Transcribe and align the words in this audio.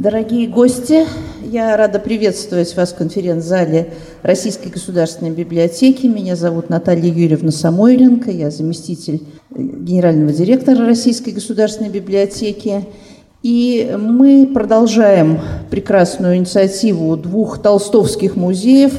Дорогие 0.00 0.48
гости, 0.48 1.04
я 1.42 1.76
рада 1.76 1.98
приветствовать 1.98 2.74
вас 2.74 2.92
в 2.92 2.96
конференц-зале 2.96 3.92
Российской 4.22 4.68
государственной 4.68 5.30
библиотеки. 5.30 6.06
Меня 6.06 6.36
зовут 6.36 6.70
Наталья 6.70 7.12
Юрьевна 7.12 7.50
Самойленко, 7.50 8.30
я 8.30 8.50
заместитель 8.50 9.22
генерального 9.54 10.32
директора 10.32 10.86
Российской 10.86 11.34
государственной 11.34 11.90
библиотеки. 11.90 12.86
И 13.42 13.94
мы 14.00 14.46
продолжаем 14.46 15.38
прекрасную 15.70 16.38
инициативу 16.38 17.14
двух 17.18 17.60
толстовских 17.60 18.36
музеев. 18.36 18.94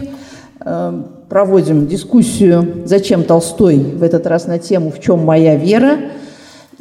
Э, 0.64 1.02
проводим 1.30 1.88
дискуссию 1.88 2.84
«Зачем 2.86 3.24
Толстой?» 3.24 3.80
в 3.80 4.04
этот 4.04 4.28
раз 4.28 4.46
на 4.46 4.60
тему 4.60 4.92
«В 4.92 5.00
чем 5.00 5.26
моя 5.26 5.56
вера?». 5.56 5.98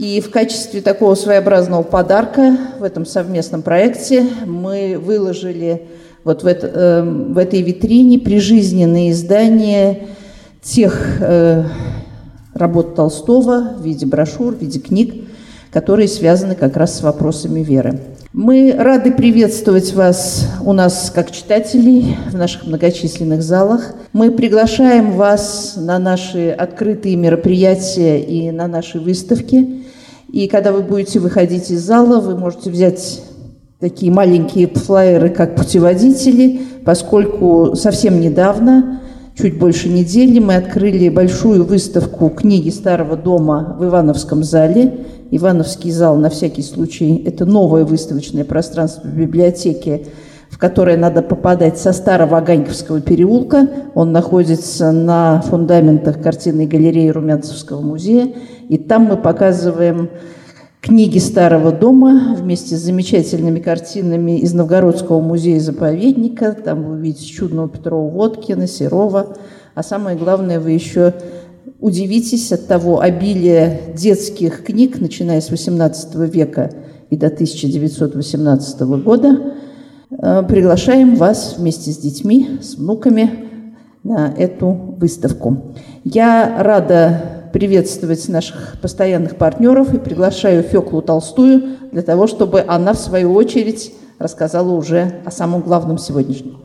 И 0.00 0.22
в 0.22 0.30
качестве 0.30 0.80
такого 0.80 1.14
своеобразного 1.14 1.82
подарка 1.82 2.56
в 2.78 2.84
этом 2.84 3.04
совместном 3.04 3.60
проекте 3.60 4.24
мы 4.46 4.98
выложили 4.98 5.82
вот 6.24 6.42
в, 6.42 6.46
это, 6.46 6.68
э, 6.68 7.02
в 7.02 7.36
этой 7.36 7.60
витрине 7.60 8.18
прижизненные 8.18 9.10
издания 9.10 10.06
тех 10.62 11.18
э, 11.20 11.64
работ 12.54 12.94
Толстого 12.94 13.74
в 13.78 13.84
виде 13.84 14.06
брошюр, 14.06 14.54
в 14.54 14.62
виде 14.62 14.78
книг, 14.78 15.28
которые 15.70 16.08
связаны 16.08 16.54
как 16.54 16.78
раз 16.78 16.96
с 16.96 17.02
вопросами 17.02 17.60
веры. 17.60 18.00
Мы 18.32 18.74
рады 18.78 19.12
приветствовать 19.12 19.92
вас 19.92 20.48
у 20.64 20.72
нас 20.72 21.12
как 21.14 21.30
читателей 21.30 22.16
в 22.30 22.36
наших 22.36 22.64
многочисленных 22.64 23.42
залах. 23.42 23.92
Мы 24.14 24.30
приглашаем 24.30 25.12
вас 25.12 25.74
на 25.76 25.98
наши 25.98 26.48
открытые 26.48 27.16
мероприятия 27.16 28.18
и 28.18 28.50
на 28.50 28.66
наши 28.66 28.98
выставки. 28.98 29.79
И 30.32 30.46
когда 30.46 30.72
вы 30.72 30.82
будете 30.82 31.18
выходить 31.18 31.70
из 31.70 31.80
зала, 31.80 32.20
вы 32.20 32.36
можете 32.36 32.70
взять 32.70 33.20
такие 33.80 34.12
маленькие 34.12 34.68
флайеры, 34.68 35.30
как 35.30 35.56
путеводители, 35.56 36.60
поскольку 36.84 37.74
совсем 37.74 38.20
недавно, 38.20 39.00
чуть 39.36 39.58
больше 39.58 39.88
недели, 39.88 40.38
мы 40.38 40.54
открыли 40.54 41.08
большую 41.08 41.64
выставку 41.64 42.28
книги 42.28 42.70
Старого 42.70 43.16
дома 43.16 43.76
в 43.78 43.84
Ивановском 43.84 44.44
зале. 44.44 45.06
Ивановский 45.32 45.90
зал, 45.90 46.16
на 46.16 46.30
всякий 46.30 46.62
случай, 46.62 47.22
это 47.24 47.44
новое 47.44 47.84
выставочное 47.84 48.44
пространство 48.44 49.08
в 49.08 49.14
которое 50.60 50.98
надо 50.98 51.22
попадать 51.22 51.78
со 51.78 51.92
старого 51.92 52.36
Аганьковского 52.36 53.00
переулка. 53.00 53.66
Он 53.94 54.12
находится 54.12 54.92
на 54.92 55.40
фундаментах 55.40 56.20
картинной 56.20 56.66
галереи 56.66 57.08
Румянцевского 57.08 57.80
музея. 57.80 58.34
И 58.68 58.76
там 58.76 59.04
мы 59.04 59.16
показываем 59.16 60.10
книги 60.82 61.18
Старого 61.18 61.72
дома 61.72 62.36
вместе 62.38 62.76
с 62.76 62.80
замечательными 62.80 63.58
картинами 63.58 64.38
из 64.38 64.52
Новгородского 64.52 65.20
музея-заповедника. 65.22 66.52
Там 66.52 66.84
вы 66.84 66.92
увидите 66.92 67.24
чудного 67.24 67.68
Петрова 67.70 68.10
Водкина, 68.10 68.66
Серова. 68.66 69.36
А 69.74 69.82
самое 69.82 70.16
главное, 70.16 70.60
вы 70.60 70.72
еще 70.72 71.14
удивитесь 71.80 72.52
от 72.52 72.66
того 72.66 73.00
обилия 73.00 73.80
детских 73.96 74.62
книг, 74.62 75.00
начиная 75.00 75.40
с 75.40 75.50
XVIII 75.50 76.28
века 76.28 76.70
и 77.08 77.16
до 77.16 77.28
1918 77.28 78.80
года. 79.02 79.54
Э, 80.18 80.42
приглашаем 80.42 81.14
вас 81.14 81.54
вместе 81.56 81.92
с 81.92 81.98
детьми, 81.98 82.58
с 82.60 82.74
внуками 82.74 83.48
на 84.02 84.32
эту 84.36 84.68
выставку. 84.98 85.74
Я 86.04 86.56
рада 86.62 87.50
приветствовать 87.52 88.28
наших 88.28 88.76
постоянных 88.80 89.36
партнеров 89.36 89.94
и 89.94 89.98
приглашаю 89.98 90.62
Феклу 90.62 91.02
Толстую 91.02 91.76
для 91.92 92.02
того, 92.02 92.26
чтобы 92.26 92.64
она, 92.66 92.92
в 92.92 92.98
свою 92.98 93.34
очередь, 93.34 93.92
рассказала 94.18 94.72
уже 94.72 95.20
о 95.24 95.30
самом 95.30 95.60
главном 95.62 95.98
сегодняшнем. 95.98 96.58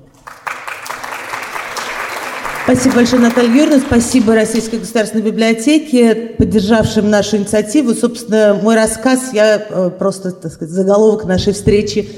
Спасибо 2.64 2.96
большое, 2.96 3.22
Наталья 3.22 3.50
Юрьевна. 3.50 3.80
Спасибо 3.80 4.34
Российской 4.34 4.78
государственной 4.78 5.24
библиотеке, 5.24 6.16
поддержавшим 6.16 7.12
нашу 7.12 7.38
инициативу. 7.38 7.94
Собственно, 7.94 8.60
мой 8.60 8.74
рассказ, 8.76 9.34
я 9.34 9.58
э, 9.58 9.92
просто, 9.92 10.32
так 10.32 10.52
сказать, 10.52 10.74
заголовок 10.74 11.26
нашей 11.26 11.54
встречи 11.54 12.10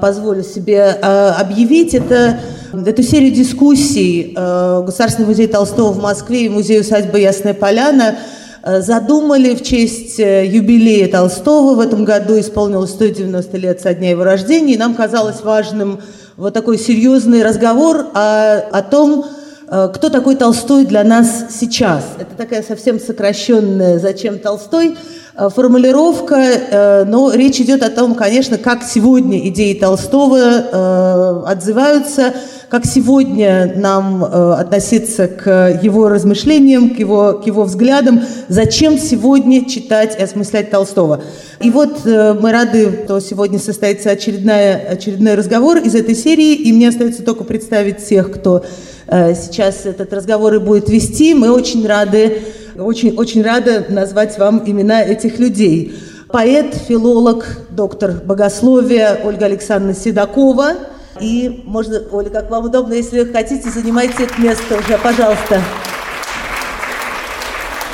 позволю 0.00 0.42
себе 0.42 0.98
э, 1.00 1.28
объявить. 1.38 1.94
Это 1.94 2.40
эту 2.72 3.02
серию 3.02 3.32
дискуссий 3.32 4.32
Государственный 4.34 5.28
музей 5.28 5.46
Толстого 5.46 5.92
в 5.92 6.02
Москве 6.02 6.46
и 6.46 6.48
музей 6.48 6.80
усадьбы 6.80 7.20
Ясная 7.20 7.54
Поляна 7.54 8.16
задумали 8.62 9.54
в 9.54 9.62
честь 9.62 10.18
юбилея 10.18 11.08
Толстого. 11.08 11.76
В 11.76 11.80
этом 11.80 12.04
году 12.04 12.38
исполнилось 12.38 12.90
190 12.90 13.56
лет 13.58 13.80
со 13.80 13.94
дня 13.94 14.10
его 14.10 14.24
рождения, 14.24 14.74
и 14.74 14.78
нам 14.78 14.94
казалось 14.94 15.42
важным 15.42 16.00
вот 16.36 16.52
такой 16.52 16.78
серьезный 16.78 17.44
разговор 17.44 18.06
о, 18.12 18.56
о 18.72 18.82
том, 18.82 19.24
Э, 19.24 19.33
кто 19.66 20.10
такой 20.10 20.36
Толстой 20.36 20.84
для 20.84 21.04
нас 21.04 21.46
сейчас? 21.50 22.04
Это 22.18 22.36
такая 22.36 22.62
совсем 22.62 23.00
сокращенная 23.00 23.98
«Зачем 23.98 24.38
Толстой?» 24.38 24.96
э, 25.36 25.48
формулировка, 25.48 26.36
э, 26.36 27.04
но 27.04 27.32
речь 27.32 27.60
идет 27.60 27.82
о 27.82 27.90
том, 27.90 28.14
конечно, 28.14 28.58
как 28.58 28.82
сегодня 28.82 29.48
идеи 29.48 29.74
Толстого 29.74 31.44
отзываются, 31.48 32.34
как 32.74 32.86
сегодня 32.86 33.72
нам 33.76 34.24
относиться 34.24 35.28
к 35.28 35.78
его 35.80 36.08
размышлениям, 36.08 36.90
к 36.90 36.98
его, 36.98 37.34
к 37.34 37.46
его 37.46 37.62
взглядам, 37.62 38.22
зачем 38.48 38.98
сегодня 38.98 39.64
читать 39.64 40.18
и 40.18 40.22
осмыслять 40.22 40.72
Толстого. 40.72 41.22
И 41.60 41.70
вот 41.70 42.04
мы 42.04 42.50
рады, 42.50 43.04
что 43.04 43.20
сегодня 43.20 43.60
состоится 43.60 44.10
очередная, 44.10 44.88
очередной 44.90 45.36
разговор 45.36 45.76
из 45.76 45.94
этой 45.94 46.16
серии, 46.16 46.54
и 46.54 46.72
мне 46.72 46.88
остается 46.88 47.22
только 47.22 47.44
представить 47.44 48.04
тех, 48.04 48.32
кто 48.32 48.64
Э, 49.06 49.34
сейчас 49.34 49.84
этот 49.86 50.12
разговор 50.12 50.54
и 50.54 50.58
будет 50.58 50.88
вести. 50.88 51.34
Мы 51.34 51.50
очень 51.50 51.86
рады, 51.86 52.42
очень, 52.76 53.14
очень 53.16 53.42
рады 53.42 53.84
назвать 53.88 54.38
вам 54.38 54.62
имена 54.66 55.02
этих 55.02 55.38
людей. 55.38 55.94
Поэт, 56.28 56.74
филолог, 56.88 57.46
доктор 57.70 58.22
богословия 58.24 59.20
Ольга 59.24 59.46
Александровна 59.46 59.94
Седокова. 59.94 60.72
И 61.20 61.62
можно, 61.64 62.02
Оля, 62.12 62.30
как 62.30 62.50
вам 62.50 62.66
удобно, 62.66 62.94
если 62.94 63.24
хотите, 63.24 63.70
занимайте 63.70 64.24
это 64.24 64.40
место 64.40 64.76
уже, 64.76 64.98
пожалуйста. 64.98 65.62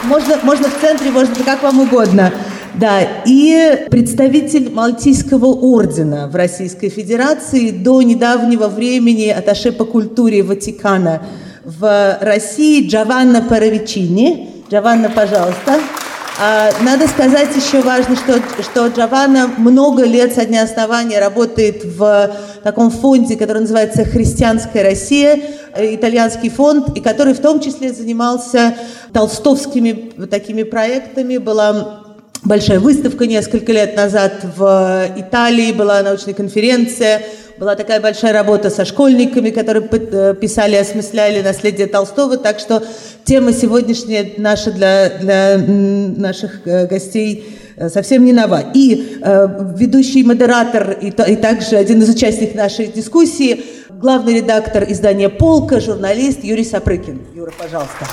Можно, 0.05 0.39
можно 0.43 0.69
в 0.69 0.81
центре, 0.81 1.11
можно 1.11 1.35
как 1.45 1.63
вам 1.63 1.81
угодно. 1.81 2.33
Да, 2.75 3.01
и 3.27 3.87
представитель 3.91 4.71
Малтийского 4.71 5.47
ордена 5.47 6.29
в 6.29 6.37
Российской 6.37 6.89
Федерации 6.89 7.71
до 7.71 8.01
недавнего 8.01 8.69
времени 8.69 9.29
аташе 9.29 9.73
по 9.73 9.85
культуре 9.85 10.43
Ватикана 10.43 11.23
в 11.65 12.19
России 12.21 12.89
Джованна 12.89 13.43
Паравичини. 13.43 14.65
Джованна, 14.71 15.11
пожалуйста. 15.11 15.75
А, 15.75 16.00
надо 16.41 17.07
сказать 17.07 17.55
еще 17.55 17.83
важно, 17.83 18.17
что, 18.17 18.41
что 18.63 18.87
Джованна 18.87 19.51
много 19.59 20.05
лет 20.05 20.35
со 20.35 20.47
дня 20.47 20.63
основания 20.63 21.21
работает 21.21 21.85
в 21.85 22.35
таком 22.63 22.91
фонде, 22.91 23.37
который 23.37 23.61
называется 23.61 24.07
«Христианская 24.07 24.83
Россия», 24.83 25.39
э, 25.75 25.95
итальянский 25.95 26.49
фонд, 26.49 26.97
и 26.97 27.01
который 27.03 27.35
в 27.35 27.41
том 27.41 27.61
числе 27.61 27.93
занимался 27.93 28.75
толстовскими 29.13 29.93
такими 30.31 30.63
проектами. 30.63 31.37
Была 31.37 32.00
большая 32.45 32.81
выставка 32.81 33.27
несколько 33.27 33.73
лет 33.73 33.97
назад 33.97 34.45
в 34.57 35.13
Италии, 35.17 35.73
была 35.73 36.03
научная 36.03 36.35
конференция, 36.35 37.23
была 37.59 37.77
такая 37.77 38.01
большая 38.01 38.33
работа 38.33 38.71
со 38.71 38.87
школьниками, 38.87 39.51
которые 39.51 39.87
э, 39.91 40.35
писали, 40.41 40.77
осмысляли 40.77 41.43
наследие 41.43 41.87
Толстого, 41.87 42.39
так 42.39 42.59
что 42.59 42.83
тема 43.25 43.53
сегодняшняя 43.53 44.33
наша 44.39 44.71
для, 44.73 45.11
для 45.19 45.59
наших 45.59 46.67
э, 46.67 46.87
гостей 46.87 47.59
э, 47.77 47.91
совсем 47.91 48.25
не 48.25 48.33
нова. 48.33 48.65
И 48.73 49.19
э, 49.21 49.75
ведущий 49.77 50.25
модератор 50.25 50.93
и, 50.93 51.09
и 51.09 51.37
также 51.37 51.77
один 51.77 52.01
из 52.01 52.09
участников 52.09 52.55
нашей 52.55 52.87
дискуссии, 52.87 53.63
главный 53.91 54.37
редактор 54.37 54.85
издания 54.89 55.29
«Полка», 55.29 55.81
журналист 55.81 56.43
Юрий 56.43 56.65
Сапрыкин. 56.65 57.21
Юра, 57.35 57.53
пожалуйста. 57.59 58.07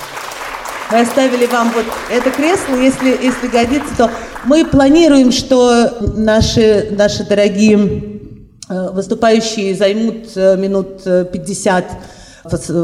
Мы 0.92 1.00
оставили 1.02 1.46
вам 1.48 1.72
вот 1.72 1.86
это 2.10 2.32
кресло, 2.32 2.76
если, 2.76 3.10
если 3.10 3.48
годится, 3.48 3.94
то 3.98 4.10
мы 4.46 4.64
планируем, 4.66 5.34
что 5.34 5.98
наши, 6.16 6.88
наши 6.92 7.26
дорогие 7.26 8.22
э, 8.70 8.92
выступающие 8.92 9.76
займут 9.76 10.28
э, 10.36 10.56
минут 10.56 11.04
50 11.04 11.84
э, 11.84 11.88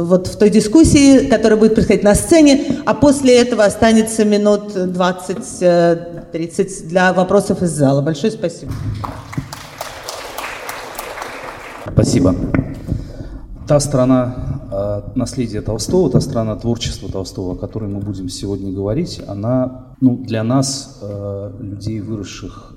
вот 0.03 0.27
в 0.27 0.37
той 0.37 0.49
дискуссии, 0.49 1.29
которая 1.29 1.57
будет 1.57 1.75
происходить 1.75 2.03
на 2.03 2.15
сцене, 2.15 2.81
а 2.85 2.93
после 2.93 3.39
этого 3.39 3.63
останется 3.63 4.25
минут 4.25 4.75
20-30 4.75 6.87
для 6.87 7.13
вопросов 7.13 7.61
из 7.61 7.69
зала. 7.69 8.01
Большое 8.01 8.33
спасибо. 8.33 8.73
Спасибо. 11.93 12.35
Та 13.67 13.79
страна 13.79 14.35
а 14.71 15.03
наследие 15.15 15.61
Толстого, 15.61 16.09
та 16.09 16.21
страна 16.21 16.55
творчества 16.55 17.09
Толстого, 17.09 17.53
о 17.53 17.55
которой 17.55 17.89
мы 17.89 17.99
будем 17.99 18.27
сегодня 18.27 18.71
говорить, 18.71 19.21
она 19.27 19.95
ну, 20.01 20.17
для 20.17 20.43
нас, 20.43 20.99
э, 21.01 21.51
людей, 21.59 21.99
выросших 22.01 22.73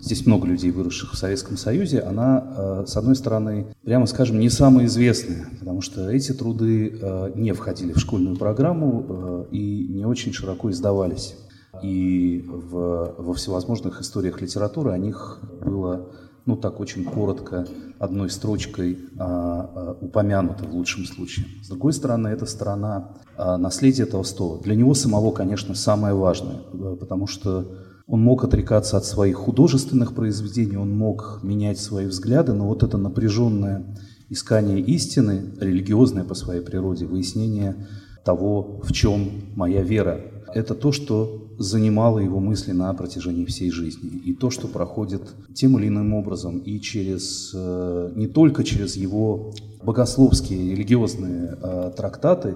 здесь 0.00 0.26
много 0.26 0.46
людей, 0.46 0.70
выросших 0.70 1.14
в 1.14 1.16
Советском 1.16 1.56
Союзе, 1.56 2.00
она, 2.00 2.84
с 2.86 2.96
одной 2.96 3.16
стороны, 3.16 3.66
прямо 3.82 4.06
скажем, 4.06 4.38
не 4.38 4.48
самая 4.48 4.86
известная, 4.86 5.48
потому 5.58 5.80
что 5.80 6.08
эти 6.10 6.32
труды 6.32 7.00
не 7.34 7.52
входили 7.52 7.92
в 7.92 7.98
школьную 7.98 8.36
программу 8.36 9.46
и 9.50 9.88
не 9.90 10.04
очень 10.04 10.32
широко 10.32 10.70
издавались. 10.70 11.34
И 11.82 12.44
в, 12.46 13.14
во 13.18 13.34
всевозможных 13.34 14.00
историях 14.00 14.40
литературы 14.40 14.92
о 14.92 14.98
них 14.98 15.40
было 15.64 16.06
ну 16.48 16.56
так 16.56 16.80
очень 16.80 17.04
коротко, 17.04 17.68
одной 17.98 18.30
строчкой 18.30 18.98
а, 19.18 19.70
а, 19.74 19.98
упомянуто 20.00 20.64
в 20.64 20.74
лучшем 20.74 21.04
случае. 21.04 21.44
С 21.62 21.68
другой 21.68 21.92
стороны, 21.92 22.28
это 22.28 22.46
сторона 22.46 23.10
а, 23.36 23.58
наследия 23.58 24.06
Толстого. 24.06 24.58
Для 24.62 24.74
него 24.74 24.94
самого, 24.94 25.30
конечно, 25.30 25.74
самое 25.74 26.14
важное, 26.14 26.56
потому 26.98 27.26
что 27.26 27.70
он 28.06 28.22
мог 28.22 28.44
отрекаться 28.44 28.96
от 28.96 29.04
своих 29.04 29.36
художественных 29.36 30.14
произведений, 30.14 30.78
он 30.78 30.90
мог 30.96 31.40
менять 31.42 31.78
свои 31.78 32.06
взгляды, 32.06 32.54
но 32.54 32.66
вот 32.66 32.82
это 32.82 32.96
напряженное 32.96 33.84
искание 34.30 34.80
истины, 34.80 35.52
религиозное 35.60 36.24
по 36.24 36.34
своей 36.34 36.62
природе, 36.62 37.04
выяснение 37.04 37.86
того, 38.24 38.80
в 38.82 38.92
чем 38.94 39.52
моя 39.54 39.82
вера, 39.82 40.22
это 40.54 40.74
то, 40.74 40.92
что 40.92 41.47
занимало 41.58 42.20
его 42.20 42.38
мысли 42.38 42.72
на 42.72 42.94
протяжении 42.94 43.44
всей 43.44 43.70
жизни. 43.70 44.10
И 44.24 44.32
то, 44.32 44.50
что 44.50 44.68
проходит 44.68 45.22
тем 45.54 45.78
или 45.78 45.88
иным 45.88 46.14
образом 46.14 46.58
и 46.58 46.80
через, 46.80 47.50
э, 47.52 48.12
не 48.14 48.28
только 48.28 48.62
через 48.62 48.96
его 48.96 49.52
богословские, 49.82 50.70
религиозные 50.70 51.58
э, 51.60 51.92
трактаты, 51.96 52.54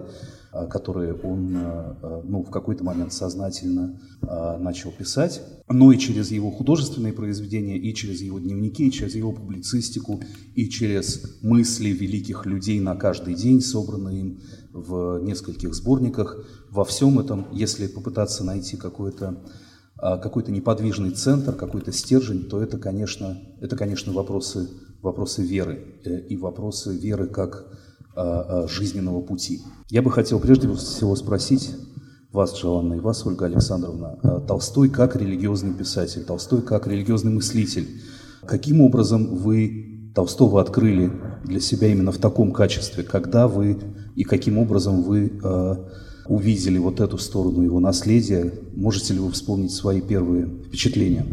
э, 0.53 0.67
которые 0.69 1.15
он 1.15 1.59
ну, 2.25 2.43
в 2.43 2.51
какой-то 2.51 2.85
момент 2.85 3.13
сознательно 3.13 3.99
начал 4.61 4.93
писать, 4.93 5.43
но 5.69 5.91
и 5.91 5.99
через 5.99 6.31
его 6.31 6.51
художественные 6.51 7.13
произведения, 7.13 7.77
и 7.77 7.93
через 7.95 8.21
его 8.21 8.39
дневники, 8.39 8.87
и 8.87 8.93
через 8.93 9.17
его 9.17 9.33
публицистику, 9.33 10.21
и 10.55 10.69
через 10.69 11.41
мысли 11.43 11.89
великих 11.89 12.47
людей 12.47 12.79
на 12.79 12.95
каждый 12.95 13.35
день, 13.35 13.61
собранные 13.61 14.21
им 14.21 14.41
в 14.73 15.19
нескольких 15.23 15.75
сборниках. 15.75 16.37
Во 16.71 16.85
всем 16.85 17.19
этом, 17.19 17.47
если 17.53 17.87
попытаться 17.87 18.45
найти 18.45 18.77
какой-то 18.77 19.43
а, 20.03 20.19
какой-то 20.19 20.51
неподвижный 20.51 21.11
центр, 21.11 21.53
какой-то 21.55 21.93
стержень, 21.93 22.49
то 22.49 22.61
это, 22.61 22.77
конечно, 22.77 23.41
это, 23.61 23.77
конечно 23.77 24.13
вопросы, 24.13 24.69
вопросы 25.01 25.43
веры 25.43 26.01
э, 26.05 26.21
и 26.27 26.37
вопросы 26.37 26.97
веры 26.97 27.29
как 27.29 27.67
а, 28.17 28.65
а, 28.65 28.69
жизненного 28.69 29.21
пути. 29.21 29.63
Я 29.91 30.03
бы 30.03 30.11
хотел 30.11 30.41
прежде 30.41 30.73
всего 30.75 31.15
спросить 31.15 31.71
вас, 32.33 32.53
Джованна, 32.53 32.95
и 32.95 32.99
вас, 33.01 33.25
Ольга 33.27 33.47
Александровна, 33.47 34.43
Толстой 34.49 34.89
как 34.89 35.15
религиозный 35.15 35.73
писатель, 35.73 36.25
Толстой 36.25 36.63
как 36.63 36.89
религиозный 36.89 37.31
мыслитель. 37.31 37.87
Каким 38.45 38.81
образом 38.81 39.37
вы 39.37 40.11
Толстого 40.17 40.61
открыли 40.61 41.13
для 41.45 41.61
себя 41.61 41.89
именно 41.89 42.11
в 42.11 42.19
таком 42.19 42.53
качестве, 42.53 43.05
когда 43.05 43.47
вы 43.47 43.79
и 44.17 44.25
каким 44.25 44.59
образом 44.59 45.03
вы 45.03 45.33
э, 45.43 45.75
увидели 46.27 46.79
вот 46.79 47.01
эту 47.01 47.19
сторону 47.19 47.63
его 47.63 47.81
наследия. 47.81 48.53
Можете 48.75 49.15
ли 49.15 49.21
вы 49.21 49.31
вспомнить 49.31 49.73
свои 49.73 50.01
первые 50.01 50.47
впечатления? 50.47 51.27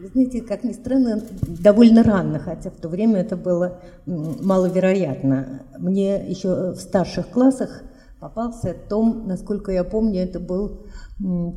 Вы 0.00 0.08
знаете, 0.12 0.40
как 0.40 0.64
ни 0.64 0.72
странно, 0.72 1.22
довольно 1.42 2.02
рано, 2.02 2.38
хотя 2.38 2.70
в 2.70 2.76
то 2.76 2.88
время 2.88 3.20
это 3.20 3.36
было 3.36 3.80
маловероятно. 4.06 5.62
Мне 5.78 6.28
еще 6.28 6.72
в 6.72 6.80
старших 6.80 7.28
классах 7.28 7.82
попался 8.20 8.74
том, 8.88 9.26
насколько 9.26 9.72
я 9.72 9.82
помню, 9.82 10.20
это 10.20 10.38
был 10.38 10.86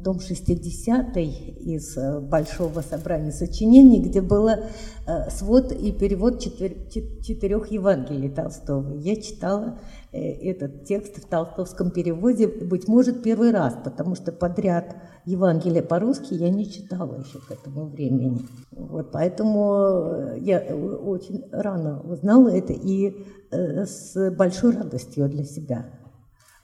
том 0.04 0.18
60-й 0.18 1.25
из 1.25 1.95
э, 1.98 2.19
большого 2.19 2.81
собрания 2.81 3.31
сочинений, 3.31 4.01
где 4.01 4.21
было 4.21 4.60
э, 5.06 5.30
свод 5.30 5.71
и 5.71 5.92
перевод 5.94 6.42
четырех 6.42 7.71
Евангелий 7.71 8.30
Толстого. 8.30 8.94
Я 8.95 9.15
читала 9.15 9.80
э, 10.12 10.19
этот 10.19 10.83
текст 10.83 11.18
в 11.18 11.27
толстовском 11.27 11.92
переводе, 11.92 12.48
быть 12.48 12.89
может, 12.89 13.24
первый 13.24 13.51
раз, 13.51 13.77
потому 13.83 14.15
что 14.15 14.33
подряд 14.33 14.98
Евангелие 15.25 15.81
по-русски 15.81 16.33
я 16.33 16.50
не 16.50 16.69
читала 16.69 17.19
еще 17.19 17.39
к 17.39 17.51
этому 17.51 17.88
времени. 17.88 18.42
Вот, 18.71 19.12
поэтому 19.13 20.36
я 20.42 20.60
очень 20.60 21.45
рано 21.51 22.01
узнала 22.01 22.50
это 22.50 22.74
и 22.74 23.25
с 23.50 24.31
большой 24.31 24.75
радостью 24.75 25.30
для 25.30 25.45
себя. 25.45 25.86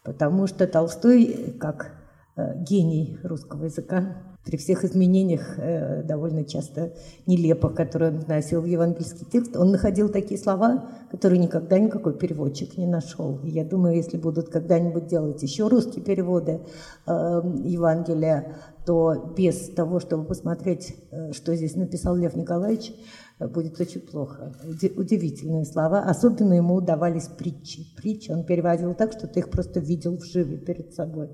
Потому 0.03 0.47
что 0.47 0.67
Толстой, 0.67 1.55
как 1.59 1.99
Э, 2.39 2.55
гений 2.57 3.17
русского 3.23 3.65
языка 3.65 4.15
при 4.45 4.55
всех 4.55 4.85
изменениях 4.85 5.57
э, 5.57 6.03
довольно 6.03 6.45
часто 6.45 6.93
нелепых, 7.25 7.75
которые 7.75 8.11
он 8.11 8.19
вносил 8.19 8.61
в 8.61 8.65
евангельский 8.65 9.27
текст, 9.29 9.57
он 9.57 9.71
находил 9.71 10.07
такие 10.07 10.39
слова, 10.39 10.85
которые 11.11 11.39
никогда 11.39 11.77
никакой 11.77 12.13
переводчик 12.13 12.77
не 12.77 12.87
нашел. 12.87 13.39
Я 13.43 13.65
думаю, 13.65 13.97
если 13.97 14.17
будут 14.17 14.49
когда-нибудь 14.49 15.07
делать 15.07 15.43
еще 15.43 15.67
русские 15.67 16.03
переводы 16.03 16.61
э, 17.05 17.11
Евангелия, 17.65 18.55
то 18.85 19.33
без 19.35 19.69
того, 19.71 19.99
чтобы 19.99 20.23
посмотреть, 20.23 20.95
э, 21.11 21.33
что 21.33 21.53
здесь 21.55 21.75
написал 21.75 22.15
Лев 22.15 22.35
Николаевич, 22.35 22.91
э, 22.91 22.93
будет 23.47 23.79
очень 23.79 24.01
плохо. 24.01 24.53
Удивительные 24.97 25.65
слова. 25.65 26.01
Особенно 26.01 26.53
ему 26.53 26.75
удавались 26.75 27.27
притчи. 27.27 27.85
Притчи 27.95 28.31
он 28.31 28.43
переводил 28.43 28.93
так, 28.93 29.13
что 29.13 29.27
ты 29.27 29.39
их 29.39 29.49
просто 29.49 29.79
видел 29.79 30.17
вживе 30.17 30.57
перед 30.57 30.93
собой. 30.93 31.29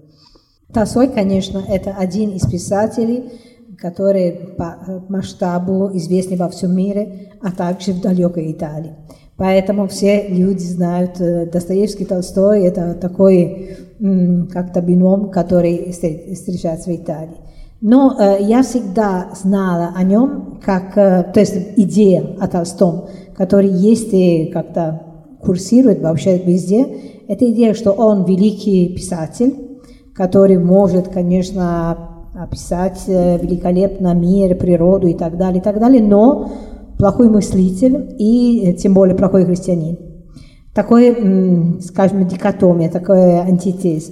Толстой, 0.73 1.09
конечно, 1.09 1.63
это 1.67 1.95
один 1.95 2.31
из 2.31 2.45
писателей, 2.45 3.31
который 3.77 4.31
по 4.57 4.77
э, 4.87 4.99
масштабу 5.09 5.91
известный 5.93 6.37
во 6.37 6.49
всем 6.49 6.75
мире, 6.75 7.33
а 7.41 7.51
также 7.51 7.93
в 7.93 8.01
далекой 8.01 8.51
Италии. 8.51 8.95
Поэтому 9.37 9.87
все 9.87 10.27
люди 10.27 10.63
знают, 10.63 11.19
э, 11.19 11.45
Достоевский, 11.47 12.05
Толстой– 12.05 12.63
это 12.65 12.93
такой 12.93 13.77
как-то 14.51 14.81
бином, 14.81 15.29
который 15.31 15.91
встречается 15.91 16.89
в 16.89 16.95
Италии. 16.95 17.37
Но 17.87 18.15
э, 18.17 18.37
я 18.41 18.63
всегда 18.63 19.29
знала 19.39 19.93
о 19.95 20.01
нем, 20.01 20.57
как, 20.65 20.97
э, 20.97 21.23
то 21.31 21.39
есть 21.39 21.55
идея 21.77 22.35
о 22.39 22.47
Толстом, 22.47 23.03
который 23.37 23.69
есть 23.69 24.11
и 24.11 24.49
как-то 24.51 25.03
курсирует 25.39 26.01
вообще 26.01 26.39
везде. 26.39 26.87
Это 27.27 27.47
идея, 27.51 27.75
что 27.75 27.91
он 27.91 28.25
великий 28.25 28.89
писатель, 28.89 29.53
который 30.15 30.57
может, 30.57 31.09
конечно, 31.09 32.23
описать 32.33 33.03
э, 33.05 33.37
великолепно 33.37 34.15
мир, 34.15 34.57
природу 34.57 35.05
и 35.05 35.13
так 35.13 35.37
далее, 35.37 35.59
и 35.61 35.63
так 35.63 35.79
далее, 35.79 36.01
но 36.01 36.49
плохой 36.97 37.29
мыслитель 37.29 38.15
и 38.17 38.63
э, 38.65 38.73
тем 38.73 38.95
более 38.95 39.15
плохой 39.15 39.45
христианин. 39.45 39.99
Такой, 40.73 41.79
скажем, 41.81 42.27
дикотомия, 42.27 42.89
такой 42.89 43.41
антитез. 43.41 44.11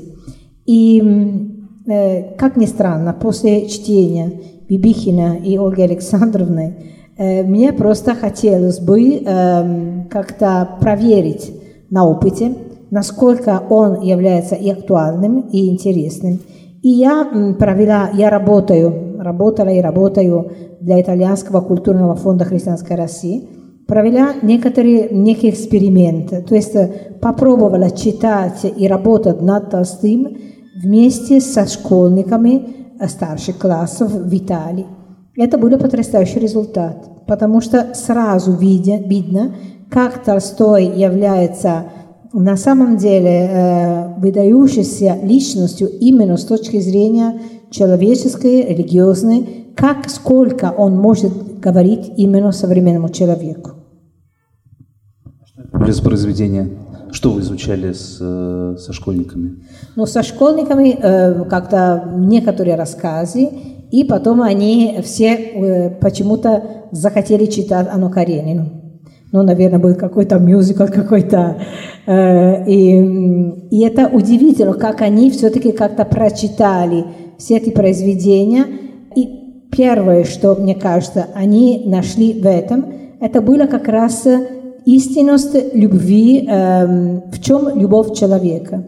И, 0.67 1.49
как 1.85 2.55
ни 2.55 2.65
странно, 2.65 3.13
после 3.13 3.67
чтения 3.67 4.31
Бибихина 4.69 5.37
и 5.43 5.57
Ольги 5.57 5.81
Александровны, 5.81 6.75
мне 7.17 7.73
просто 7.73 8.15
хотелось 8.15 8.79
бы 8.79 9.17
эм, 9.17 10.07
как-то 10.09 10.77
проверить 10.79 11.53
на 11.89 12.07
опыте, 12.07 12.55
насколько 12.89 13.61
он 13.69 14.01
является 14.01 14.55
и 14.55 14.69
актуальным, 14.69 15.41
и 15.51 15.69
интересным. 15.69 16.39
И 16.81 16.89
я 16.89 17.55
провела, 17.57 18.09
я 18.13 18.29
работаю, 18.29 19.17
работала 19.19 19.69
и 19.69 19.81
работаю 19.81 20.51
для 20.81 21.01
Итальянского 21.01 21.61
культурного 21.61 22.15
фонда 22.15 22.45
Христианской 22.45 22.97
России, 22.97 23.47
провела 23.87 24.33
некоторые, 24.41 25.09
некие 25.09 25.51
эксперименты, 25.51 26.41
то 26.41 26.55
есть 26.55 26.75
э, 26.75 26.89
попробовала 27.21 27.89
читать 27.91 28.65
и 28.75 28.87
работать 28.87 29.41
над 29.41 29.69
Толстым 29.69 30.37
вместе 30.83 31.39
со 31.39 31.65
школьниками 31.65 32.67
старших 33.07 33.57
классов 33.57 34.11
в 34.11 34.35
Италии. 34.35 34.85
Это 35.35 35.57
был 35.57 35.71
потрясающий 35.79 36.39
результат, 36.39 37.25
потому 37.25 37.61
что 37.61 37.95
сразу 37.95 38.51
видя, 38.51 38.97
видно, 38.97 39.55
как 39.89 40.23
Толстой 40.23 40.85
является 40.85 41.85
на 42.33 42.57
самом 42.57 42.97
деле 42.97 43.29
э, 43.29 44.19
выдающейся 44.19 45.17
личностью 45.23 45.87
именно 45.87 46.37
с 46.37 46.45
точки 46.45 46.79
зрения 46.79 47.39
человеческой, 47.69 48.63
религиозной, 48.69 49.67
как 49.75 50.09
сколько 50.09 50.73
он 50.75 50.97
может 50.97 51.59
говорить 51.59 52.11
именно 52.17 52.51
современному 52.51 53.09
человеку. 53.09 53.71
Были 55.73 55.91
за 55.91 56.03
произведения? 56.03 56.69
Что 57.13 57.29
вы 57.29 57.41
изучали 57.41 57.93
с, 57.93 58.17
э, 58.19 58.75
со 58.77 58.91
школьниками? 58.91 59.63
Ну, 59.95 60.05
со 60.05 60.23
школьниками 60.23 60.97
э, 60.99 61.45
как-то 61.45 62.11
некоторые 62.17 62.75
рассказы, 62.75 63.49
и 63.91 64.03
потом 64.03 64.41
они 64.41 64.99
все 65.03 65.35
э, 65.35 65.89
почему-то 66.01 66.87
захотели 66.91 67.45
читать 67.45 67.87
Анну 67.89 68.09
Каренину 68.09 68.83
ну, 69.33 69.41
наверное, 69.41 69.79
был 69.79 69.95
какой-то 69.95 70.37
мюзикл 70.37 70.85
какой-то. 70.85 71.57
Э, 72.05 72.65
и, 72.69 72.99
и 73.71 73.81
это 73.81 74.07
удивительно, 74.07 74.73
как 74.73 75.01
они 75.01 75.31
все-таки 75.31 75.71
как-то 75.71 76.05
прочитали 76.05 77.05
все 77.39 77.57
эти 77.57 77.71
произведения 77.71 78.65
и 79.15 79.67
первое, 79.71 80.23
что, 80.23 80.55
мне 80.55 80.75
кажется, 80.75 81.25
они 81.33 81.83
нашли 81.87 82.39
в 82.39 82.45
этом, 82.45 82.85
это 83.19 83.41
было 83.41 83.65
как 83.65 83.87
раз 83.87 84.27
истинность 84.85 85.55
любви, 85.73 86.47
э, 86.47 87.21
в 87.31 87.41
чем 87.41 87.77
любовь 87.77 88.13
человека. 88.13 88.83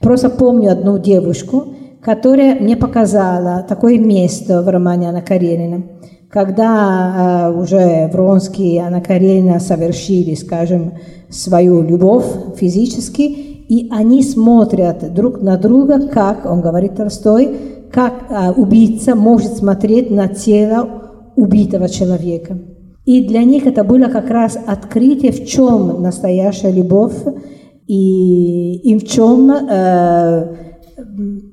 Просто 0.00 0.30
помню 0.30 0.72
одну 0.72 0.98
девушку, 0.98 1.74
которая 2.02 2.54
мне 2.60 2.76
показала 2.76 3.64
такое 3.68 3.98
место 3.98 4.62
в 4.62 4.68
романе 4.68 5.08
Анна 5.08 5.22
Каренина, 5.22 5.82
когда 6.30 7.50
э, 7.50 7.60
уже 7.60 8.08
Вронский 8.12 8.74
и 8.74 8.78
Анна 8.78 9.00
Каренина 9.00 9.60
совершили, 9.60 10.34
скажем, 10.34 10.94
свою 11.28 11.82
любовь 11.82 12.24
физически, 12.56 13.22
и 13.22 13.88
они 13.90 14.22
смотрят 14.22 15.12
друг 15.12 15.42
на 15.42 15.58
друга, 15.58 16.08
как, 16.08 16.46
он 16.46 16.60
говорит 16.60 16.96
Толстой, 16.96 17.56
как 17.92 18.14
э, 18.30 18.52
убийца 18.52 19.14
может 19.14 19.56
смотреть 19.56 20.10
на 20.10 20.28
тело 20.28 20.88
убитого 21.36 21.88
человека. 21.88 22.58
И 23.08 23.26
для 23.26 23.42
них 23.42 23.66
это 23.66 23.84
было 23.84 24.10
как 24.10 24.28
раз 24.28 24.58
открытие, 24.66 25.32
в 25.32 25.46
чем 25.46 26.02
настоящая 26.02 26.72
любовь 26.72 27.16
и, 27.86 28.76
и 28.84 28.98
в 28.98 29.08
чем 29.08 29.50
э, 29.50 30.54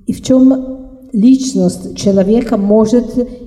и 0.06 0.12
в 0.12 0.22
чем 0.22 0.54
личность 1.14 1.96
человека 1.96 2.58
может 2.58 3.06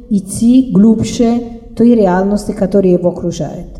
идти 0.08 0.70
глубже 0.72 1.42
той 1.76 1.94
реальности, 1.94 2.52
которая 2.52 2.92
его 2.92 3.10
окружает. 3.10 3.78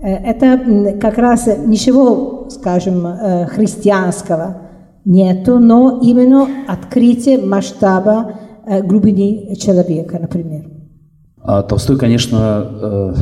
Э, 0.00 0.16
это 0.16 0.98
как 1.00 1.16
раз 1.18 1.48
ничего, 1.64 2.48
скажем, 2.50 3.06
э, 3.06 3.46
христианского 3.46 4.62
нету, 5.04 5.60
но 5.60 6.00
именно 6.02 6.48
открытие 6.66 7.38
масштаба 7.38 8.32
э, 8.66 8.82
глубины 8.82 9.54
человека, 9.54 10.18
например. 10.18 10.64
А 11.40 11.62
Толстой, 11.62 11.96
конечно, 11.96 13.14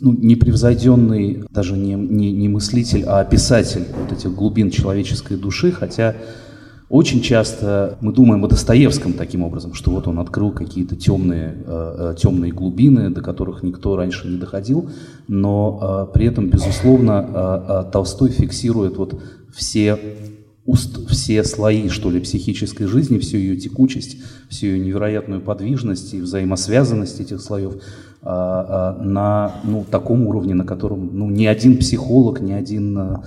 ну, 0.00 0.12
непревзойденный 0.12 1.44
даже 1.50 1.76
не, 1.76 1.94
не, 1.94 2.32
не 2.32 2.48
мыслитель, 2.48 3.04
а 3.06 3.24
писатель 3.24 3.84
вот 3.98 4.16
этих 4.16 4.34
глубин 4.34 4.70
человеческой 4.70 5.36
души, 5.36 5.72
хотя 5.72 6.16
очень 6.88 7.22
часто 7.22 7.98
мы 8.00 8.12
думаем 8.12 8.44
о 8.44 8.48
Достоевском 8.48 9.12
таким 9.12 9.44
образом, 9.44 9.74
что 9.74 9.92
вот 9.92 10.08
он 10.08 10.18
открыл 10.18 10.50
какие-то 10.50 10.96
темные, 10.96 11.54
э, 11.64 12.12
э 12.12 12.14
темные 12.18 12.52
глубины, 12.52 13.10
до 13.10 13.20
которых 13.20 13.62
никто 13.62 13.94
раньше 13.94 14.26
не 14.26 14.38
доходил, 14.38 14.90
но 15.28 16.08
э, 16.10 16.12
при 16.12 16.26
этом, 16.26 16.50
безусловно, 16.50 17.88
Толстой 17.92 18.30
фиксирует 18.30 18.96
вот 18.96 19.20
все 19.54 19.98
уст, 20.66 21.08
все 21.08 21.42
слои, 21.44 21.88
что 21.88 22.10
ли, 22.10 22.20
психической 22.20 22.86
жизни, 22.86 23.18
всю 23.18 23.38
ее 23.38 23.56
текучесть, 23.56 24.18
всю 24.48 24.66
ее 24.66 24.78
невероятную 24.78 25.40
подвижность 25.40 26.14
и 26.14 26.20
взаимосвязанность 26.20 27.20
этих 27.20 27.40
слоев 27.40 27.82
а, 28.22 28.96
а, 28.98 29.02
на 29.02 29.54
ну, 29.64 29.84
таком 29.90 30.26
уровне, 30.26 30.54
на 30.54 30.64
котором 30.64 31.10
ну, 31.12 31.30
ни 31.30 31.46
один 31.46 31.78
психолог, 31.78 32.40
ни 32.40 32.52
один, 32.52 32.98
а, 32.98 33.24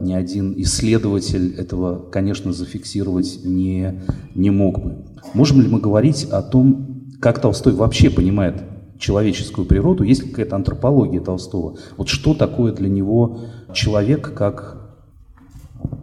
ни 0.00 0.14
один 0.14 0.54
исследователь 0.56 1.54
этого, 1.56 1.98
конечно, 1.98 2.52
зафиксировать 2.52 3.40
не, 3.44 4.02
не 4.34 4.50
мог 4.50 4.82
бы. 4.82 5.04
Можем 5.34 5.60
ли 5.60 5.68
мы 5.68 5.80
говорить 5.80 6.24
о 6.30 6.42
том, 6.42 7.10
как 7.20 7.40
Толстой 7.40 7.72
вообще 7.72 8.10
понимает 8.10 8.62
человеческую 8.98 9.66
природу? 9.66 10.04
Есть 10.04 10.22
ли 10.22 10.30
какая-то 10.30 10.56
антропология 10.56 11.20
Толстого? 11.20 11.76
Вот 11.96 12.08
что 12.08 12.34
такое 12.34 12.72
для 12.72 12.88
него 12.88 13.40
человек 13.72 14.32
как 14.34 14.85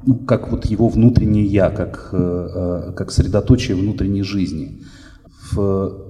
ну, 0.06 0.16
как 0.16 0.52
вот 0.52 0.66
его 0.66 0.88
внутреннее 0.90 1.46
я, 1.46 1.70
как, 1.70 2.10
э, 2.12 2.50
э, 2.90 2.94
как 2.94 3.12
средоточие 3.12 3.78
внутренней 3.78 4.24
жизни. 4.24 4.84
В 5.52 5.60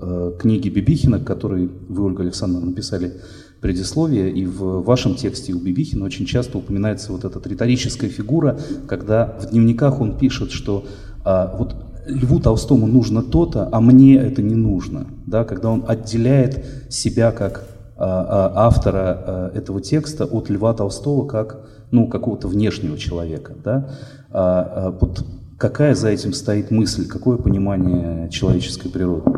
э, 0.01 0.34
книге 0.39 0.70
Бибихина, 0.70 1.20
которой 1.20 1.70
вы, 1.89 2.06
Ольга 2.06 2.24
Александровна, 2.24 2.70
написали 2.70 3.13
предисловие, 3.62 4.30
и 4.32 4.46
в 4.46 4.84
вашем 4.84 5.15
тексте 5.15 5.53
у 5.53 5.60
Бибихина 5.60 6.06
очень 6.06 6.25
часто 6.25 6.58
упоминается 6.58 7.12
вот 7.12 7.24
эта 7.24 7.48
риторическая 7.48 8.10
фигура, 8.10 8.60
когда 8.88 9.38
в 9.39 9.50
дневниках 9.50 10.01
он 10.01 10.18
пишет, 10.18 10.51
что 10.51 10.86
а, 11.24 11.56
вот 11.58 11.75
Льву 12.06 12.39
Толстому 12.42 12.88
нужно 12.88 13.24
то-то, 13.24 13.70
а 13.72 13.80
мне 13.80 14.18
это 14.18 14.42
не 14.42 14.56
нужно. 14.56 15.08
Да, 15.25 15.46
когда 15.46 15.70
он 15.70 15.86
отделяет 15.88 16.65
себя 16.89 17.32
как 17.32 17.65
а, 17.96 18.51
а, 18.56 18.68
автора 18.68 19.24
а, 19.25 19.51
этого 19.56 19.80
текста 19.80 20.25
от 20.25 20.50
Льва 20.50 20.74
Толстого 20.74 21.25
как 21.25 21.65
ну, 21.94 22.08
какого-то 22.08 22.48
внешнего 22.48 22.98
человека. 22.98 23.54
Да? 23.64 23.90
А, 24.32 24.62
а 24.76 24.92
вот 25.00 25.24
какая 25.58 25.94
за 25.94 26.10
этим 26.10 26.34
стоит 26.34 26.72
мысль, 26.72 27.08
какое 27.08 27.38
понимание 27.38 28.30
человеческой 28.30 28.90
природы? 28.90 29.32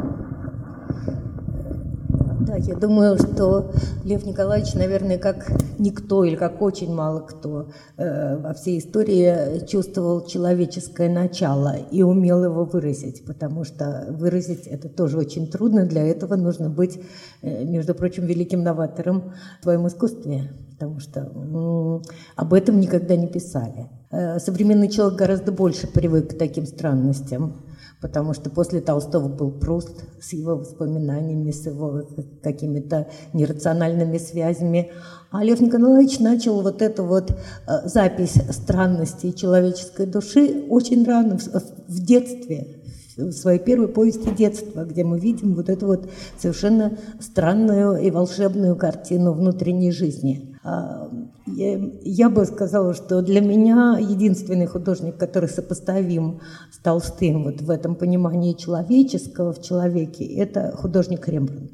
Да, 2.47 2.55
я 2.55 2.75
думаю, 2.75 3.17
что 3.17 3.71
Лев 4.05 4.25
Николаевич, 4.25 4.73
наверное, 4.73 5.17
как 5.17 5.51
никто 5.79 6.23
или 6.23 6.35
как 6.35 6.61
очень 6.61 6.93
мало 6.93 7.21
кто 7.21 7.71
э, 7.97 8.37
во 8.37 8.53
всей 8.53 8.79
истории 8.79 9.65
чувствовал 9.67 10.25
человеческое 10.25 11.09
начало 11.09 11.75
и 11.91 12.03
умел 12.03 12.45
его 12.45 12.63
выразить, 12.63 13.25
потому 13.25 13.65
что 13.65 14.05
выразить 14.11 14.67
это 14.67 14.87
тоже 14.87 15.17
очень 15.17 15.47
трудно. 15.47 15.85
Для 15.85 16.03
этого 16.03 16.35
нужно 16.35 16.69
быть, 16.69 17.01
э, 17.41 17.65
между 17.65 17.93
прочим, 17.95 18.25
великим 18.25 18.63
новатором 18.63 19.33
в 19.59 19.63
своем 19.63 19.87
искусстве 19.87 20.51
потому 20.75 20.99
что 20.99 22.01
об 22.35 22.53
этом 22.53 22.79
никогда 22.79 23.15
не 23.15 23.27
писали. 23.27 23.89
Э, 24.11 24.39
современный 24.39 24.89
человек 24.89 25.17
гораздо 25.17 25.51
больше 25.51 25.87
привык 25.87 26.31
к 26.31 26.37
таким 26.37 26.65
странностям, 26.65 27.53
потому 28.01 28.33
что 28.33 28.49
после 28.49 28.81
Толстого 28.81 29.29
был 29.29 29.51
Пруст 29.51 30.03
с 30.21 30.33
его 30.33 30.57
воспоминаниями, 30.57 31.51
с 31.51 31.65
его 31.65 32.03
какими-то 32.43 33.07
нерациональными 33.33 34.17
связями. 34.17 34.91
А 35.31 35.43
Лев 35.43 35.61
Николаевич 35.61 36.19
начал 36.19 36.61
вот 36.61 36.81
эту 36.81 37.05
вот 37.05 37.31
э, 37.31 37.87
запись 37.87 38.37
странностей 38.49 39.33
человеческой 39.33 40.07
души 40.07 40.65
очень 40.69 41.05
рано, 41.05 41.37
в 41.87 41.99
детстве, 42.03 42.81
в 43.15 43.31
своей 43.31 43.59
первой 43.59 43.87
повести 43.87 44.29
детства, 44.35 44.83
где 44.83 45.05
мы 45.05 45.19
видим 45.19 45.55
вот 45.55 45.69
эту 45.69 45.87
вот 45.87 46.09
совершенно 46.37 46.97
странную 47.21 47.97
и 47.97 48.11
волшебную 48.11 48.75
картину 48.75 49.31
внутренней 49.31 49.91
жизни. 49.91 50.54
А, 50.67 51.11
я 51.45 52.29
бы 52.29 52.43
сказала, 52.45 52.95
что 52.95 53.21
для 53.21 53.39
меня 53.39 53.99
единственный 53.99 54.65
художник, 54.65 55.15
который 55.15 55.47
сопоставим 55.47 56.39
с 56.71 56.79
Толстым 56.79 57.43
вот 57.43 57.61
в 57.61 57.69
этом 57.69 57.93
понимании 57.93 58.53
человеческого 58.53 59.53
в 59.53 59.61
человеке, 59.61 60.25
это 60.25 60.73
художник 60.75 61.27
Рембрандт. 61.27 61.73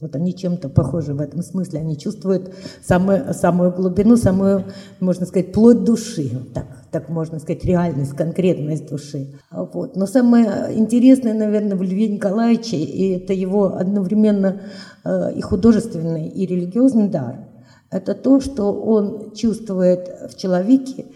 Вот 0.00 0.16
они 0.16 0.34
чем-то 0.34 0.68
похожи 0.68 1.14
в 1.14 1.20
этом 1.20 1.42
смысле. 1.42 1.78
Они 1.78 1.96
чувствуют 1.96 2.52
самую, 2.84 3.32
самую 3.32 3.70
глубину, 3.70 4.16
самую, 4.16 4.64
можно 4.98 5.24
сказать, 5.24 5.52
плоть 5.52 5.84
души. 5.84 6.28
Так, 6.52 6.66
так 6.90 7.08
можно 7.08 7.38
сказать, 7.38 7.64
реальность, 7.64 8.16
конкретность 8.16 8.90
души. 8.90 9.38
Вот. 9.52 9.94
Но 9.94 10.06
самое 10.06 10.76
интересное, 10.76 11.34
наверное, 11.34 11.76
в 11.76 11.82
Льве 11.82 12.08
Николаевиче, 12.08 12.78
и 12.78 13.10
это 13.12 13.32
его 13.32 13.76
одновременно 13.76 14.62
э, 15.04 15.34
и 15.36 15.40
художественный, 15.40 16.26
и 16.26 16.44
религиозный 16.44 17.06
дар– 17.06 17.46
это 17.92 18.14
то, 18.14 18.40
что 18.40 18.72
он 18.72 19.32
чувствует 19.34 20.08
в 20.30 20.36
человеке 20.36 21.06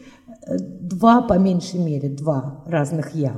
э, 0.47 0.59
два, 0.59 1.23
по 1.23 1.39
меньшей 1.39 1.81
мере, 1.81 2.11
два 2.11 2.63
разных 2.67 3.15
«я», 3.15 3.35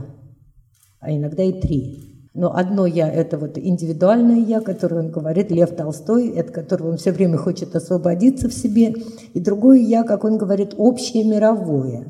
а 1.00 1.12
иногда 1.12 1.44
и 1.44 1.52
три. 1.60 2.28
Но 2.34 2.54
одно 2.54 2.84
«я»— 2.84 3.10
это 3.12 3.38
вот 3.38 3.56
индивидуальное 3.56 4.40
«я», 4.40 4.60
которое 4.60 5.00
он 5.00 5.10
говорит, 5.10 5.52
Лев 5.52 5.74
Толстой, 5.74 6.38
от 6.38 6.50
которого 6.50 6.90
он 6.90 6.96
все 6.96 7.12
время 7.12 7.38
хочет 7.38 7.74
освободиться 7.76 8.48
в 8.48 8.52
себе. 8.52 8.92
И 9.34 9.40
другое 9.40 9.78
«я», 9.78 10.02
как 10.02 10.24
он 10.24 10.36
говорит, 10.36 10.74
общее 10.76 11.24
мировое, 11.24 12.08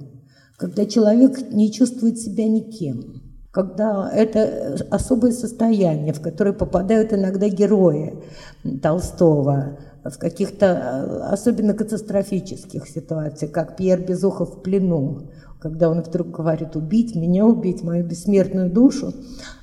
когда 0.57 0.87
человек 0.87 1.53
не 1.53 1.71
чувствует 1.71 2.19
себя 2.19 2.49
никем 2.49 3.23
когда 3.51 4.09
это 4.13 4.87
особое 4.91 5.33
состояние, 5.33 6.13
в 6.13 6.21
которое 6.21 6.53
попадают 6.53 7.13
иногда 7.13 7.49
герои 7.49 8.23
Толстого, 8.83 9.79
в 10.05 10.19
каких-то 10.19 10.67
э, 10.67 11.33
особенно 11.33 11.75
катастрофических 11.75 12.89
ситуациях, 12.89 13.53
как 13.53 13.77
Пьер 13.77 14.01
Безухов 14.01 14.57
в 14.57 14.63
плену, 14.63 15.29
когда 15.61 15.91
он 15.91 16.03
вдруг 16.03 16.31
говорит 16.31 16.77
«убить 16.77 17.17
меня, 17.17 17.45
убить 17.45 17.83
мою 17.83 18.05
бессмертную 18.05 18.71
душу». 18.71 19.13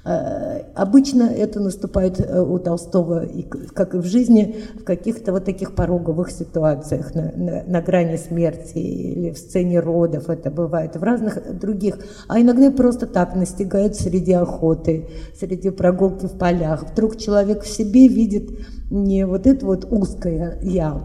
Э, 0.04 0.64
обычно 0.76 1.24
это 1.24 1.62
наступает 1.62 2.20
э, 2.20 2.42
у 2.42 2.60
Толстого, 2.60 3.26
как 3.74 3.96
и 3.96 3.98
в 4.00 4.06
жизни, 4.06 4.58
в 4.80 4.84
каких-то 4.84 5.32
вот 5.32 5.46
таких 5.46 5.74
пороговых 5.74 6.32
ситуациях, 6.32 7.16
на, 7.16 7.32
на, 7.32 7.64
на 7.64 7.82
грани 7.82 8.18
смерти 8.18 8.78
или 8.78 9.32
в 9.32 9.38
сцене 9.38 9.80
родов, 9.80 10.30
это 10.30 10.52
бывает, 10.52 10.98
в 10.98 11.04
разных 11.04 11.58
других. 11.58 11.98
А 12.28 12.42
иногда 12.42 12.72
просто 12.72 13.08
так 13.08 13.36
настигает 13.36 13.96
среди 13.96 14.34
охоты, 14.34 15.08
среди 15.40 15.70
прогулки 15.70 16.26
в 16.26 16.38
полях. 16.38 16.92
Вдруг 16.92 17.16
человек 17.16 17.64
в 17.64 17.68
себе 17.68 18.08
видит 18.08 18.50
не 18.96 19.26
вот 19.26 19.46
это 19.46 19.66
вот 19.66 19.86
узкое 19.90 20.60
«я», 20.64 21.02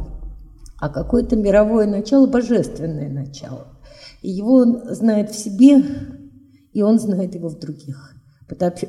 а 0.80 0.88
какое-то 0.88 1.36
мировое 1.36 1.86
начало, 1.86 2.26
божественное 2.26 3.10
начало. 3.10 3.66
И 4.22 4.30
его 4.30 4.54
он 4.54 4.82
знает 4.94 5.30
в 5.30 5.38
себе, 5.38 5.82
и 6.72 6.82
он 6.82 6.98
знает 6.98 7.34
его 7.34 7.48
в 7.48 7.58
других. 7.58 8.14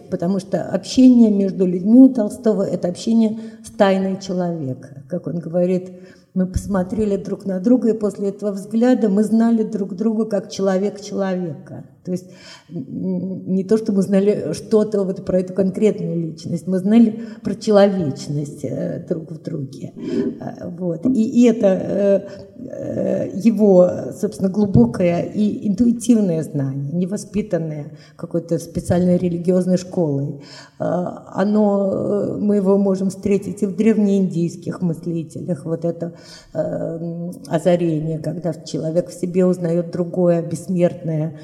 потому 0.10 0.40
что 0.40 0.64
общение 0.64 1.32
между 1.32 1.66
людьми 1.66 2.00
у 2.00 2.10
Толстого– 2.10 2.64
это 2.68 2.88
общение 2.88 3.40
с 3.64 3.70
тайной 3.70 4.20
человека. 4.20 5.04
Как 5.08 5.28
он 5.28 5.40
говорит, 5.40 5.92
мы 6.34 6.48
посмотрели 6.48 7.18
друг 7.18 7.46
на 7.46 7.60
друга, 7.60 7.90
и 7.90 7.98
после 7.98 8.30
этого 8.30 8.52
взгляда 8.52 9.10
мы 9.10 9.24
знали 9.24 9.64
друг 9.64 9.96
друга 9.96 10.26
как 10.26 10.50
человек 10.50 11.02
человека. 11.02 11.86
То 12.04 12.12
есть 12.12 12.26
не 12.70 13.64
то, 13.64 13.78
что 13.78 13.92
мы 13.92 14.02
знали 14.02 14.54
что-то 14.54 15.04
вот 15.04 15.24
про 15.24 15.40
эту 15.40 15.54
конкретную 15.54 16.16
личность, 16.16 16.66
мы 16.68 16.80
знали 16.80 17.20
про 17.44 17.54
человечность 17.54 18.64
э, 18.64 19.06
друг 19.08 19.32
в 19.32 19.42
друге. 19.42 19.94
Э, 20.40 20.68
вот. 20.70 21.06
И 21.06 21.46
это 21.46 22.28
э, 22.58 23.30
его, 23.36 23.88
собственно, 24.20 24.50
глубокое 24.50 25.22
и 25.24 25.68
интуитивное 25.68 26.42
знание, 26.44 26.92
невоспитанное 26.92 27.92
какой-то 28.16 28.58
специальной 28.58 29.18
религиозной 29.18 29.78
школой. 29.78 30.42
Оно, 30.78 32.38
мы 32.40 32.58
его 32.58 32.78
можем 32.78 33.10
встретить 33.10 33.62
и 33.64 33.66
в 33.66 33.76
древнеиндийских 33.76 34.82
мыслителях, 34.82 35.66
вот 35.66 35.86
это 35.86 36.14
озарение, 36.54 38.20
когда 38.20 38.54
человек 38.54 39.10
в 39.10 39.14
себе 39.14 39.46
узнает 39.46 39.92
другое, 39.92 40.42
бессмертное, 40.42 41.40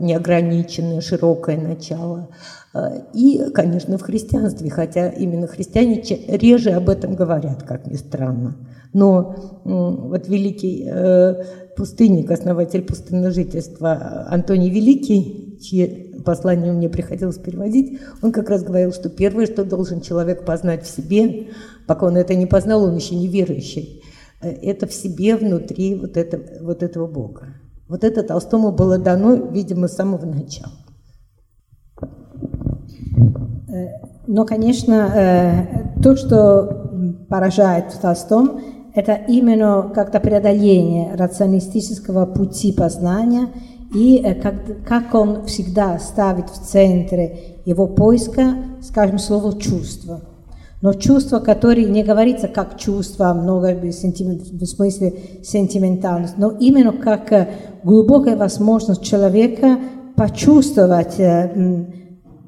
неограниченное, 0.00 1.00
широкое 1.00 1.56
начало. 1.56 2.28
Э, 2.74 3.00
и, 3.12 3.50
конечно, 3.52 3.98
в 3.98 4.02
христианстве, 4.02 4.70
хотя 4.70 5.08
именно 5.08 5.46
христиане 5.46 6.02
реже 6.28 6.70
об 6.70 6.88
этом 6.88 7.14
говорят, 7.14 7.62
как 7.62 7.86
ни 7.86 7.96
странно. 7.96 8.56
Но 8.92 9.60
вот 9.64 10.28
великий 10.28 10.88
э, 10.88 11.34
пустынник, 11.76 12.30
основатель 12.30 12.82
пустынножительства 12.82 14.26
Антоний 14.28 14.70
Великий, 14.70 15.58
чьи 15.60 16.14
послания 16.24 16.72
мне 16.72 16.88
приходилось 16.88 17.38
переводить, 17.38 17.98
он 18.22 18.32
как 18.32 18.48
раз 18.50 18.62
говорил, 18.62 18.92
что 18.92 19.10
первое, 19.10 19.46
что 19.46 19.64
должен 19.64 20.00
человек 20.00 20.44
познать 20.44 20.84
в 20.84 20.90
себе, 20.90 21.48
пока 21.86 22.06
он 22.06 22.16
это 22.16 22.34
не 22.34 22.46
познал, 22.46 22.84
он 22.84 22.96
еще 22.96 23.14
не 23.14 23.28
верующий, 23.28 24.02
это 24.40 24.86
в 24.86 24.92
себе, 24.92 25.36
внутри 25.36 25.94
вот, 25.94 26.16
это, 26.16 26.40
вот 26.62 26.82
этого 26.82 27.06
Бога. 27.06 27.53
Вот 27.88 28.02
это 28.02 28.22
Толстому 28.22 28.72
было 28.72 28.98
дано, 28.98 29.34
видимо, 29.34 29.88
с 29.88 29.96
самого 29.96 30.24
начала. 30.24 30.72
Э, 33.68 34.06
но, 34.26 34.44
конечно, 34.44 34.92
э, 34.92 36.02
то, 36.02 36.16
что 36.16 36.90
поражает 37.28 37.92
в 37.92 38.00
Толстом, 38.00 38.60
это 38.94 39.14
именно 39.14 39.90
как-то 39.94 40.20
преодоление 40.20 41.14
рационалистического 41.14 42.26
пути 42.26 42.72
познания 42.72 43.48
и 43.94 44.22
э, 44.24 44.34
как, 44.34 44.84
как 44.86 45.14
он 45.14 45.44
всегда 45.46 45.98
ставит 45.98 46.48
в 46.48 46.64
центре 46.64 47.60
его 47.64 47.86
поиска, 47.86 48.54
скажем, 48.82 49.18
слово 49.18 49.58
«чувство». 49.58 50.20
Но 50.84 50.92
чувство, 50.92 51.38
которое 51.38 51.86
не 51.86 52.02
говорится 52.02 52.46
как 52.46 52.76
чувство, 52.78 53.32
много 53.32 53.74
в 53.74 54.66
смысле 54.66 55.14
сентиментальность, 55.42 56.36
но 56.36 56.50
именно 56.50 56.92
как 56.92 57.32
э, 57.32 57.48
глубокая 57.82 58.36
возможность 58.36 59.02
человека 59.02 59.78
почувствовать 60.14 61.18
э, 61.18 61.86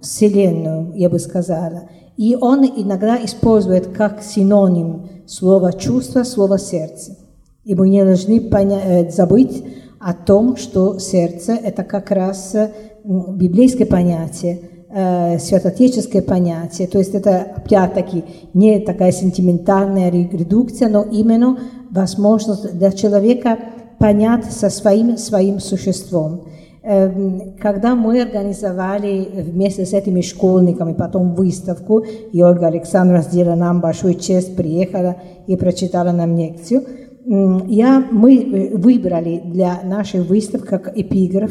Вселенную, 0.03 0.93
я 0.97 1.09
бы 1.09 1.19
сказала. 1.19 1.89
И 2.19 2.37
он 2.39 2.67
иногда 2.67 3.17
использует 3.25 3.87
как 3.87 4.23
синоним 4.23 5.09
слова 5.27 5.73
чувство, 5.73 6.23
слово 6.23 6.59
сердце. 6.59 7.17
И 7.65 7.75
мы 7.75 7.89
не 7.89 8.05
должны 8.05 8.39
э, 8.39 9.11
забыть 9.11 9.65
о 9.99 10.13
том, 10.13 10.59
что 10.59 10.99
сердце– 10.99 11.53
это 11.65 11.85
как 11.85 12.11
раз 12.11 12.55
библейское 13.03 13.87
понятие– 13.87 14.61
э, 14.91 15.39
святотеческое 15.39 16.23
понятие. 16.23 16.89
То 16.89 16.99
есть 16.99 17.15
это, 17.15 17.47
опять-таки, 17.57 18.25
не 18.55 18.81
такая 18.81 19.13
сентиментальная 19.13 20.11
редукция, 20.11 20.89
но 20.89 21.03
именно 21.03 21.59
возможность 21.91 22.77
для 22.79 22.93
человека 22.93 23.59
понять 23.99 24.45
со 24.47 24.71
своим, 24.71 25.17
своим 25.17 25.61
существом. 25.61 26.43
Эм, 26.83 27.57
когда 27.61 27.97
мы 27.97 28.23
организовали 28.23 29.43
вместе 29.43 29.85
с 29.85 29.93
этими 29.93 30.21
школьниками 30.21 30.93
потом 30.93 31.35
выставку, 31.35 32.05
и 32.33 32.43
Ольга 32.43 32.69
Александровна 32.69 33.23
сделала 33.23 33.57
нам 33.57 33.81
большую 33.81 34.15
честь, 34.15 34.55
приехала 34.55 35.17
и 35.49 35.57
прочитала 35.57 36.13
нам 36.13 36.37
лекцию, 36.37 36.85
я, 37.27 38.07
мы 38.13 38.37
э, 38.37 38.77
выбрали 38.77 39.43
для 39.45 39.81
нашей 39.83 40.21
выставки 40.21 40.67
как 40.67 40.97
эпиграф 40.97 41.51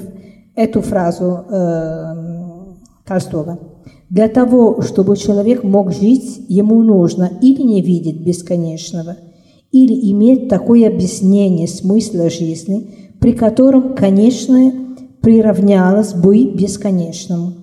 эту 0.56 0.82
фразу 0.82 1.46
э, 1.50 2.14
Толстого. 3.08 3.60
Для 4.10 4.28
того, 4.28 4.82
чтобы 4.82 5.18
человек 5.18 5.64
мог 5.64 5.92
жить, 5.92 6.46
ему 6.48 6.82
нужно 6.82 7.32
или 7.42 7.62
не 7.62 7.82
видеть 7.82 8.22
бесконечного, 8.26 9.18
или 9.72 10.12
иметь 10.12 10.48
такое 10.48 10.88
объяснение 10.88 11.68
смысла 11.68 12.30
жизни, 12.30 12.90
при 13.20 13.34
котором 13.34 13.96
конечное 13.96 14.74
приравнялось 15.22 16.14
бы 16.14 16.46
бесконечному. 16.46 17.54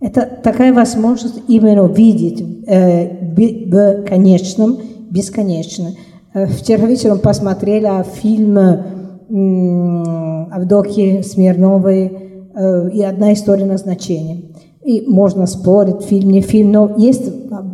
Это 0.00 0.28
такая 0.42 0.72
возможность 0.74 1.40
именно 1.48 1.86
видеть 1.86 2.44
э, 2.66 3.32
в 3.34 4.04
конечном 4.04 4.78
бесконечно. 5.10 5.90
Э, 6.34 6.46
вчера 6.46 6.86
вечером 6.86 7.20
посмотрела 7.20 8.04
фильм 8.04 8.58
Авдокии 10.50 11.22
Смирновой 11.22 12.12
э, 12.54 12.90
и 12.90 13.02
«Одна 13.02 13.32
история 13.32 13.64
назначения». 13.64 14.42
И 14.84 15.04
можно 15.06 15.46
спорить, 15.46 16.02
фильм, 16.02 16.30
не 16.30 16.42
фильм, 16.42 16.72
но 16.72 16.94
есть 16.98 17.32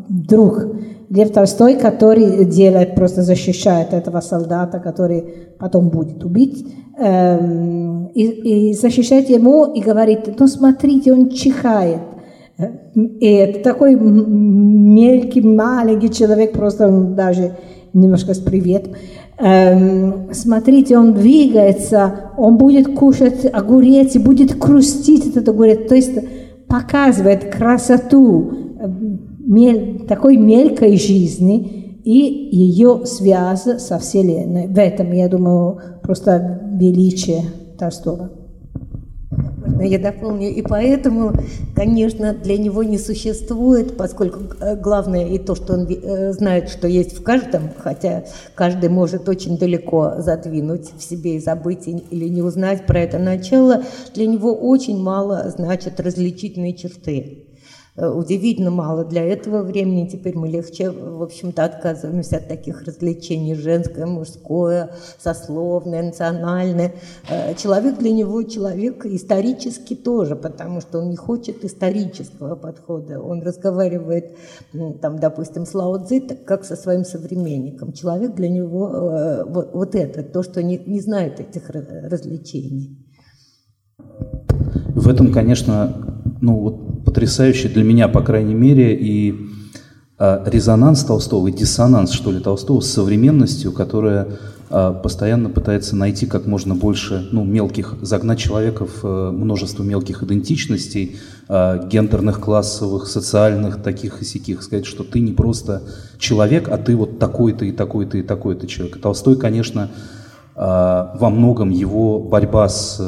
друг 0.08 0.64
Лев 1.10 1.32
Толстой, 1.32 1.74
который 1.74 2.44
делает, 2.44 2.94
просто 2.94 3.22
защищает 3.22 3.92
этого 3.92 4.20
солдата, 4.20 4.78
который 4.78 5.24
потом 5.58 5.88
будет 5.88 6.24
убить, 6.24 6.64
эм, 6.96 8.06
и, 8.14 8.70
и 8.70 8.74
защищает 8.74 9.28
ему 9.28 9.72
и 9.72 9.80
говорит, 9.80 10.38
ну 10.38 10.46
смотрите, 10.46 11.12
он 11.12 11.30
чихает. 11.30 12.02
И 12.94 13.26
это 13.26 13.60
такой 13.60 13.96
мелкий, 13.96 15.40
маленький 15.40 16.10
человек, 16.10 16.52
просто 16.52 16.86
он 16.86 17.16
даже 17.16 17.56
немножко 17.92 18.34
с 18.34 18.38
привет. 18.38 18.90
Эм, 19.38 20.28
смотрите, 20.32 20.96
он 20.96 21.14
двигается, 21.14 22.30
он 22.36 22.56
будет 22.56 22.94
кушать 22.94 23.46
огурец 23.52 24.14
и 24.14 24.18
будет 24.20 24.54
крустить 24.54 25.26
этот 25.26 25.48
огурец. 25.48 25.88
То 25.88 25.94
есть 25.96 26.12
показывает 26.70 27.52
красоту 27.52 28.52
э, 28.78 30.06
такой 30.06 30.36
мелкой 30.36 30.96
жизни 30.96 32.00
и 32.04 32.48
ее 32.56 33.04
связь 33.04 33.64
со 33.78 33.98
Вселенной. 33.98 34.68
В 34.68 34.78
этом, 34.78 35.12
я 35.12 35.28
думаю, 35.28 35.80
просто 36.02 36.62
величие 36.72 37.42
Толстого. 37.78 38.30
Я 39.80 39.98
дополню. 39.98 40.48
И 40.50 40.62
поэтому, 40.62 41.32
конечно, 41.74 42.34
для 42.34 42.58
него 42.58 42.82
не 42.82 42.98
существует, 42.98 43.96
поскольку 43.96 44.40
э, 44.60 44.76
главное 44.76 45.26
и 45.28 45.38
то, 45.38 45.54
что 45.54 45.74
он 45.74 45.86
э, 45.88 46.32
знает, 46.32 46.68
что 46.68 46.86
есть 46.86 47.18
в 47.18 47.22
каждом, 47.22 47.70
хотя 47.78 48.24
каждый 48.54 48.88
может 48.88 49.28
очень 49.28 49.58
далеко 49.58 50.14
задвинуть 50.18 50.90
в 50.96 51.02
себе 51.02 51.36
и 51.36 51.40
забыть 51.40 51.86
или 51.86 52.28
не 52.28 52.42
узнать 52.42 52.86
про 52.86 53.00
это 53.00 53.18
начало, 53.18 53.84
для 54.14 54.26
него 54.26 54.54
очень 54.54 55.00
мало 55.00 55.50
значат 55.50 56.00
различительные 56.00 56.74
черты. 56.74 57.49
Э, 58.00 58.08
удивительно 58.08 58.70
мало 58.70 59.04
для 59.04 59.22
этого 59.22 59.62
времени. 59.62 60.08
Теперь 60.08 60.36
мы 60.36 60.48
легче, 60.48 60.90
в 60.90 61.22
общем-то, 61.22 61.64
отказываемся 61.64 62.38
от 62.38 62.48
таких 62.48 62.82
развлечений. 62.82 63.54
Женское, 63.54 64.06
мужское, 64.06 64.94
сословное, 65.18 66.02
национальное. 66.02 66.94
Э, 67.28 67.54
человек 67.54 67.98
для 67.98 68.10
него 68.12 68.42
человек 68.44 69.04
исторически 69.04 69.94
тоже, 69.94 70.34
потому 70.34 70.80
что 70.80 71.00
он 71.00 71.10
не 71.10 71.16
хочет 71.16 71.62
исторического 71.62 72.56
подхода. 72.56 73.20
Он 73.20 73.42
разговаривает, 73.42 74.34
там, 75.02 75.18
допустим, 75.18 75.66
с 75.66 75.74
Лао 75.74 75.98
Цзи, 76.02 76.20
как 76.46 76.64
со 76.64 76.76
своим 76.76 77.04
современником. 77.04 77.92
Человек 77.92 78.34
для 78.34 78.48
него 78.48 78.88
э, 78.88 79.44
вот, 79.44 79.74
вот 79.74 79.94
это, 79.94 80.22
то, 80.22 80.42
что 80.42 80.62
не, 80.62 80.78
не 80.78 81.00
знает 81.00 81.38
этих 81.38 81.68
развлечений. 81.68 82.96
В 84.94 85.08
этом, 85.08 85.32
конечно, 85.32 85.94
ну 86.40 86.58
вот 86.58 86.99
потрясающий 87.10 87.66
для 87.66 87.82
меня, 87.82 88.06
по 88.06 88.22
крайней 88.22 88.54
мере, 88.54 88.94
и 88.94 89.34
а, 90.16 90.44
резонанс 90.46 91.02
Толстого, 91.02 91.48
и 91.48 91.52
диссонанс, 91.52 92.12
что 92.12 92.30
ли, 92.30 92.38
Толстого 92.38 92.80
с 92.80 92.92
современностью, 92.92 93.72
которая 93.72 94.28
а, 94.70 94.92
постоянно 94.92 95.50
пытается 95.50 95.96
найти 95.96 96.26
как 96.26 96.46
можно 96.46 96.76
больше 96.76 97.26
ну, 97.32 97.42
мелких, 97.42 97.96
загнать 98.00 98.38
человека 98.38 98.86
в 98.86 99.00
а, 99.02 99.32
множество 99.32 99.82
мелких 99.82 100.22
идентичностей, 100.22 101.16
гендерных, 101.48 102.38
классовых, 102.38 103.08
социальных, 103.08 103.82
таких 103.82 104.22
и 104.22 104.24
сяких, 104.24 104.62
сказать, 104.62 104.86
что 104.86 105.02
ты 105.02 105.18
не 105.18 105.32
просто 105.32 105.82
человек, 106.16 106.68
а 106.68 106.78
ты 106.78 106.94
вот 106.94 107.18
такой-то 107.18 107.64
и 107.64 107.72
такой-то 107.72 108.18
и 108.18 108.22
такой-то 108.22 108.68
человек. 108.68 109.00
Толстой, 109.00 109.34
конечно, 109.34 109.90
во 110.54 111.28
многом 111.28 111.70
его 111.70 112.20
борьба 112.20 112.68
с 112.68 113.00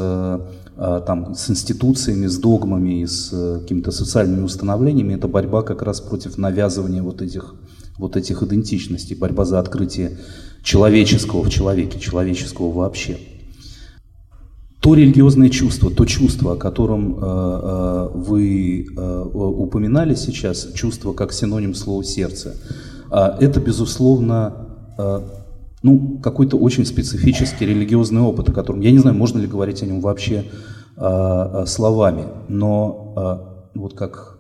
там, 0.77 1.35
с 1.35 1.51
институциями, 1.51 2.27
с 2.27 2.39
догмами, 2.39 3.05
с 3.05 3.59
какими-то 3.61 3.91
социальными 3.91 4.43
установлениями, 4.43 5.15
это 5.15 5.29
борьба 5.29 5.63
как 5.63 5.83
раз 5.83 6.01
против 6.01 6.39
навязывания 6.39 7.03
вот 7.03 7.23
этих, 7.23 7.55
вот 7.99 8.17
этих 8.17 8.43
идентичностей, 8.43 9.15
борьба 9.15 9.45
за 9.45 9.61
открытие 9.61 10.19
человеческого 10.63 11.43
в 11.43 11.51
человеке, 11.51 11.99
человеческого 11.99 12.73
вообще. 12.73 13.19
То 14.81 14.95
религиозное 14.95 15.49
чувство, 15.49 15.91
то 15.93 16.05
чувство, 16.05 16.55
о 16.55 16.57
котором 16.57 17.15
э, 17.15 17.21
э, 17.23 18.09
вы 18.15 18.85
э, 18.85 19.25
упоминали 19.33 20.17
сейчас, 20.17 20.73
чувство 20.75 21.13
как 21.13 21.33
синоним 21.33 21.75
слова 21.75 22.03
сердце, 22.03 22.57
э, 23.13 23.17
это, 23.41 23.61
безусловно, 23.61 24.67
э, 24.99 25.21
ну, 25.83 26.19
какой-то 26.23 26.57
очень 26.57 26.87
специфический 26.87 27.67
религиозный 27.67 28.21
опыт, 28.21 28.49
о 28.49 28.53
котором, 28.53 28.81
я 28.81 28.91
не 28.91 28.99
знаю, 28.99 29.17
можно 29.17 29.39
ли 29.39 29.47
говорить 29.47 29.83
о 29.83 29.87
нем 29.87 30.01
вообще 30.01 30.45
э, 30.97 31.01
э, 31.01 31.67
словами, 31.67 32.25
но 32.49 33.15
э, 33.75 33.79
вот 33.79 33.95
как, 33.95 34.39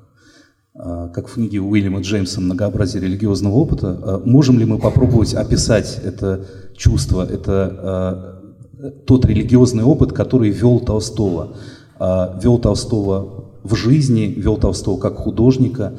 э, 0.74 1.08
как 1.12 1.28
в 1.28 1.34
книге 1.34 1.60
Уильяма 1.60 2.00
Джеймса 2.00 2.40
«Многообразие 2.40 3.02
религиозного 3.02 3.54
опыта», 3.54 3.98
э, 4.00 4.20
можем 4.24 4.58
ли 4.58 4.64
мы 4.64 4.78
попробовать 4.78 5.34
описать 5.34 6.00
это 6.04 6.46
чувство, 6.76 7.22
это 7.22 8.40
э, 8.82 8.92
тот 9.06 9.24
религиозный 9.24 9.84
опыт, 9.84 10.12
который 10.12 10.50
вел 10.50 10.80
Толстого. 10.80 11.56
А, 11.98 12.38
вел 12.42 12.58
Толстого 12.58 13.52
в 13.62 13.76
жизни, 13.76 14.22
вел 14.22 14.56
Толстого 14.56 14.98
как 14.98 15.16
художника 15.16 15.94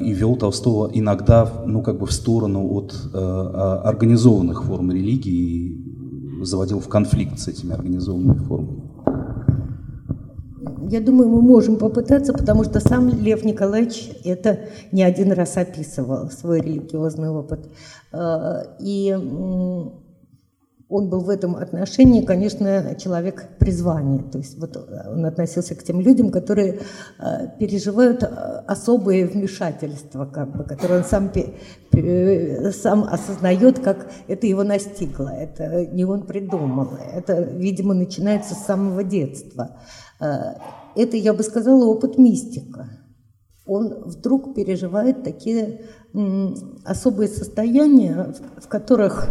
и 0.00 0.12
вел 0.12 0.36
Толстого 0.36 0.90
иногда 0.92 1.46
ну, 1.66 1.82
как 1.82 1.98
бы 1.98 2.06
в 2.06 2.12
сторону 2.12 2.72
от 2.72 2.94
а, 3.12 3.82
организованных 3.84 4.64
форм 4.64 4.90
религии 4.90 5.66
и 6.40 6.44
заводил 6.44 6.80
в 6.80 6.88
конфликт 6.88 7.38
с 7.38 7.48
этими 7.48 7.74
организованными 7.74 8.38
формами. 8.38 8.82
Я 10.90 11.02
думаю, 11.02 11.28
мы 11.28 11.42
можем 11.42 11.76
попытаться, 11.76 12.32
потому 12.32 12.64
что 12.64 12.80
сам 12.80 13.08
Лев 13.08 13.44
Николаевич 13.44 14.10
это 14.24 14.60
не 14.90 15.02
один 15.02 15.32
раз 15.32 15.58
описывал, 15.58 16.30
свой 16.30 16.60
религиозный 16.60 17.28
опыт. 17.28 17.68
И 18.80 19.14
он 20.88 21.10
был 21.10 21.20
в 21.20 21.28
этом 21.28 21.54
отношении, 21.56 22.24
конечно, 22.24 22.94
человек 22.94 23.58
призвания. 23.58 24.22
То 24.22 24.38
есть 24.38 24.58
вот 24.58 24.74
он 24.76 25.26
относился 25.26 25.74
к 25.74 25.82
тем 25.82 26.00
людям, 26.00 26.30
которые 26.30 26.80
э, 27.18 27.48
переживают 27.58 28.22
э, 28.22 28.26
особые 28.66 29.26
вмешательства, 29.26 30.24
как 30.24 30.56
бы, 30.56 30.64
которые 30.64 31.00
он 31.00 31.04
сам, 31.04 31.30
сам 32.72 33.04
осознает, 33.04 33.80
как 33.80 34.10
это 34.28 34.46
его 34.46 34.64
настигло. 34.64 35.28
Это 35.28 35.84
не 35.84 36.06
он 36.06 36.26
придумал. 36.26 36.88
Это, 37.12 37.42
видимо, 37.42 37.92
начинается 37.92 38.54
с 38.54 38.64
самого 38.64 39.04
детства. 39.04 39.76
Э, 40.20 40.54
это, 40.96 41.18
я 41.18 41.34
бы 41.34 41.42
сказала, 41.42 41.84
опыт 41.84 42.16
мистика. 42.16 42.88
Он 43.66 44.04
вдруг 44.06 44.54
переживает 44.54 45.22
такие 45.22 45.82
особые 46.86 47.28
состояния, 47.28 48.34
в 48.56 48.66
которых 48.66 49.28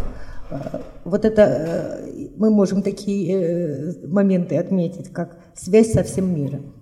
вот 1.04 1.24
это 1.24 1.42
э, 1.42 2.28
мы 2.36 2.50
можем 2.50 2.82
такие 2.82 3.32
э, 3.32 4.06
моменты 4.06 4.56
отметить, 4.56 5.12
как 5.12 5.38
связь 5.54 5.92
со 5.92 6.02
всем 6.02 6.34
миром, 6.34 6.74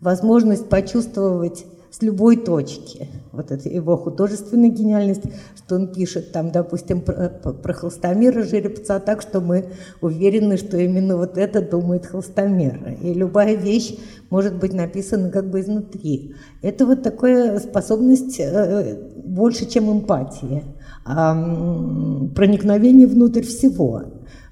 возможность 0.00 0.68
почувствовать 0.68 1.66
с 1.90 2.02
любой 2.02 2.36
точки. 2.36 3.08
Вот 3.32 3.50
это 3.50 3.68
его 3.68 3.96
художественная 3.96 4.68
гениальность, 4.68 5.22
что 5.56 5.76
он 5.76 5.92
пишет 5.92 6.32
там, 6.32 6.50
допустим, 6.50 7.00
про, 7.00 7.30
про 7.30 7.72
холстомера 7.72 8.42
жеребца 8.42 9.00
так, 9.00 9.22
что 9.22 9.40
мы 9.40 9.70
уверены, 10.02 10.58
что 10.58 10.76
именно 10.76 11.16
вот 11.16 11.38
это 11.38 11.62
думает 11.62 12.04
холстомер. 12.04 12.98
И 13.02 13.14
любая 13.14 13.54
вещь 13.54 13.96
может 14.28 14.58
быть 14.58 14.74
написана 14.74 15.30
как 15.30 15.48
бы 15.48 15.60
изнутри. 15.60 16.34
Это 16.60 16.84
вот 16.84 17.02
такая 17.02 17.58
способность 17.60 18.40
э, 18.40 18.98
больше, 19.24 19.66
чем 19.66 19.90
эмпатия 19.90 20.64
проникновение 21.06 23.06
внутрь 23.06 23.42
всего, 23.42 24.02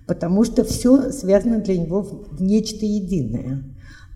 потому 0.06 0.44
что 0.44 0.64
все 0.64 1.10
связано 1.10 1.58
для 1.58 1.76
него 1.76 2.02
в 2.02 2.40
нечто 2.40 2.86
единое. 2.86 3.64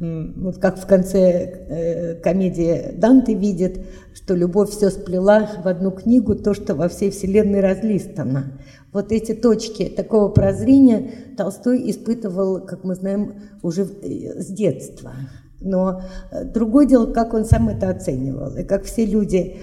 Вот 0.01 0.59
как 0.59 0.79
в 0.79 0.87
конце 0.87 1.19
э, 1.19 2.15
комедии 2.23 2.97
Данте 2.97 3.35
видит, 3.35 3.81
что 4.15 4.37
любовь 4.37 4.71
все 4.71 4.91
сплела 4.91 5.51
в 5.65 5.67
одну 5.67 5.91
книгу, 5.91 6.37
то, 6.37 6.55
что 6.55 6.77
во 6.77 6.89
всей 6.89 7.11
вселенной 7.11 7.61
разлистано. 7.61 8.61
Вот 8.93 9.11
эти 9.11 9.35
точки 9.35 9.87
такого 9.87 10.29
прозрения 10.29 11.11
Толстой 11.37 11.91
испытывал, 11.91 12.61
как 12.61 12.85
мы 12.85 12.95
знаем, 12.95 13.35
уже 13.63 13.83
э, 13.83 14.41
с 14.41 14.47
детства. 14.47 15.15
Но 15.61 16.03
э, 16.31 16.45
другое 16.45 16.87
дело, 16.87 17.13
как 17.13 17.35
он 17.35 17.45
сам 17.45 17.69
это 17.69 17.91
оценивал. 17.91 18.57
И 18.57 18.63
как 18.63 18.85
все 18.85 19.05
люди 19.05 19.57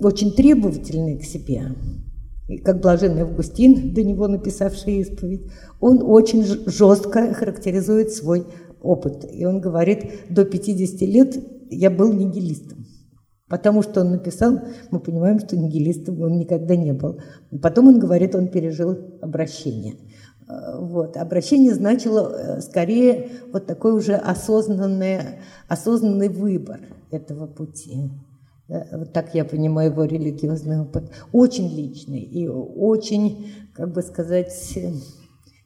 очень 0.00 0.36
требовательны 0.36 1.18
к 1.18 1.24
себе, 1.24 1.62
как 2.64 2.80
блаженный 2.80 3.22
Августин, 3.22 3.94
до 3.94 4.02
него 4.02 4.28
написавший 4.28 5.00
исповедь, 5.00 5.50
он 5.80 6.00
очень 6.02 6.44
жестко 6.44 7.32
характеризует 7.32 8.10
свой 8.12 8.46
опыт. 8.82 9.24
И 9.32 9.44
он 9.46 9.60
говорит, 9.60 10.10
до 10.28 10.44
50 10.44 11.00
лет 11.02 11.36
я 11.70 11.90
был 11.90 12.12
нигилистом. 12.12 12.84
Потому 13.48 13.82
что 13.82 14.00
он 14.00 14.10
написал, 14.10 14.58
мы 14.90 15.00
понимаем, 15.00 15.38
что 15.38 15.56
нигилистом 15.56 16.20
он 16.20 16.38
никогда 16.38 16.76
не 16.76 16.92
был. 16.92 17.20
Потом 17.62 17.88
он 17.88 17.98
говорит, 17.98 18.34
он 18.34 18.48
пережил 18.48 18.96
обращение. 19.20 19.96
Э, 20.48 20.78
вот. 20.78 21.16
Обращение 21.16 21.74
значило 21.74 22.32
э, 22.32 22.60
скорее 22.60 23.28
вот 23.52 23.66
такой 23.66 23.92
уже 23.92 24.14
осознанный, 24.14 25.40
осознанный 25.68 26.28
выбор 26.28 26.80
этого 27.10 27.46
пути. 27.46 28.10
Вот 28.68 29.12
так 29.12 29.34
я 29.34 29.44
понимаю 29.44 29.90
его 29.90 30.04
религиозный 30.04 30.80
опыт. 30.80 31.10
Очень 31.32 31.68
личный 31.68 32.20
и 32.20 32.48
очень, 32.48 33.52
как 33.74 33.92
бы 33.92 34.02
сказать, 34.02 34.78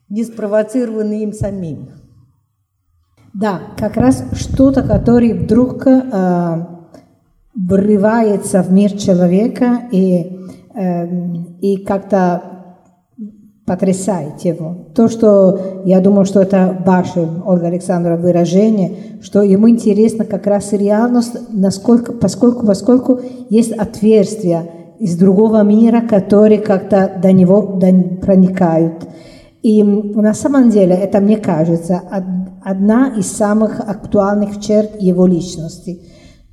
не 0.09 0.23
спровоцированный 0.23 1.23
им 1.23 1.33
самим. 1.33 1.89
Да, 3.33 3.61
как 3.77 3.95
раз 3.95 4.23
что-то, 4.33 4.81
которое 4.81 5.35
вдруг 5.35 5.85
э, 5.85 6.65
врывается 7.55 8.63
в 8.63 8.71
мир 8.71 8.91
человека 8.97 9.87
и, 9.91 10.47
э, 10.73 11.07
и 11.61 11.83
как-то 11.85 12.58
потрясает 13.69 14.41
его. 14.41 14.77
То, 14.95 15.09
что 15.09 15.83
я 15.85 15.99
думаю, 15.99 16.25
что 16.25 16.41
это 16.41 16.75
ваше, 16.83 17.29
Ольга 17.45 17.67
Александровна, 17.67 18.19
выражение, 18.19 18.93
что 19.21 19.43
ему 19.43 19.69
интересно 19.69 20.25
как 20.25 20.47
раз 20.47 20.73
реальность, 20.73 21.35
насколько, 21.53 22.11
поскольку, 22.13 22.65
поскольку 22.65 23.19
есть 23.51 23.71
отверстия 23.71 24.63
из 24.97 25.15
другого 25.17 25.61
мира, 25.61 26.01
которые 26.01 26.59
как-то 26.59 27.11
до 27.21 27.31
него 27.31 27.77
до, 27.79 27.93
проникают. 28.19 29.07
И 29.61 29.83
на 29.83 30.33
самом 30.33 30.71
деле 30.71 30.95
это, 30.95 31.19
мне 31.19 31.37
кажется, 31.37 32.01
одна 32.63 33.13
из 33.15 33.31
самых 33.31 33.81
актуальных 33.81 34.59
черт 34.61 34.99
его 34.99 35.27
личности. 35.27 35.99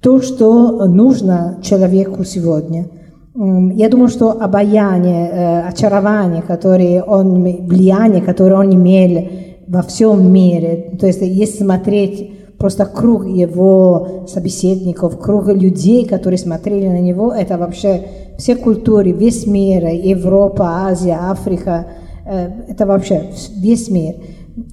То, 0.02 0.20
что 0.20 0.84
нужно 0.84 1.60
человеку 1.62 2.24
сегодня– 2.24 2.88
я 3.36 3.90
думаю, 3.90 4.08
что 4.08 4.30
обаяние, 4.30 5.28
э, 5.28 5.68
очарование, 5.68 6.40
которое 6.40 7.02
он, 7.02 7.42
влияние, 7.42 8.22
которое 8.22 8.56
он 8.56 8.74
имел 8.74 9.28
во 9.68 9.82
всем 9.82 10.32
мире, 10.32 10.96
то 10.98 11.06
есть 11.06 11.20
если 11.20 11.64
смотреть 11.64 12.32
просто 12.56 12.86
круг 12.86 13.26
его 13.26 14.24
собеседников, 14.26 15.18
круг 15.18 15.48
людей, 15.48 16.06
которые 16.06 16.38
смотрели 16.38 16.88
на 16.88 17.00
него, 17.00 17.30
это 17.30 17.58
вообще 17.58 18.04
все 18.38 18.56
культуры, 18.56 19.10
весь 19.10 19.46
мир, 19.46 19.84
Европа, 19.86 20.86
Азия, 20.86 21.18
Африка, 21.20 21.88
э, 22.24 22.48
это 22.68 22.86
вообще 22.86 23.24
весь 23.58 23.90
мир. 23.90 24.14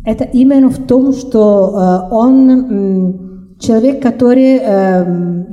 Это 0.05 0.23
именно 0.23 0.69
в 0.69 0.87
том, 0.87 1.11
что 1.11 2.07
э, 2.09 2.13
он 2.15 3.57
человек, 3.59 4.01
который, 4.01 4.55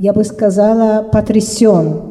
я 0.01 0.13
бы 0.13 0.23
сказала, 0.23 1.03
потрясен 1.11 2.10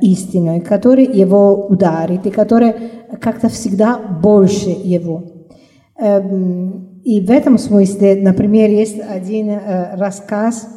истиной, 0.00 0.60
который 0.60 1.04
его 1.04 1.66
ударит 1.66 2.26
и 2.26 2.30
который 2.30 2.74
как-то 3.20 3.48
всегда 3.48 3.98
больше 3.98 4.70
его. 4.70 5.24
Эм, 5.98 7.00
и 7.04 7.20
в 7.20 7.30
этом 7.30 7.58
смысле, 7.58 8.16
например, 8.22 8.70
есть 8.70 8.98
один 9.00 9.50
э, 9.50 9.96
рассказ 9.96 10.68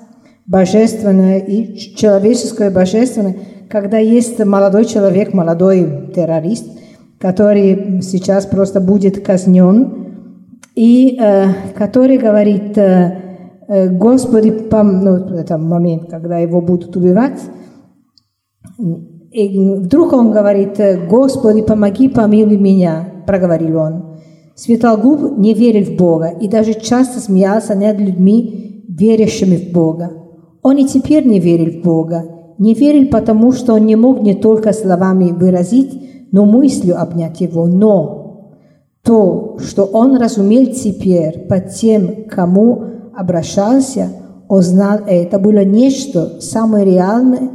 божественный 0.45 1.39
и 1.39 1.95
человеческое 1.95 2.69
божественное, 2.69 3.35
когда 3.69 3.97
есть 3.97 4.43
молодой 4.43 4.85
человек, 4.85 5.33
молодой 5.33 6.11
террорист, 6.15 6.67
который 7.19 8.01
сейчас 8.01 8.45
просто 8.45 8.79
будет 8.79 9.23
казнен, 9.25 10.07
и 10.75 11.17
э, 11.19 11.47
который 11.75 12.17
говорит, 12.17 12.77
э, 12.77 13.21
э 13.67 13.89
Господи, 13.89 14.51
пом... 14.51 15.03
ну, 15.03 15.15
это 15.35 15.57
момент, 15.57 16.09
когда 16.09 16.37
его 16.37 16.61
будут 16.61 16.95
убивать, 16.95 17.39
и 19.31 19.75
вдруг 19.75 20.13
он 20.13 20.31
говорит, 20.31 20.79
Господи, 21.09 21.61
помоги, 21.61 22.09
помилуй 22.09 22.57
меня, 22.57 23.23
проговорил 23.25 23.77
он. 23.77 24.03
Светлогуб 24.55 25.37
не 25.37 25.53
верил 25.53 25.85
в 25.85 25.97
Бога 25.97 26.29
и 26.29 26.47
даже 26.47 26.73
часто 26.73 27.19
смеялся 27.19 27.75
над 27.75 27.99
людьми, 27.99 28.83
верящими 28.87 29.55
в 29.55 29.71
Бога. 29.71 30.11
Он 30.63 30.77
и 30.77 30.85
теперь 30.85 31.27
не 31.27 31.39
верил 31.39 31.79
в 31.79 31.83
Бога. 31.83 32.25
Не 32.57 32.73
верил, 32.73 33.07
потому 33.09 33.51
что 33.51 33.75
он 33.75 33.85
не 33.85 33.95
мог 33.95 34.21
не 34.21 34.33
только 34.33 34.73
словами 34.73 35.31
выразить, 35.31 36.31
но 36.31 36.45
мыслью 36.45 36.99
обнять 36.99 37.39
его. 37.39 37.67
Но 37.67 38.53
то, 39.03 39.57
что 39.59 39.83
он 39.83 40.17
разумел 40.17 40.65
теперь 40.73 41.45
по 41.47 41.59
тем, 41.59 42.25
кому 42.27 42.83
обращался, 43.15 44.09
он 44.47 44.63
это 45.07 45.37
было 45.37 45.63
нечто 45.63 46.41
самое 46.41 46.85
реальное 46.85 47.49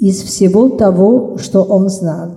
из 0.00 0.22
всего 0.22 0.70
того, 0.70 1.36
что 1.38 1.62
он 1.62 1.88
знал. 1.88 2.30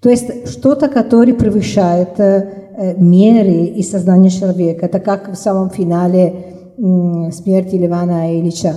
То 0.00 0.08
есть 0.08 0.48
что-то, 0.48 0.88
которое 0.88 1.34
превышает 1.34 2.18
э, 2.18 2.94
меры 2.96 3.66
и 3.66 3.82
сознание 3.82 4.30
человека. 4.30 4.86
Это 4.86 5.00
как 5.00 5.28
в 5.28 5.34
самом 5.34 5.70
финале 5.70 6.34
э, 6.78 7.30
смерти 7.32 7.74
Ливана 7.74 8.38
Ильича, 8.38 8.74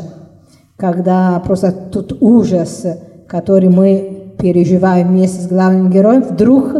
когда 0.77 1.39
просто 1.39 1.71
тот 1.71 2.17
ужас, 2.21 2.85
который 3.27 3.69
мы 3.69 4.33
переживаем 4.37 5.09
вместе 5.09 5.41
с 5.41 5.47
главным 5.47 5.89
героем, 5.89 6.23
вдруг 6.23 6.73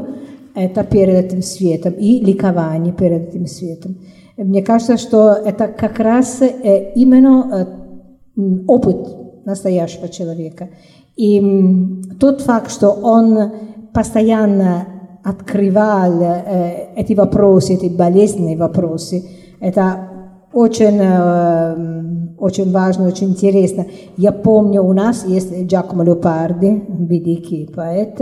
это 0.56 0.84
перед 0.84 1.26
этим 1.26 1.42
светом 1.42 1.94
и 1.94 2.20
ликование 2.20 2.94
перед 2.94 3.30
этим 3.30 3.46
светом. 3.46 3.98
Мне 4.38 4.64
кажется, 4.64 4.98
что 4.98 5.34
это 5.34 5.68
как 5.68 6.00
раз 6.00 6.42
э, 6.42 6.94
именно 6.96 7.68
э, 8.36 8.42
опыт 8.68 9.26
настоящего 9.46 10.10
человека. 10.10 10.70
И 11.16 11.42
тот 12.20 12.42
факт, 12.42 12.72
что 12.72 12.90
он 12.90 13.52
постоянно 13.94 14.88
открывал 15.24 16.22
э, 16.22 16.90
эти 16.96 17.14
вопросы, 17.14 17.74
эти 17.74 17.88
болезненные 17.88 18.58
вопросы, 18.58 19.24
это 19.60 20.10
очень, 20.54 21.00
э, 21.00 22.36
очень 22.38 22.72
важно, 22.72 23.08
очень 23.08 23.30
интересно. 23.30 23.88
Я 24.18 24.32
помню, 24.32 24.84
у 24.84 24.94
нас 24.94 25.26
есть 25.26 25.64
Джакомо 25.64 26.04
Леопарди, 26.04 26.84
великий 26.88 27.66
поэт, 27.74 28.22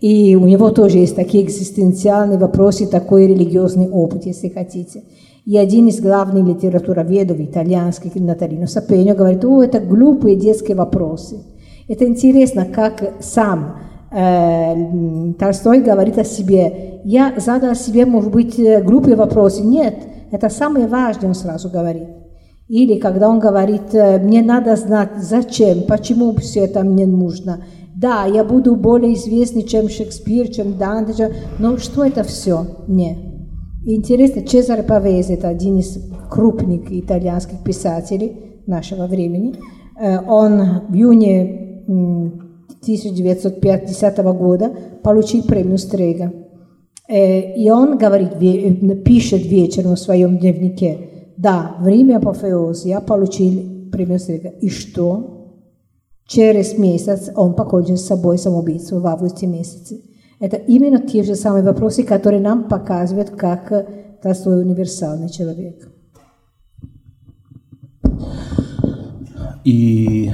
и 0.00 0.36
у 0.36 0.44
него 0.44 0.70
тоже 0.70 0.98
есть 0.98 1.16
такие 1.16 1.44
экзистенциальные 1.44 2.38
вопросы, 2.38 2.86
такой 2.86 3.26
религиозный 3.26 3.88
опыт, 3.88 4.26
если 4.26 4.48
хотите. 4.48 5.02
И 5.46 5.56
один 5.56 5.88
из 5.88 6.00
главных 6.00 6.46
литературоведов 6.46 7.38
итальянских, 7.40 8.14
Наталино 8.16 8.66
Сапеньо, 8.66 9.14
говорит, 9.14 9.44
о, 9.44 9.62
это 9.62 9.80
глупые 9.80 10.36
детские 10.36 10.76
вопросы. 10.76 11.36
Это 11.88 12.06
интересно, 12.06 12.64
как 12.64 13.14
сам 13.20 13.80
э, 14.10 15.34
Толстой 15.38 15.80
говорит 15.80 16.18
о 16.18 16.24
себе. 16.24 17.00
Я 17.04 17.34
задал 17.36 17.74
себе, 17.74 18.06
может 18.06 18.30
быть, 18.32 18.58
глупые 18.84 19.16
вопросы. 19.16 19.62
Нет, 19.62 19.96
это 20.30 20.48
самое 20.48 20.86
важное, 20.86 21.28
он 21.28 21.34
сразу 21.34 21.68
говорит. 21.68 22.08
Или 22.68 22.98
когда 22.98 23.28
он 23.28 23.40
говорит, 23.40 23.92
мне 23.92 24.42
надо 24.42 24.74
знать, 24.76 25.10
зачем, 25.18 25.82
почему 25.86 26.34
все 26.36 26.60
это 26.60 26.82
мне 26.82 27.06
нужно. 27.06 27.64
Да, 27.94 28.24
я 28.24 28.42
буду 28.42 28.74
более 28.74 29.14
известный, 29.14 29.64
чем 29.64 29.90
Шекспир, 29.90 30.48
чем 30.48 30.78
Данте, 30.78 31.34
но 31.58 31.76
что 31.76 32.04
это 32.04 32.24
все? 32.24 32.66
Нет. 32.88 33.18
Интересно, 33.84 34.46
Чезаре 34.46 34.82
Павезе, 34.82 35.34
это 35.34 35.48
один 35.48 35.78
из 35.78 35.98
крупных 36.30 36.90
итальянских 36.90 37.62
писателей 37.62 38.62
нашего 38.66 39.06
времени. 39.06 39.56
Он 39.96 40.80
в 40.88 40.94
июне 40.94 41.73
1950 41.86 44.18
года 44.36 44.70
получил 45.02 45.44
премию 45.44 45.78
Стрега. 45.78 46.32
И 47.08 47.70
он 47.70 47.98
говорит, 47.98 48.38
пишет 49.04 49.46
вечером 49.46 49.96
в 49.96 50.00
своем 50.00 50.38
дневнике, 50.38 51.10
да, 51.36 51.76
время 51.80 52.16
апофеоз 52.16 52.84
я 52.84 53.00
получил 53.00 53.90
премию 53.90 54.18
Стрега. 54.18 54.48
И 54.48 54.68
что? 54.68 55.30
Через 56.26 56.78
месяц 56.78 57.30
он 57.36 57.54
покончил 57.54 57.98
с 57.98 58.06
собой 58.06 58.38
самоубийство 58.38 59.00
в 59.00 59.06
августе 59.06 59.46
месяце. 59.46 60.00
Это 60.40 60.56
именно 60.56 60.98
те 60.98 61.22
же 61.22 61.34
самые 61.34 61.62
вопросы, 61.62 62.02
которые 62.02 62.40
нам 62.40 62.68
показывают, 62.68 63.30
как 63.30 63.86
Толстой 64.22 64.62
универсальный 64.62 65.28
человек. 65.28 65.88
И 69.64 70.30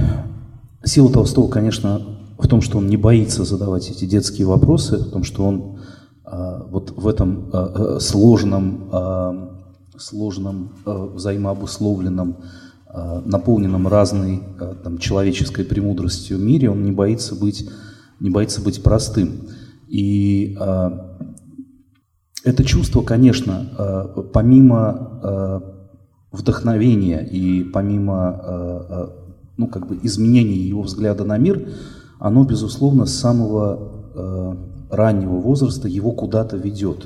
сила 0.90 1.11
Толстого, 1.12 1.48
конечно, 1.48 2.03
в 2.37 2.48
том, 2.48 2.61
что 2.61 2.79
он 2.79 2.88
не 2.88 2.96
боится 2.96 3.44
задавать 3.44 3.88
эти 3.90 4.07
детские 4.07 4.46
вопросы, 4.48 4.98
в 4.98 5.11
том, 5.11 5.22
что 5.22 5.46
он 5.46 5.79
а, 6.24 6.66
вот 6.68 6.92
в 6.96 7.07
этом 7.07 7.48
а, 7.53 7.96
а, 7.96 8.00
сложном, 8.00 8.88
а, 8.92 9.61
сложном 9.96 10.72
а, 10.85 11.07
взаимообусловленном, 11.07 12.38
а, 12.87 13.22
наполненном 13.24 13.87
разной 13.87 14.42
а, 14.59 14.74
там, 14.74 14.98
человеческой 14.98 15.64
премудростью 15.64 16.38
мире, 16.38 16.70
он 16.70 16.83
не 16.83 16.90
боится 16.90 17.37
быть, 17.37 17.70
не 18.18 18.31
боится 18.31 18.61
быть 18.61 18.83
простым. 18.83 19.48
И 19.87 20.57
а, 20.59 21.18
это 22.42 22.64
чувство, 22.64 23.03
конечно, 23.03 23.68
а, 23.79 24.22
помимо 24.33 25.20
а, 25.22 25.62
вдохновения 26.33 27.24
и 27.24 27.62
помимо 27.62 29.19
ну, 29.61 29.66
как 29.66 29.87
бы 29.87 29.99
изменения 30.03 30.57
его 30.57 30.83
взгляда 30.83 31.25
на 31.25 31.37
мир, 31.37 31.68
оно, 32.18 32.44
безусловно, 32.44 33.05
с 33.05 33.14
самого 33.14 34.11
э, 34.14 34.55
раннего 34.90 35.37
возраста 35.37 35.87
его 35.87 36.12
куда-то 36.12 36.57
ведет. 36.57 37.05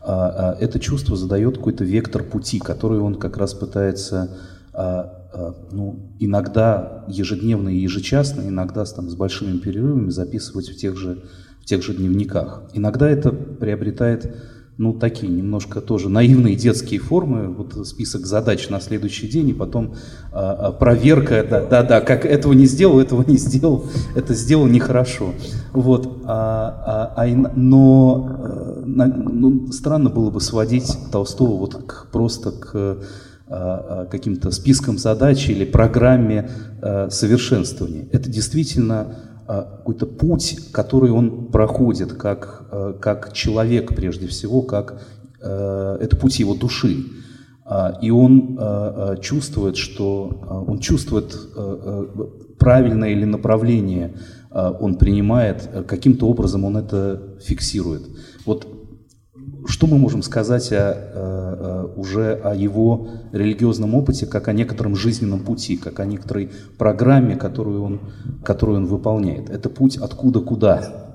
А, 0.00 0.54
а, 0.54 0.56
это 0.60 0.78
чувство 0.78 1.16
задает 1.16 1.58
какой-то 1.58 1.82
вектор 1.84 2.22
пути, 2.22 2.60
который 2.60 3.00
он 3.00 3.16
как 3.16 3.36
раз 3.36 3.54
пытается 3.54 4.38
а, 4.72 5.28
а, 5.32 5.54
ну, 5.72 6.12
иногда 6.20 7.04
ежедневно 7.08 7.70
и 7.70 7.78
ежечасно, 7.78 8.42
иногда 8.42 8.84
там, 8.84 9.10
с 9.10 9.16
большими 9.16 9.58
перерывами 9.58 10.10
записывать 10.10 10.68
в 10.68 10.76
тех, 10.76 10.96
же, 10.96 11.24
в 11.60 11.64
тех 11.64 11.82
же 11.82 11.94
дневниках. 11.94 12.62
Иногда 12.72 13.10
это 13.10 13.32
приобретает 13.32 14.32
ну, 14.80 14.94
такие 14.94 15.30
немножко 15.30 15.82
тоже 15.82 16.08
наивные 16.08 16.56
детские 16.56 17.00
формы, 17.00 17.48
вот 17.48 17.86
список 17.86 18.24
задач 18.24 18.70
на 18.70 18.80
следующий 18.80 19.28
день, 19.28 19.50
и 19.50 19.52
потом 19.52 19.94
а, 20.32 20.72
проверка, 20.72 21.46
да, 21.48 21.66
да, 21.66 21.82
да, 21.82 22.00
как 22.00 22.24
этого 22.24 22.54
не 22.54 22.64
сделал, 22.64 22.98
этого 22.98 23.22
не 23.22 23.36
сделал, 23.36 23.84
это 24.16 24.32
сделал 24.32 24.66
нехорошо. 24.66 25.34
Вот, 25.74 26.22
а, 26.24 27.12
а, 27.14 27.22
а, 27.22 27.52
но 27.54 28.38
э, 28.40 28.82
на, 28.86 29.06
ну, 29.06 29.70
странно 29.70 30.08
было 30.08 30.30
бы 30.30 30.40
сводить 30.40 30.90
Толстого 31.12 31.58
вот 31.58 31.74
к, 31.74 32.06
просто 32.10 32.50
к 32.50 33.02
а, 33.48 34.06
каким-то 34.06 34.50
спискам 34.50 34.96
задач 34.96 35.50
или 35.50 35.66
программе 35.66 36.48
а, 36.80 37.10
совершенствования. 37.10 38.08
Это 38.12 38.30
действительно 38.30 39.16
какой-то 39.50 40.06
путь, 40.06 40.70
который 40.72 41.10
он 41.10 41.46
проходит 41.46 42.12
как, 42.12 42.68
а, 42.70 42.92
как 42.92 43.32
человек 43.32 43.94
прежде 43.94 44.26
всего, 44.26 44.62
как 44.62 45.02
а, 45.42 45.96
это 45.98 46.16
путь 46.16 46.38
его 46.38 46.54
души. 46.54 47.04
И 48.02 48.10
он 48.10 48.58
чувствует, 49.20 49.76
что 49.76 50.64
он 50.66 50.80
чувствует 50.80 51.38
правильное 52.58 53.10
или 53.10 53.24
направление 53.24 54.16
он 54.50 54.96
принимает, 54.96 55.68
каким-то 55.86 56.26
образом 56.26 56.64
он 56.64 56.78
это 56.78 57.36
фиксирует. 57.40 58.02
Что 59.66 59.86
мы 59.86 59.98
можем 59.98 60.22
сказать 60.22 60.70
о, 60.72 61.92
уже 61.96 62.34
о 62.42 62.54
его 62.54 63.08
религиозном 63.32 63.94
опыте, 63.94 64.26
как 64.26 64.48
о 64.48 64.52
некотором 64.52 64.96
жизненном 64.96 65.40
пути, 65.40 65.76
как 65.76 66.00
о 66.00 66.04
некоторой 66.04 66.50
программе, 66.78 67.36
которую 67.36 67.82
он, 67.82 68.00
которую 68.44 68.78
он 68.78 68.86
выполняет? 68.86 69.50
Это 69.50 69.68
путь 69.68 69.96
откуда 69.96 70.40
куда? 70.40 71.10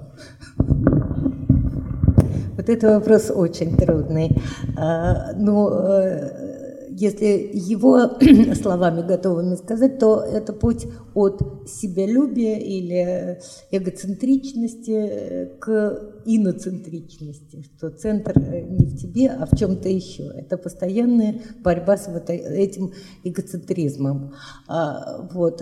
Вот 2.57 2.69
это 2.69 2.95
вопрос 2.95 3.31
очень 3.31 3.75
трудный. 3.75 4.41
А, 4.77 5.33
ну, 5.35 5.69
э, 5.69 6.54
если 6.97 7.51
его 7.53 8.17
словами 8.55 9.05
готовыми 9.05 9.55
сказать, 9.55 9.99
то 9.99 10.21
это 10.21 10.53
путь 10.53 10.87
от 11.13 11.41
себялюбия 11.67 12.57
или 12.57 13.39
эгоцентричности 13.71 15.49
к 15.59 16.21
иноцентричности, 16.25 17.63
что 17.63 17.89
центр 17.89 18.39
не 18.39 18.85
в 18.85 18.97
тебе, 18.97 19.29
а 19.29 19.45
в 19.45 19.57
чем-то 19.57 19.89
еще. 19.89 20.23
Это 20.23 20.57
постоянная 20.57 21.41
борьба 21.61 21.97
с 21.97 22.07
вот 22.07 22.29
этим 22.29 22.93
эгоцентризмом. 23.23 24.33
А, 24.67 25.27
вот. 25.33 25.61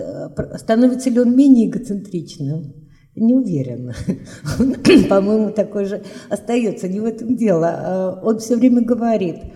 Становится 0.58 1.10
ли 1.10 1.20
он 1.20 1.36
менее 1.36 1.68
эгоцентричным? 1.68 2.76
Не 3.16 3.36
уверена. 3.36 3.94
по-моему, 5.10 5.52
такой 5.52 5.86
же 5.86 6.04
остается. 6.30 6.88
Не 6.88 7.00
в 7.00 7.06
этом 7.06 7.36
дело. 7.36 7.68
А 7.68 8.22
он 8.24 8.38
все 8.38 8.56
время 8.56 8.84
говорит– 8.84 9.38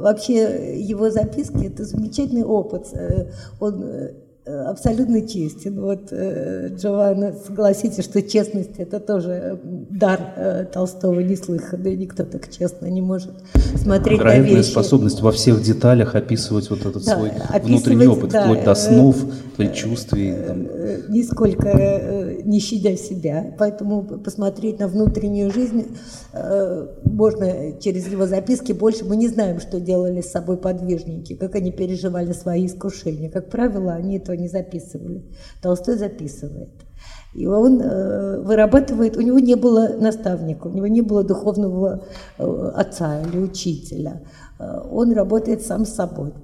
Вообще 0.00 0.80
его 0.80 1.10
записки– 1.10 1.66
это 1.66 1.84
замечательный 1.84 2.44
опыт. 2.44 2.88
Э, 2.92 3.30
он 3.60 3.82
э, 3.84 4.14
абсолютно 4.66 5.26
честен. 5.26 5.80
Вот, 5.80 6.08
э, 6.10 6.68
Джованна, 6.74 7.34
согласитесь, 7.46 8.04
что 8.04 8.22
честность– 8.22 8.70
это 8.78 9.00
тоже 9.00 9.60
дар 9.90 10.20
э, 10.36 10.64
Толстого 10.72 11.20
неслыханный. 11.20 11.96
Никто 11.96 12.24
так 12.24 12.50
честно 12.50 12.86
не 12.86 13.00
может 13.00 13.32
смотреть 13.76 14.18
Невероятная 14.18 14.52
на 14.52 14.56
вещи. 14.58 14.70
способность 14.70 15.20
во 15.20 15.32
всех 15.32 15.62
деталях 15.62 16.14
описывать 16.14 16.70
вот 16.70 16.80
этот 16.80 17.04
да, 17.04 17.16
свой 17.16 17.32
внутренний 17.62 18.06
опыт, 18.06 18.30
да, 18.30 18.44
вплоть 18.44 18.64
до 18.64 18.74
снов, 18.74 19.16
предчувствий. 19.56 20.34
Там. 20.46 20.68
Нисколько 21.08 22.40
не 22.44 22.60
щадя 22.60 22.96
себя. 22.96 23.54
Поэтому 23.58 24.02
посмотреть 24.02 24.78
на 24.78 24.88
внутреннюю 24.88 25.52
жизнь 25.52 25.86
можно 27.04 27.72
через 27.80 28.08
его 28.08 28.26
записки 28.26 28.72
больше. 28.72 29.04
Мы 29.04 29.16
не 29.16 29.28
знаем, 29.28 29.60
что 29.60 29.80
делали 29.80 30.20
с 30.20 30.30
собой 30.30 30.56
подвижники, 30.56 31.34
как 31.34 31.54
они 31.54 31.72
переживали 31.72 32.32
свои 32.32 32.66
искушения. 32.66 33.30
Как 33.30 33.50
правило, 33.50 33.92
они 33.92 34.16
этого 34.16 34.36
не 34.40 34.48
записывали. 34.48 35.24
Толстой 35.62 35.96
записывает. 35.96 36.70
И 37.32 37.46
он 37.46 37.80
э, 37.80 38.40
вырабатывает, 38.40 39.16
у 39.16 39.20
него 39.20 39.38
не 39.38 39.54
было 39.54 39.96
наставника, 40.00 40.66
у 40.66 40.72
него 40.72 40.88
не 40.88 41.00
было 41.00 41.22
духовного 41.22 42.02
э, 42.38 42.72
отца 42.74 43.22
или 43.22 43.38
учителя. 43.38 44.22
Э, 44.58 44.80
он 44.90 45.12
работает 45.12 45.62
сам 45.62 45.86
с 45.86 45.94
собой. 45.94 46.34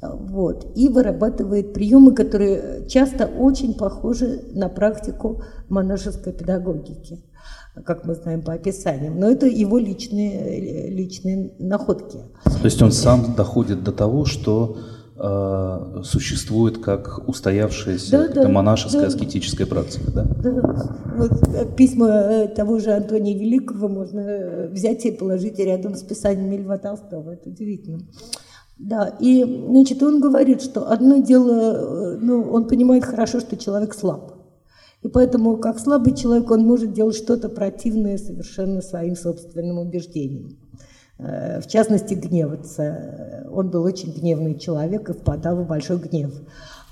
Вот. 0.00 0.66
И 0.76 0.88
вырабатывает 0.88 1.74
приемы, 1.74 2.14
которые 2.14 2.86
часто 2.86 3.26
очень 3.26 3.74
похожи 3.74 4.42
на 4.52 4.68
практику 4.68 5.42
монашеской 5.68 6.32
педагогики 6.32 7.24
как 7.84 8.06
мы 8.06 8.14
знаем 8.14 8.40
по 8.40 8.54
описаниям. 8.54 9.20
Но 9.20 9.28
это 9.28 9.46
его 9.46 9.76
личные, 9.76 10.88
личные 10.88 11.52
находки. 11.58 12.18
То 12.44 12.64
есть 12.64 12.80
он 12.80 12.90
сам 12.90 13.34
доходит 13.36 13.84
до 13.84 13.92
того, 13.92 14.24
что 14.24 14.78
э, 15.18 16.02
существует 16.04 16.78
как 16.78 17.28
устоявшаяся 17.28 18.10
да, 18.10 18.42
да, 18.42 18.48
монашеская 18.48 19.02
да. 19.02 19.06
аскетическая 19.08 19.66
практика, 19.66 20.10
да? 20.10 20.22
Да. 20.24 20.98
Вот 21.16 21.32
э, 21.48 21.66
письма 21.76 22.08
э, 22.08 22.48
того 22.48 22.78
же 22.78 22.92
Антония 22.92 23.38
Великого 23.38 23.88
можно 23.88 24.68
взять 24.70 25.04
и 25.06 25.10
положить 25.10 25.58
рядом 25.58 25.94
с 25.94 26.02
писаниями 26.02 26.62
Льва 26.62 26.78
Толстого. 26.78 27.32
Это 27.32 27.48
удивительно. 27.48 28.00
Да, 28.78 29.16
и, 29.20 29.42
значит, 29.44 30.02
он 30.02 30.20
говорит, 30.20 30.60
что 30.60 30.90
одно 30.90 31.22
дело, 31.22 32.18
ну, 32.20 32.42
он 32.42 32.68
понимает 32.68 33.04
хорошо, 33.04 33.40
что 33.40 33.56
человек 33.56 33.94
слаб. 33.94 34.34
И 35.02 35.08
поэтому, 35.08 35.56
как 35.58 35.78
слабый 35.78 36.14
человек, 36.14 36.50
он 36.50 36.66
может 36.66 36.92
делать 36.92 37.16
что-то 37.16 37.48
противное 37.48 38.18
совершенно 38.18 38.82
своим 38.82 39.14
собственным 39.14 39.78
убеждениям. 39.78 40.58
Э, 41.18 41.60
в 41.60 41.66
частности, 41.66 42.14
гневаться. 42.14 43.46
Он 43.50 43.70
был 43.70 43.84
очень 43.84 44.12
гневный 44.12 44.58
человек 44.58 45.08
и 45.08 45.12
впадал 45.12 45.56
в 45.56 45.66
большой 45.66 45.98
гнев. 45.98 46.32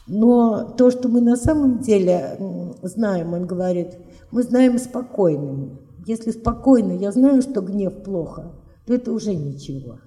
Но 0.06 0.74
то, 0.76 0.90
что 0.90 1.08
мы 1.08 1.20
на 1.20 1.36
самом 1.36 1.80
деле 1.80 2.36
знаем, 2.82 3.34
он 3.34 3.46
говорит, 3.46 3.98
мы 4.30 4.42
знаем 4.42 4.78
спокойным. 4.78 5.80
Если 6.06 6.30
спокойно 6.30 6.92
я 6.92 7.12
знаю, 7.12 7.40
что 7.42 7.62
гнев 7.62 8.02
плохо, 8.02 8.52
то 8.86 8.94
это 8.94 9.12
уже 9.12 9.34
ничего. 9.34 9.98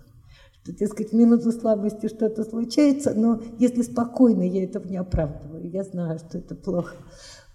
Что, 0.61 0.73
дескать, 0.73 1.11
в 1.11 1.15
минуту 1.15 1.51
слабости 1.51 2.07
что-то 2.07 2.43
случается, 2.43 3.13
но 3.15 3.41
если 3.57 3.81
спокойно 3.81 4.43
я 4.43 4.63
этого 4.63 4.87
не 4.87 4.97
оправдываю, 4.97 5.69
я 5.69 5.83
знаю, 5.83 6.19
что 6.19 6.37
это 6.37 6.55
плохо. 6.55 6.95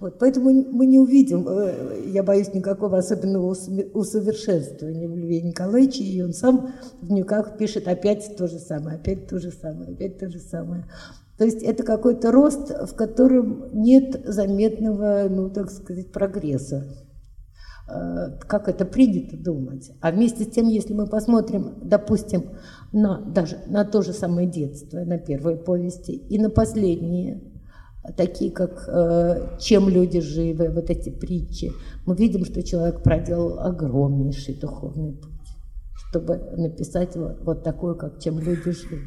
Вот, 0.03 0.19
поэтому 0.19 0.51
мы 0.51 0.87
не 0.87 0.99
увидим, 0.99 1.47
э, 1.49 2.11
я 2.13 2.25
боюсь, 2.25 2.53
никакого 2.53 2.99
особенного 2.99 3.47
усовершенствования 3.47 5.09
в 5.09 5.15
Льве 5.15 5.43
Николаевиче, 5.43 6.03
и 6.03 6.21
он 6.21 6.33
сам 6.33 6.73
в 7.01 7.07
дневниках 7.07 7.57
пишет 7.57 7.87
опять 7.87 8.37
то 8.37 8.49
же 8.49 8.59
самое, 8.59 8.97
опять 8.97 9.29
то 9.29 9.39
же 9.39 9.53
самое, 9.53 9.93
опять 9.93 10.19
то 10.19 10.29
же 10.29 10.41
самое. 10.41 10.87
То 11.39 11.45
есть 11.45 11.63
это 11.63 11.85
какой-то 11.85 12.33
рост, 12.33 12.71
в 12.71 12.97
котором 12.97 13.69
нет 13.75 14.25
заметного, 14.25 15.29
ну, 15.31 15.49
так 15.51 15.71
сказать, 15.71 16.11
прогресса 16.11 16.85
э, 17.89 18.39
как 18.41 18.69
это 18.69 18.85
принято 18.85 19.37
думать. 19.37 19.93
А 20.01 20.11
вместе 20.11 20.43
с 20.43 20.49
тем, 20.49 20.67
если 20.67 20.95
мы 20.95 21.07
посмотрим, 21.07 21.75
допустим, 21.81 22.51
на, 22.91 23.21
даже 23.21 23.59
на 23.69 23.85
то 23.85 24.03
же 24.03 24.13
самое 24.13 24.51
детство, 24.51 24.99
на 25.05 25.19
первые 25.19 25.59
повести 25.59 26.11
и 26.11 26.41
на 26.41 26.51
последние 26.51 27.52
такие 28.17 28.51
как 28.51 28.89
э, 28.89 29.57
«Чем 29.61 29.89
люди 29.89 30.21
живы», 30.21 30.71
вот 30.71 30.91
эти 30.91 31.11
притчи, 31.11 31.73
мы 32.05 32.17
видим, 32.17 32.45
что 32.45 32.63
человек 32.63 33.03
проделал 33.03 33.61
огромнейший 33.61 34.55
духовный 34.57 35.13
путь, 35.13 35.57
чтобы 36.09 36.37
написать 36.57 37.15
вот, 37.17 37.39
вот 37.45 37.63
такое, 37.63 37.95
как 37.95 38.19
«Чем 38.19 38.41
люди 38.41 38.73
живы». 38.73 39.03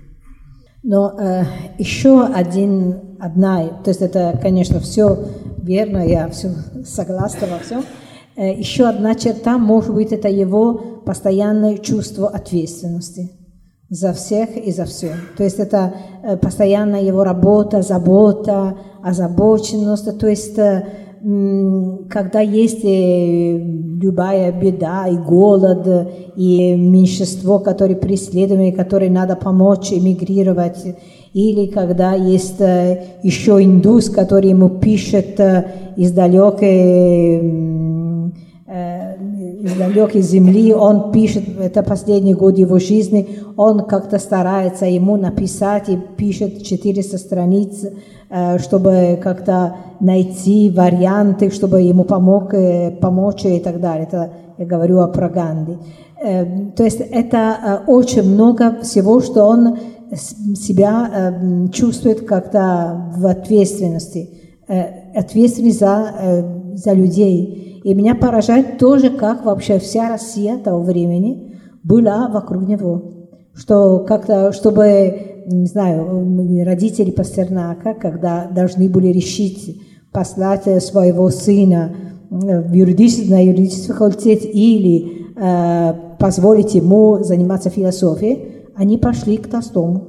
Но 0.81 1.13
э, 1.19 1.43
еще 1.77 2.25
один, 2.25 3.17
одна, 3.19 3.67
то 3.83 3.89
есть 3.89 4.01
это, 4.01 4.39
конечно, 4.41 4.79
все 4.79 5.17
верно, 5.61 6.07
я 6.07 6.29
все 6.29 6.51
согласна 6.85 7.47
во 7.47 7.59
всем. 7.59 7.83
Э, 8.37 8.53
еще 8.53 8.87
одна 8.87 9.15
черта, 9.15 9.57
может 9.57 9.93
быть, 9.93 10.11
это 10.11 10.29
его 10.29 11.01
постоянное 11.05 11.79
чувство 11.79 12.29
ответственности 12.29 13.31
за 13.89 14.13
всех 14.13 14.57
и 14.57 14.71
за 14.71 14.85
все. 14.85 15.11
То 15.37 15.43
есть 15.43 15.59
это 15.59 15.93
э, 16.23 16.37
постоянная 16.37 17.01
его 17.03 17.23
работа, 17.23 17.81
забота, 17.81 18.77
озабоченность. 19.03 20.17
То 20.17 20.27
есть 20.27 20.57
э, 20.57 20.87
когда 22.09 22.39
есть 22.39 22.83
э, 22.83 23.57
любая 23.57 24.51
беда 24.51 25.07
и 25.07 25.17
голод, 25.17 25.87
и 26.35 26.75
меньшинство, 26.75 27.59
которое 27.59 27.95
преследуемое, 27.95 28.71
которое 28.71 29.09
надо 29.09 29.35
помочь 29.35 29.91
эмигрировать, 29.91 30.83
или 31.33 31.67
когда 31.67 32.13
есть 32.13 32.59
еще 32.59 33.61
индус, 33.61 34.09
который 34.09 34.51
ему 34.51 34.69
пишет 34.69 35.37
из 35.97 36.11
далекой 36.11 38.04
из 39.65 39.73
далекой 39.73 40.21
земли, 40.21 40.73
он 40.73 41.11
пишет, 41.11 41.43
это 41.59 41.81
последний 41.81 42.35
год 42.35 42.55
его 42.59 42.77
жизни, 42.77 43.39
он 43.57 43.85
как-то 43.85 44.19
старается 44.19 44.85
ему 44.85 45.17
написать 45.17 45.89
и 45.89 45.97
пишет 45.97 46.63
400 46.63 47.17
страниц, 47.17 47.83
э, 48.29 48.59
чтобы 48.59 49.19
как-то 49.23 49.77
найти 49.99 50.69
варианты, 50.69 51.49
чтобы 51.49 51.81
ему 51.81 52.03
помог, 52.03 52.53
э, 52.53 52.91
помочь 52.91 53.45
и 53.45 53.59
так 53.59 53.81
далее. 53.81 54.05
Это 54.05 54.33
я 54.59 54.65
говорю 54.67 54.99
о 54.99 55.07
Праганде. 55.07 55.79
Э, 56.23 56.45
то 56.77 56.83
есть 56.83 56.99
это 56.99 57.81
очень 57.87 58.23
много 58.23 58.81
всего, 58.83 59.19
что 59.19 59.45
он 59.45 59.79
себя 60.55 61.33
чувствует 61.73 62.27
как-то 62.27 63.11
в 63.17 63.25
ответственности, 63.25 64.29
ответственность 65.15 65.79
за, 65.79 66.45
за 66.75 66.93
людей. 66.93 67.74
И 67.85 67.93
меня 67.93 68.15
поражает 68.15 68.79
тоже, 68.79 69.11
как 69.11 69.45
вообще 69.45 69.77
вся 69.77 70.09
Россия 70.09 70.57
того 70.57 70.81
времени 70.81 71.53
была 71.83 72.27
вокруг 72.29 72.67
него. 72.67 73.27
Что 73.53 73.99
как-то, 73.99 74.51
чтобы, 74.53 75.43
не 75.45 75.67
знаю, 75.67 76.65
родители 76.65 77.11
Пастернака, 77.11 77.93
когда 77.93 78.47
должны 78.47 78.89
были 78.89 79.09
решить 79.09 79.79
послать 80.11 80.83
своего 80.83 81.29
сына 81.29 81.93
в 82.31 82.73
юридический, 82.73 83.29
на 83.29 83.45
юридический 83.45 83.93
факультет 83.93 84.39
или 84.43 85.27
э, 85.37 85.93
позволить 86.17 86.73
ему 86.73 87.19
заниматься 87.23 87.69
философией, 87.69 88.65
они 88.75 88.97
пошли 88.97 89.37
к 89.37 89.47
Толстому. 89.47 90.07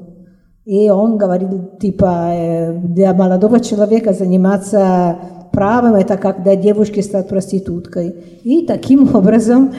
И 0.65 0.89
он 0.89 1.19
говорил, 1.19 1.73
типа, 1.79 2.31
э, 2.33 2.79
для 2.79 3.13
молодого 3.13 3.61
человека 3.61 4.15
заниматься 4.15 5.19
правом, 5.57 5.95
это 5.95 6.19
когда 6.19 6.55
девушки 6.55 7.01
стать 7.01 7.29
проституткой. 7.29 8.15
И 8.45 8.67
таким 8.67 9.17
образом, 9.17 9.73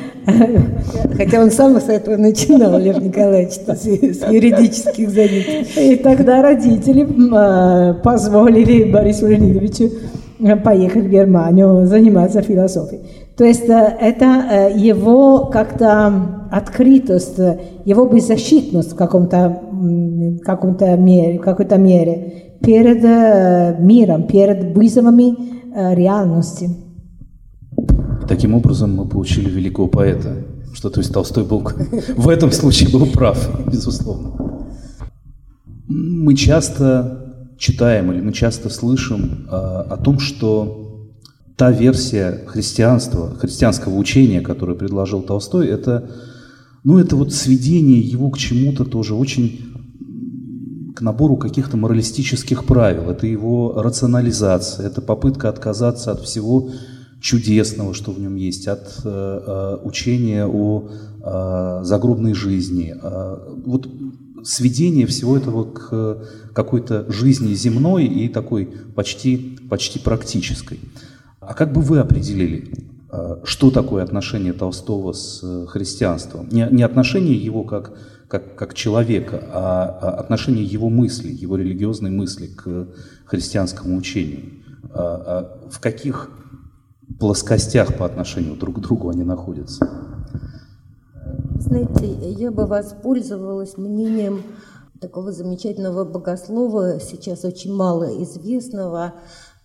хотя 1.16 1.40
он 1.40 1.52
сам 1.52 1.80
с 1.80 1.88
этого 1.88 2.18
начинал, 2.18 2.80
Лев 2.80 2.98
Николаевич, 2.98 3.54
с, 3.54 3.86
юридических 3.86 5.10
занятий. 5.12 5.94
И 5.94 5.96
тогда 5.98 6.42
родители 6.42 7.08
а, 7.32 7.94
позволили 7.94 8.92
Борису 8.92 9.28
Леонидовичу 9.28 9.92
поехать 10.64 11.06
в 11.06 11.10
Германию 11.10 11.86
заниматься 11.86 12.42
философией. 12.42 13.02
То 13.38 13.46
есть 13.46 13.70
э, 13.70 13.98
это 14.02 14.26
э, 14.26 14.72
его 14.76 15.46
как-то 15.46 16.48
открытость, 16.52 17.40
его 17.86 18.06
беззащитность 18.06 18.94
в 18.94 18.96
каком-то 18.96 19.62
каком-то 20.44 20.96
мере, 20.98 21.38
какой-то 21.38 21.78
мере 21.78 22.34
перед 22.62 23.04
э, 23.04 23.76
миром, 23.80 24.24
перед 24.24 24.76
вызовами 24.76 25.36
Э, 25.36 25.57
реальности. 25.78 26.70
Таким 28.28 28.56
образом 28.56 28.96
мы 28.96 29.08
получили 29.08 29.50
великого 29.50 29.88
поэта, 29.88 30.46
что 30.74 30.90
то 30.90 31.00
есть 31.00 31.14
Толстой 31.14 31.46
был 31.46 31.62
в 32.18 32.30
этом 32.30 32.52
случае 32.52 32.90
был 32.90 33.06
прав, 33.06 33.50
безусловно. 33.72 34.32
Мы 35.88 36.36
часто 36.36 37.54
читаем 37.58 38.12
или 38.12 38.22
мы 38.22 38.34
часто 38.34 38.70
слышим 38.70 39.48
э, 39.48 39.52
о 39.52 39.98
том, 39.98 40.20
что 40.20 40.84
та 41.56 41.72
версия 41.72 42.44
христианства, 42.46 43.36
христианского 43.36 43.96
учения, 43.96 44.42
которое 44.42 44.76
предложил 44.76 45.22
Толстой, 45.22 45.68
это, 45.68 46.10
ну, 46.84 47.00
это 47.00 47.16
вот 47.16 47.34
сведение 47.34 48.00
его 48.00 48.30
к 48.30 48.38
чему-то 48.38 48.86
тоже 48.86 49.16
очень 49.16 49.67
к 50.98 51.02
набору 51.02 51.38
каких-то 51.38 51.78
моралистических 51.78 52.66
правил, 52.66 53.12
это 53.12 53.28
его 53.28 53.84
рационализация, 53.84 54.88
это 54.88 55.00
попытка 55.00 55.48
отказаться 55.48 56.12
от 56.12 56.22
всего 56.22 56.72
чудесного, 57.22 57.94
что 57.94 58.12
в 58.12 58.20
нем 58.20 58.36
есть, 58.36 58.68
от 58.68 59.02
э, 59.04 59.08
э, 59.08 59.78
учения 59.84 60.48
о 60.48 60.90
э, 60.90 61.84
загробной 61.84 62.34
жизни. 62.34 62.96
Э, 63.00 63.38
вот 63.64 63.88
сведение 64.44 65.06
всего 65.06 65.38
этого 65.38 65.66
к 65.66 66.24
какой-то 66.56 67.06
жизни 67.12 67.54
земной 67.54 68.06
и 68.06 68.28
такой 68.28 68.66
почти, 68.96 69.60
почти 69.70 70.00
практической. 70.00 70.80
А 71.40 71.54
как 71.54 71.74
бы 71.74 71.82
вы 71.82 72.00
определили, 72.00 72.74
э, 73.12 73.36
что 73.44 73.70
такое 73.70 74.04
отношение 74.04 74.54
Толстого 74.54 75.14
с 75.14 75.42
э, 75.44 75.68
христианством? 75.68 76.50
Не, 76.50 76.68
не 76.72 76.82
отношение 76.82 77.36
его 77.36 77.64
как, 77.64 77.94
как, 78.28 78.56
как 78.56 78.74
человека, 78.74 79.42
а, 79.52 80.00
а 80.02 80.10
отношение 80.20 80.64
его 80.64 80.90
мысли, 80.90 81.30
его 81.30 81.56
религиозной 81.56 82.12
мысли 82.12 82.48
к 82.48 82.88
христианскому 83.26 83.98
учению. 83.98 84.64
А, 84.92 85.60
а 85.64 85.70
в 85.70 85.80
каких 85.80 86.30
плоскостях 87.20 87.98
по 87.98 88.06
отношению 88.06 88.56
друг 88.56 88.78
к 88.78 88.80
другу 88.80 89.10
они 89.10 89.24
находятся? 89.24 89.88
Знаете, 91.60 92.32
я 92.32 92.52
бы 92.52 92.66
воспользовалась 92.66 93.78
мнением 93.78 94.44
такого 95.00 95.32
замечательного 95.32 96.06
богослова, 96.06 97.00
сейчас 97.00 97.46
очень 97.46 97.74
мало 97.74 98.24
известного, 98.24 99.16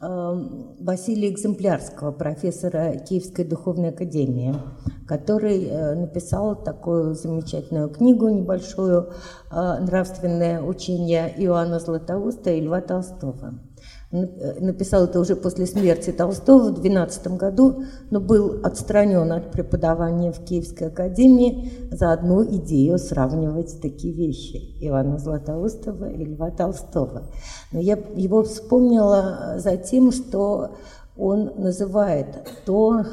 Василия 0.02 1.30
Экземплярского, 1.30 2.10
профессора 2.10 2.96
Киевской 2.96 3.44
духовной 3.44 3.90
академии, 3.90 4.52
который 5.06 5.64
э, 5.64 5.94
написал 5.94 6.56
такую 6.56 7.14
замечательную 7.14 7.88
книгу 7.88 8.28
небольшую 8.28 9.12
э, 9.52 9.78
«Нравственное 9.78 10.60
учение 10.60 11.32
Иоанна 11.36 11.78
Златоуста 11.78 12.50
и 12.50 12.60
Льва 12.60 12.80
Толстого». 12.80 13.54
Э, 14.12 14.60
написал 14.60 15.04
это 15.04 15.20
уже 15.20 15.36
после 15.36 15.66
смерти 15.66 16.12
Толстого 16.12 16.70
в 16.70 16.80
12 16.80 17.28
году, 17.38 17.84
но 18.10 18.20
был 18.20 18.60
отстранен 18.62 19.32
от 19.32 19.52
преподавания 19.52 20.32
в 20.32 20.44
Киевской 20.44 20.88
академии 20.88 21.88
за 21.90 22.12
одну 22.12 22.44
идею 22.44 22.98
сравнивать 22.98 23.80
такие 23.80 24.12
вещи 24.12 24.76
Ивана 24.86 25.18
Златоустова 25.18 26.10
и 26.10 26.26
Льва 26.26 26.50
Толстого. 26.50 27.30
Но 27.72 27.80
я 27.80 27.98
его 28.14 28.42
вспомнила 28.42 29.54
за 29.56 29.78
тем, 29.78 30.12
что 30.12 30.76
он 31.16 31.52
называет 31.56 32.26
то, 32.66 33.06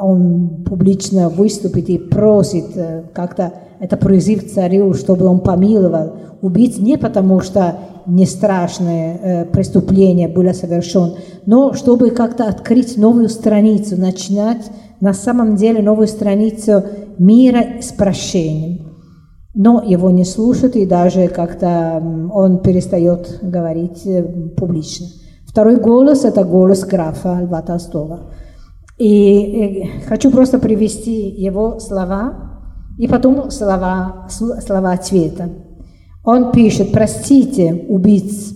он 0.00 0.64
публично 0.64 1.28
выступит 1.28 1.88
и 1.88 1.98
просит 1.98 2.76
э, 2.76 3.02
как-то 3.12 3.52
это 3.80 3.96
призыв 3.96 4.52
царю, 4.52 4.94
чтобы 4.94 5.26
он 5.26 5.40
помиловал 5.40 6.12
убийц 6.42 6.78
не 6.78 6.96
потому, 6.96 7.40
что 7.40 7.78
не 8.06 8.26
страшное 8.26 9.16
э, 9.16 9.44
преступление 9.46 10.28
было 10.28 10.52
совершено, 10.52 11.14
но 11.46 11.74
чтобы 11.74 12.10
как-то 12.10 12.48
открыть 12.48 12.96
новую 12.96 13.28
страницу, 13.28 14.00
начинать 14.00 14.70
на 15.00 15.12
самом 15.12 15.56
деле 15.56 15.82
новую 15.82 16.08
страницу 16.08 16.84
мира 17.18 17.80
с 17.80 17.92
прощением. 17.92 18.86
Но 19.54 19.82
его 19.84 20.10
не 20.10 20.24
слушают, 20.24 20.76
и 20.76 20.86
даже 20.86 21.28
как-то 21.28 22.02
он 22.32 22.58
перестает 22.60 23.40
говорить 23.42 24.06
э, 24.06 24.22
публично. 24.56 25.06
Второй 25.50 25.80
голос– 25.80 26.24
это 26.24 26.44
голос 26.44 26.84
графа 26.84 27.40
Льва 27.42 27.60
Толстого. 27.62 28.20
И, 28.98 29.40
и 29.40 29.90
хочу 30.06 30.30
просто 30.30 30.60
привести 30.60 31.28
его 31.28 31.80
слова 31.80 32.60
и 32.96 33.08
потом 33.08 33.50
слова, 33.50 34.28
слова 34.28 34.92
ответа. 34.92 35.48
Он 36.24 36.52
пишет, 36.52 36.92
простите, 36.92 37.84
убийц, 37.88 38.54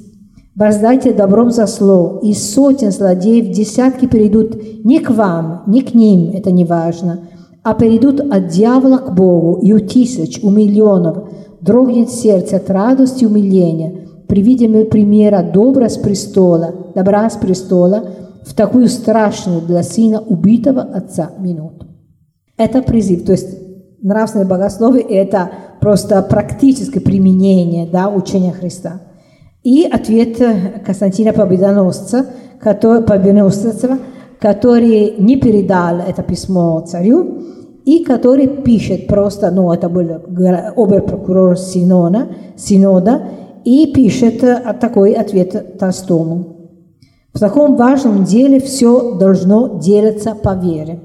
воздайте 0.55 1.13
добром 1.13 1.51
за 1.51 1.67
зло, 1.67 2.21
и 2.23 2.33
сотен 2.33 2.93
злодеев 2.93 3.53
десятки 3.53 4.07
перейдут 4.07 4.85
не 4.85 5.01
к 5.01 5.11
вам, 5.11 5.65
не 5.67 5.83
к 5.83 5.95
ним, 5.95 6.31
это 6.33 6.53
не 6.53 6.65
важно, 6.65 7.27
а 7.65 7.75
перейдут 7.75 8.21
от 8.21 8.47
дьявола 8.49 8.99
к 8.99 9.13
Богу, 9.17 9.59
и 9.61 9.73
у 9.73 9.81
тысяч, 9.81 10.39
у 10.45 10.51
миллионов 10.51 11.29
дрогнет 11.61 12.11
сердце 12.11 12.57
от 12.59 12.71
радости 12.71 13.25
и 13.25 13.27
умиления– 13.27 13.95
при 14.29 14.43
виде 14.43 14.85
примера 14.85 15.43
добра 15.43 15.89
с 15.89 15.97
престола, 15.97 16.75
добра 16.95 17.29
с 17.29 17.37
престола 17.37 18.05
в 18.45 18.55
такую 18.55 18.89
страшную 18.89 19.63
для 19.63 19.83
сына 19.83 20.21
убитого 20.21 20.83
отца 20.83 21.31
минуту. 21.39 21.87
Это 22.57 22.83
призыв, 22.83 23.25
то 23.25 23.33
есть 23.33 23.49
нравственное 24.03 24.47
богословие– 24.47 25.03
это 25.09 25.51
просто 25.81 26.23
практическое 26.23 27.01
применение 27.01 27.87
да, 27.87 28.09
учения 28.09 28.53
Христа. 28.53 29.01
И 29.63 29.85
ответ 29.91 30.41
Константина 30.85 31.33
Победоносца, 31.33 32.27
который, 32.61 33.03
Победоносцева, 33.03 33.99
который 34.39 35.15
не 35.19 35.37
передал 35.37 35.99
это 35.99 36.23
письмо 36.23 36.81
царю, 36.87 37.43
и 37.85 38.05
который 38.05 38.47
пишет 38.47 39.07
просто, 39.07 39.51
ну, 39.51 39.73
это 39.73 39.89
был 39.89 40.07
обер-прокурор 40.77 41.57
Синода, 41.59 42.29
Синода, 42.57 43.23
и 43.65 43.93
пишет 43.93 44.41
такой 44.81 45.15
ответ 45.15 45.79
Толстому. 45.79 46.55
В 47.33 47.41
таком 47.41 47.77
важном 47.77 48.25
деле 48.25 48.61
все 48.61 49.17
должно 49.17 49.79
делаться 49.79 50.35
по 50.35 50.55
вере. 50.55 51.01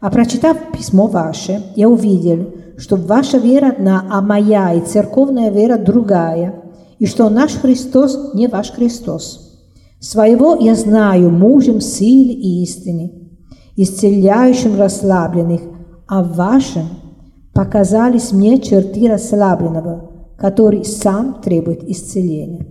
А 0.00 0.10
прочитав 0.10 0.56
письмо 0.72 1.06
ваше, 1.06 1.62
я 1.74 1.88
увидел, 1.88 2.50
что 2.76 2.96
ваша 2.96 3.38
вера 3.38 3.70
одна, 3.70 4.04
а 4.10 4.20
моя 4.20 4.74
и 4.74 4.82
церковная 4.82 5.50
вера 5.50 5.78
другая, 5.78 6.62
и 6.98 7.06
что 7.06 7.28
наш 7.28 7.54
Христос 7.54 8.34
не 8.34 8.46
ваш 8.46 8.70
Христос. 8.70 9.58
Своего 9.98 10.54
я 10.54 10.74
знаю 10.74 11.30
мужем 11.30 11.80
силы 11.80 12.34
и 12.34 12.62
истины, 12.62 13.12
исцеляющим 13.76 14.78
расслабленных, 14.78 15.62
а 16.06 16.22
в 16.22 16.36
вашем 16.36 16.84
показались 17.54 18.30
мне 18.30 18.60
черты 18.60 19.08
расслабленного– 19.08 20.10
который 20.36 20.84
сам 20.84 21.40
требует 21.42 21.84
исцеления. 21.84 22.66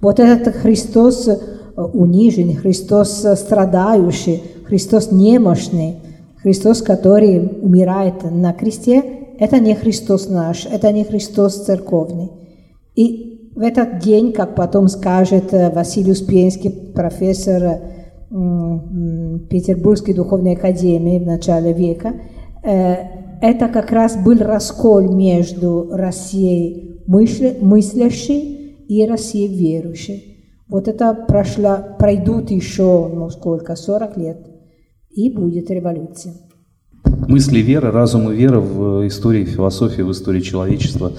Вот 0.00 0.20
этот 0.20 0.54
Христос 0.54 1.28
э, 1.28 1.36
униженный, 1.76 2.54
Христос 2.54 3.26
страдающий, 3.36 4.42
Христос 4.64 5.10
немощный, 5.10 5.96
Христос, 6.42 6.82
который 6.82 7.38
умирает 7.62 8.22
на 8.30 8.52
кресте, 8.52 9.02
это 9.38 9.58
не 9.58 9.74
Христос 9.74 10.28
наш, 10.28 10.66
это 10.66 10.92
не 10.92 11.04
Христос 11.04 11.64
церковный. 11.64 12.30
И 12.94 13.50
в 13.54 13.60
этот 13.60 13.98
день, 13.98 14.32
как 14.32 14.54
потом 14.54 14.88
скажет 14.88 15.52
э, 15.52 15.70
Василий 15.70 16.12
Успенский, 16.12 16.70
профессор 16.70 17.80
Петербургской 19.48 20.12
духовной 20.12 20.52
академии 20.52 21.18
в 21.18 21.26
начале 21.26 21.72
века, 21.72 22.14
э, 22.62 22.94
это 23.40 23.68
как 23.68 23.90
раз 23.90 24.16
был 24.16 24.38
раскол 24.38 25.00
между 25.00 25.88
Россией 25.92 26.87
мыслящей 27.08 28.84
и 28.88 29.06
Россией 29.06 29.48
верующей. 29.48 30.36
Вот 30.68 30.86
это 30.86 31.14
прошло, 31.14 31.78
пройдут 31.98 32.50
еще, 32.50 33.10
ну 33.12 33.30
сколько, 33.30 33.74
40 33.74 34.16
лет, 34.18 34.46
и 35.10 35.30
будет 35.30 35.70
революция. 35.70 36.34
Мысли 37.26 37.60
веры, 37.60 37.90
разум 37.90 38.30
и 38.30 38.36
вера 38.36 38.60
в 38.60 39.06
истории 39.06 39.44
философии, 39.44 40.02
в 40.02 40.12
истории 40.12 40.40
человечества 40.40 41.12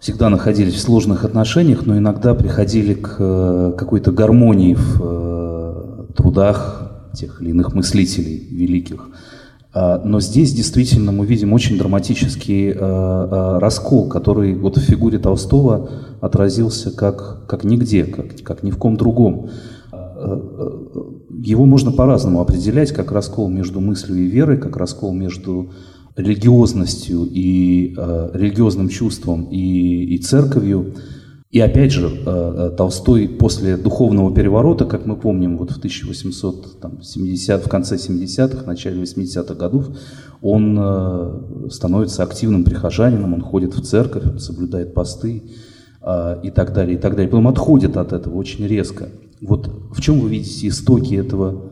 всегда 0.00 0.28
находились 0.28 0.74
в 0.74 0.80
сложных 0.80 1.24
отношениях, 1.24 1.86
но 1.86 1.96
иногда 1.96 2.34
приходили 2.34 2.94
к 2.94 3.16
э, 3.20 3.74
какой-то 3.78 4.10
гармонии 4.10 4.74
в 4.74 5.00
э, 5.00 6.12
трудах 6.16 7.08
тех 7.14 7.40
или 7.40 7.50
иных 7.50 7.74
мыслителей 7.74 8.48
великих. 8.50 9.08
А, 9.74 10.02
но 10.04 10.20
здесь 10.20 10.52
действительно 10.52 11.12
мы 11.12 11.26
видим 11.26 11.52
очень 11.52 11.78
драматический 11.78 12.70
э, 12.70 13.58
раскол, 13.58 14.08
который 14.08 14.54
вот 14.54 14.76
в 14.76 14.80
фигуре 14.80 15.18
Толстого 15.18 15.90
отразился 16.20 16.90
как, 16.90 17.46
как 17.46 17.64
нигде, 17.64 18.04
как, 18.04 18.42
как 18.42 18.62
ни 18.62 18.70
в 18.70 18.76
ком 18.76 18.96
другом. 18.96 19.50
Его 21.30 21.64
можно 21.64 21.90
по-разному 21.90 22.40
определять, 22.40 22.92
как 22.92 23.10
раскол 23.10 23.48
между 23.48 23.80
мыслью 23.80 24.18
и 24.18 24.26
верой, 24.26 24.58
как 24.58 24.76
раскол 24.76 25.12
между 25.12 25.70
религиозностью 26.16 27.26
и 27.30 27.94
э, 27.96 28.30
религиозным 28.34 28.88
чувством 28.88 29.44
и, 29.50 30.14
и 30.14 30.18
церковью. 30.18 30.94
И 31.52 31.60
опять 31.60 31.92
же, 31.92 32.08
э, 32.08 32.10
э 32.26 32.70
Толстой 32.76 33.28
после 33.28 33.76
духовного 33.76 34.34
переворота, 34.34 34.86
как 34.86 35.04
мы 35.04 35.16
помним, 35.16 35.58
вот 35.58 35.70
в 35.70 35.76
1870, 35.76 37.66
в 37.66 37.68
конце 37.68 37.96
70-х, 37.96 38.64
начале 38.66 39.02
80-х 39.02 39.54
годов, 39.54 39.90
он 40.40 40.78
э, 40.80 41.68
становится 41.70 42.22
активным 42.22 42.64
прихожанином, 42.64 43.34
он 43.34 43.42
ходит 43.42 43.74
в 43.74 43.82
церковь, 43.82 44.40
соблюдает 44.40 44.94
посты 44.94 45.42
и 46.42 46.50
так 46.50 46.72
далее, 46.72 46.96
и 46.96 46.98
так 46.98 47.12
далее. 47.12 47.30
Потом 47.30 47.46
отходит 47.46 47.96
от 47.96 48.12
этого 48.12 48.36
очень 48.36 48.66
резко. 48.66 49.08
Вот 49.40 49.70
в 49.92 50.00
чем 50.00 50.18
вы 50.18 50.30
видите 50.30 50.66
истоки 50.66 51.14
этого, 51.14 51.70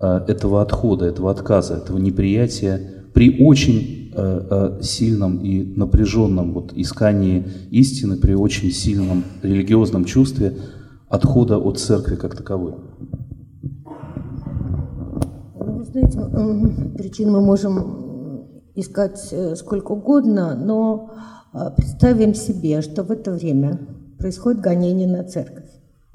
этого 0.00 0.62
отхода, 0.62 1.04
этого 1.04 1.30
отказа, 1.30 1.74
этого 1.74 1.98
неприятия 1.98 2.97
при 3.14 3.44
очень 3.44 4.12
э, 4.14 4.46
э, 4.50 4.82
сильном 4.82 5.38
и 5.38 5.62
напряженном 5.62 6.52
вот 6.52 6.72
искании 6.74 7.46
истины, 7.70 8.16
при 8.16 8.34
очень 8.34 8.70
сильном 8.70 9.24
религиозном 9.42 10.04
чувстве 10.04 10.56
отхода 11.08 11.58
от 11.58 11.78
церкви 11.78 12.16
как 12.16 12.36
таковой? 12.36 12.74
Ну, 15.54 15.78
вы 15.78 15.84
знаете, 15.84 16.18
причин 16.96 17.30
мы 17.32 17.40
можем 17.40 18.44
искать 18.74 19.34
сколько 19.56 19.92
угодно, 19.92 20.54
но 20.54 21.10
представим 21.76 22.34
себе, 22.34 22.82
что 22.82 23.02
в 23.02 23.10
это 23.10 23.32
время 23.32 23.80
происходит 24.18 24.60
гонение 24.60 25.08
на 25.08 25.24
церковь. 25.24 25.64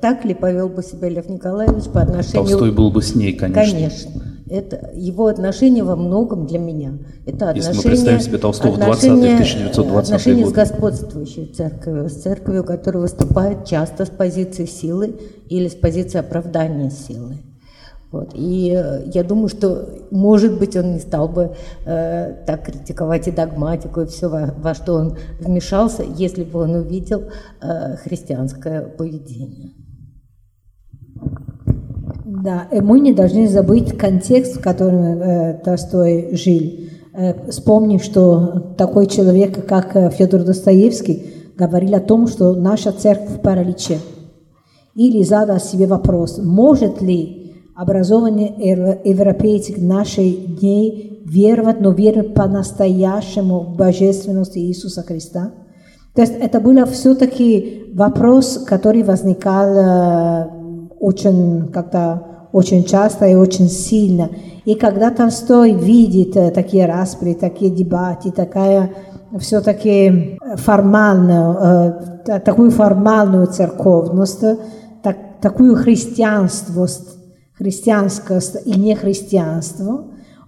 Так 0.01 0.25
ли 0.25 0.33
повел 0.33 0.67
бы 0.67 0.83
себя 0.83 1.07
Лев 1.09 1.29
Николаевич 1.29 1.85
по 1.85 2.01
отношению... 2.01 2.45
Толстой 2.45 2.71
был 2.73 2.91
бы 2.91 3.01
с 3.01 3.15
ней, 3.15 3.33
конечно. 3.33 3.63
Конечно. 3.63 4.11
Это 4.53 4.91
его 4.93 5.25
отношение 5.25 5.83
во 5.83 5.95
многом 5.95 6.45
для 6.45 6.59
меня. 6.59 6.99
Это 7.25 7.49
отношение, 7.49 7.75
Если 7.75 7.75
мы 7.75 7.91
представим 7.91 8.19
себе 8.19 8.37
Толстого 8.37 8.73
в 8.73 8.77
20-е, 8.77 9.33
1920 9.33 10.11
Отношение 10.11 10.43
годы. 10.45 10.53
с 10.53 10.55
господствующей 10.55 11.45
церковью, 11.47 12.07
с 12.07 12.21
церковью, 12.21 12.63
которая 12.63 13.01
выступает 13.01 13.65
часто 13.65 14.05
с 14.05 14.09
позиции 14.09 14.65
силы 14.65 15.15
или 15.49 15.67
с 15.67 15.73
позиции 15.73 16.19
оправдания 16.19 16.91
силы. 16.91 17.39
Вот. 18.11 18.33
И 18.35 18.71
э, 18.77 19.05
я 19.11 19.23
думаю, 19.23 19.47
что, 19.47 19.89
может 20.11 20.59
быть, 20.59 20.75
он 20.75 20.93
не 20.93 20.99
стал 20.99 21.29
бы 21.29 21.55
э, 21.87 22.35
так 22.45 22.63
критиковать 22.63 23.27
и 23.27 23.31
догматику, 23.31 24.01
и 24.01 24.05
все, 24.05 24.29
во, 24.29 24.53
во 24.55 24.75
что 24.75 24.93
он 24.93 25.17
вмешался, 25.39 26.03
если 26.03 26.43
бы 26.43 26.59
он 26.59 26.75
увидел 26.75 27.23
э, 27.59 27.95
христианское 28.03 28.83
поведение. 28.83 29.71
Да, 32.43 32.67
и 32.73 32.81
мы 32.81 32.99
не 32.99 33.13
должны 33.13 33.47
забыть 33.47 33.97
контекст, 33.97 34.57
в 34.57 34.61
котором 34.61 35.01
э, 35.01 35.61
Толстой 35.63 36.35
жил. 36.35 36.61
Э, 37.13 37.49
вспомнив, 37.49 38.03
что 38.03 38.73
такой 38.77 39.07
человек, 39.07 39.65
как 39.65 39.95
э, 39.95 40.09
Федор 40.09 40.43
Достоевский, 40.43 41.25
говорил 41.57 41.95
о 41.95 42.01
том, 42.01 42.27
что 42.27 42.53
наша 42.53 42.91
церковь 42.91 43.37
в 43.37 43.39
параличе. 43.39 43.99
Или 44.93 45.23
задал 45.23 45.59
себе 45.61 45.87
вопрос, 45.87 46.37
может 46.37 47.01
ли 47.01 47.53
образованный 47.75 48.53
европейцы 49.05 49.79
наших 49.81 50.59
дней 50.59 51.23
веровать, 51.25 51.79
но 51.79 51.91
веровать 51.91 52.33
по-настоящему 52.33 53.61
в 53.61 53.77
божественность 53.77 54.57
Иисуса 54.57 55.01
Христа? 55.03 55.53
То 56.13 56.21
есть 56.23 56.33
это 56.37 56.59
был 56.59 56.85
все-таки 56.87 57.85
вопрос, 57.93 58.65
который 58.67 59.03
возникал 59.03 59.67
э, 59.77 60.47
очень 60.99 61.67
как-то 61.71 62.32
очень 62.53 62.85
часто 62.85 63.25
и 63.25 63.35
очень 63.35 63.67
сильно. 63.67 64.29
И 64.63 64.75
когда 64.75 65.09
Толстой 65.09 65.73
видит 65.73 66.37
э, 66.37 66.51
такие 66.51 66.85
распри, 66.85 67.33
такие 67.33 67.71
дебаты, 67.71 68.31
такая 68.31 68.91
все-таки 69.39 70.37
формальную, 70.57 71.57
э, 72.27 72.39
такую 72.39 72.69
формальную 72.71 73.47
церковность, 73.47 74.43
так, 75.01 75.17
такую 75.41 75.75
христианствость, 75.75 77.17
христианскость 77.57 78.57
и 78.65 78.79
нехристианство, 78.79 80.05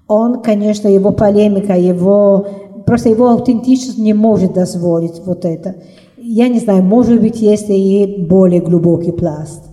он, 0.08 0.43
конечно, 0.43 0.88
его 0.88 1.12
полемика, 1.12 1.74
его, 1.74 2.47
просто 2.86 3.10
его 3.10 3.30
аутентичность 3.30 3.97
не 3.97 4.14
может 4.14 4.53
дозволить 4.53 5.20
вот 5.26 5.43
это. 5.43 5.76
Я 6.18 6.49
не 6.49 6.60
знаю, 6.60 6.84
может 6.84 7.20
быть, 7.20 7.41
есть 7.41 7.70
и 7.70 8.26
более 8.30 8.62
глубокий 8.62 9.12
пласт 9.12 9.64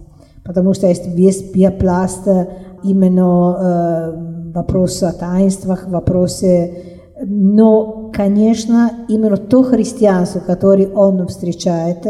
потому 0.44 0.74
что 0.74 0.88
есть 0.88 1.06
весь 1.06 1.42
пласт 1.78 2.26
именно 2.82 3.56
э, 3.58 4.52
вопросы 4.54 5.04
о 5.04 5.12
таинствах, 5.12 5.86
вопросы... 5.86 6.88
Но, 7.24 8.10
конечно, 8.12 8.90
именно 9.08 9.36
то 9.36 9.62
христианство, 9.62 10.40
которое 10.40 10.88
он 10.88 11.24
встречает, 11.28 12.04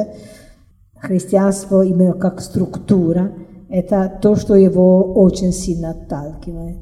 христианство 0.98 1.82
именно 1.82 2.14
как 2.14 2.40
структура, 2.40 3.32
это 3.68 4.10
то, 4.22 4.36
что 4.36 4.54
его 4.54 5.12
очень 5.12 5.52
сильно 5.52 5.90
отталкивает. 5.90 6.78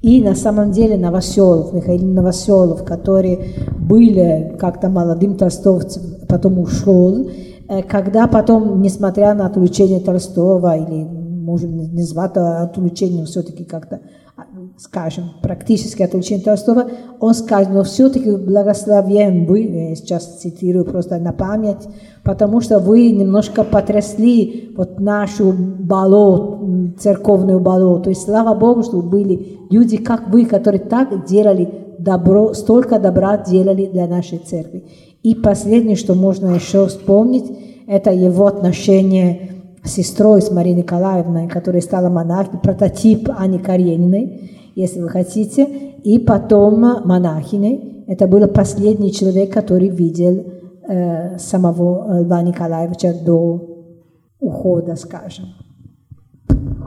И 0.00 0.22
на 0.22 0.34
самом 0.34 0.70
деле 0.70 0.96
Новоселов, 0.96 1.74
Михаил 1.74 2.06
Новоселов, 2.06 2.82
который 2.84 3.40
был 3.78 4.56
как-то 4.56 4.88
молодым 4.88 5.36
толстовцем, 5.36 6.02
потом 6.28 6.58
ушел, 6.58 7.26
Э, 7.26 7.55
когда 7.88 8.26
потом, 8.26 8.80
несмотря 8.80 9.34
на 9.34 9.46
отключение 9.46 10.00
Толстого, 10.00 10.76
или, 10.76 11.04
может, 11.04 11.70
не 11.70 12.02
звать 12.02 12.36
отключением, 12.36 13.26
все-таки 13.26 13.64
как-то, 13.64 14.00
а, 14.36 14.42
скажем, 14.78 15.30
практически 15.42 16.02
отключение 16.02 16.44
Толстого, 16.44 16.88
он 17.18 17.34
скажет, 17.34 17.72
но 17.72 17.82
все-таки 17.82 18.30
благословен 18.36 19.46
вы, 19.46 19.94
сейчас 19.96 20.38
цитирую 20.40 20.84
просто 20.84 21.18
на 21.18 21.32
память, 21.32 21.88
потому 22.22 22.60
что 22.60 22.78
вы 22.78 23.10
немножко 23.10 23.64
потрясли 23.64 24.72
вот 24.76 25.00
нашу 25.00 25.52
болот, 25.52 26.60
церковную 26.98 27.60
болото. 27.60 28.04
То 28.04 28.10
есть, 28.10 28.22
слава 28.22 28.58
Богу, 28.58 28.82
что 28.82 29.02
были 29.02 29.58
люди, 29.70 29.96
как 29.96 30.28
вы, 30.28 30.44
которые 30.44 30.80
так 30.80 31.26
делали 31.26 31.86
добро, 31.98 32.54
столько 32.54 32.98
добра 32.98 33.38
делали 33.38 33.86
для 33.86 34.06
нашей 34.06 34.38
церкви. 34.38 34.84
И 35.26 35.34
последнее, 35.34 35.96
что 35.96 36.14
можно 36.14 36.54
еще 36.54 36.86
вспомнить, 36.86 37.50
это 37.88 38.12
его 38.12 38.46
отношение 38.46 39.50
с 39.82 39.94
сестрой, 39.94 40.40
с 40.40 40.52
Марией 40.52 40.76
Николаевной, 40.76 41.48
которая 41.48 41.82
стала 41.82 42.08
монахиней, 42.08 42.60
прототип 42.60 43.28
Ани 43.36 43.58
Карениной, 43.58 44.52
если 44.76 45.00
вы 45.00 45.08
хотите, 45.08 45.66
и 46.04 46.20
потом 46.20 46.80
монахиней. 47.04 48.04
Это 48.06 48.28
был 48.28 48.46
последний 48.46 49.12
человек, 49.12 49.52
который 49.52 49.88
видел 49.88 50.44
э, 50.88 51.38
самого 51.40 52.22
Льва 52.22 52.42
Николаевича 52.42 53.12
до 53.12 53.90
ухода, 54.38 54.94
скажем. 54.94 55.46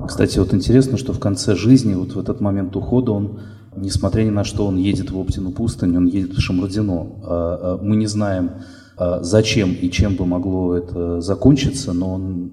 Кстати, 0.07 0.39
вот 0.39 0.53
интересно, 0.53 0.97
что 0.97 1.11
в 1.11 1.19
конце 1.19 1.55
жизни, 1.55 1.93
вот 1.93 2.15
в 2.15 2.19
этот 2.21 2.39
момент 2.39 2.73
ухода, 2.77 3.11
он 3.11 3.39
Несмотря 3.81 4.23
ни 4.23 4.29
на 4.29 4.43
что, 4.43 4.65
он 4.67 4.77
едет 4.77 5.11
в 5.11 5.17
Оптину 5.17 5.51
пустынь, 5.51 5.95
он 5.95 6.05
едет 6.05 6.33
в 6.33 6.39
Шамрудино. 6.39 7.07
А, 7.23 7.59
а, 7.61 7.79
мы 7.81 7.95
не 7.95 8.07
знаем, 8.07 8.51
а, 8.97 9.23
зачем 9.23 9.73
и 9.73 9.89
чем 9.89 10.15
бы 10.15 10.25
могло 10.25 10.75
это 10.75 11.21
закончиться, 11.21 11.93
но 11.93 12.13
он, 12.13 12.51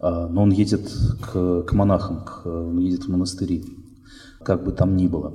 но 0.00 0.42
он 0.42 0.50
едет 0.50 0.92
к, 1.20 1.62
к 1.62 1.72
монахам, 1.72 2.24
к, 2.24 2.46
он 2.46 2.78
едет 2.78 3.04
в 3.04 3.08
монастыри, 3.08 3.64
как 4.44 4.64
бы 4.64 4.72
там 4.72 4.96
ни 4.96 5.08
было. 5.08 5.32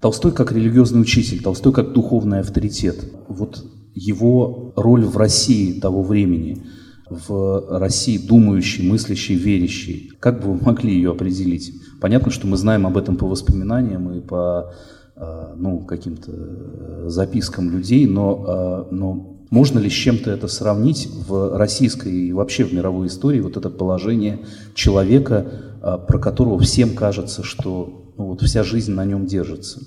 Толстой 0.00 0.32
как 0.32 0.52
религиозный 0.52 1.00
учитель, 1.00 1.42
Толстой 1.42 1.72
как 1.72 1.92
духовный 1.92 2.40
авторитет. 2.40 3.04
Вот 3.28 3.62
его 3.94 4.72
роль 4.76 5.04
в 5.04 5.16
России 5.16 5.78
того 5.78 6.02
времени, 6.02 6.64
в 7.08 7.78
России 7.78 8.18
думающей, 8.18 8.88
мыслящей, 8.88 9.34
верящей, 9.34 10.12
как 10.20 10.40
бы 10.40 10.52
вы 10.52 10.64
могли 10.64 10.94
ее 10.94 11.10
определить? 11.10 11.72
Понятно, 12.00 12.30
что 12.30 12.46
мы 12.46 12.56
знаем 12.56 12.86
об 12.86 12.96
этом 12.96 13.16
по 13.16 13.26
воспоминаниям 13.26 14.12
и 14.12 14.20
по 14.20 14.72
э, 15.16 15.54
ну, 15.56 15.80
каким-то 15.80 17.10
запискам 17.10 17.70
людей, 17.70 18.06
но, 18.06 18.86
э, 18.90 18.94
но 18.94 19.34
можно 19.50 19.78
ли 19.78 19.90
с 19.90 19.92
чем-то 19.92 20.30
это 20.30 20.48
сравнить 20.48 21.08
в 21.28 21.56
российской 21.56 22.12
и 22.12 22.32
вообще 22.32 22.64
в 22.64 22.72
мировой 22.72 23.08
истории, 23.08 23.40
вот 23.40 23.56
это 23.56 23.70
положение 23.70 24.40
человека, 24.74 25.46
э, 25.82 25.98
про 26.08 26.18
которого 26.18 26.58
всем 26.60 26.94
кажется, 26.94 27.42
что 27.42 28.12
ну, 28.16 28.26
вот 28.26 28.42
вся 28.42 28.62
жизнь 28.62 28.92
на 28.92 29.04
нем 29.04 29.26
держится? 29.26 29.80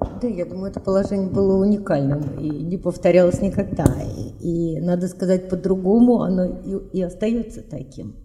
Да, 0.00 0.28
я 0.28 0.44
думаю, 0.46 0.70
это 0.70 0.80
положение 0.80 1.28
было 1.28 1.56
уникальным 1.56 2.38
и 2.38 2.48
не 2.48 2.76
повторялось 2.76 3.40
никогда. 3.40 3.84
И, 4.16 4.76
и 4.76 4.80
надо 4.80 5.08
сказать 5.08 5.48
по-другому, 5.48 6.22
оно 6.22 6.44
и, 6.44 6.98
и 6.98 7.02
остается 7.02 7.62
таким, 7.62 8.16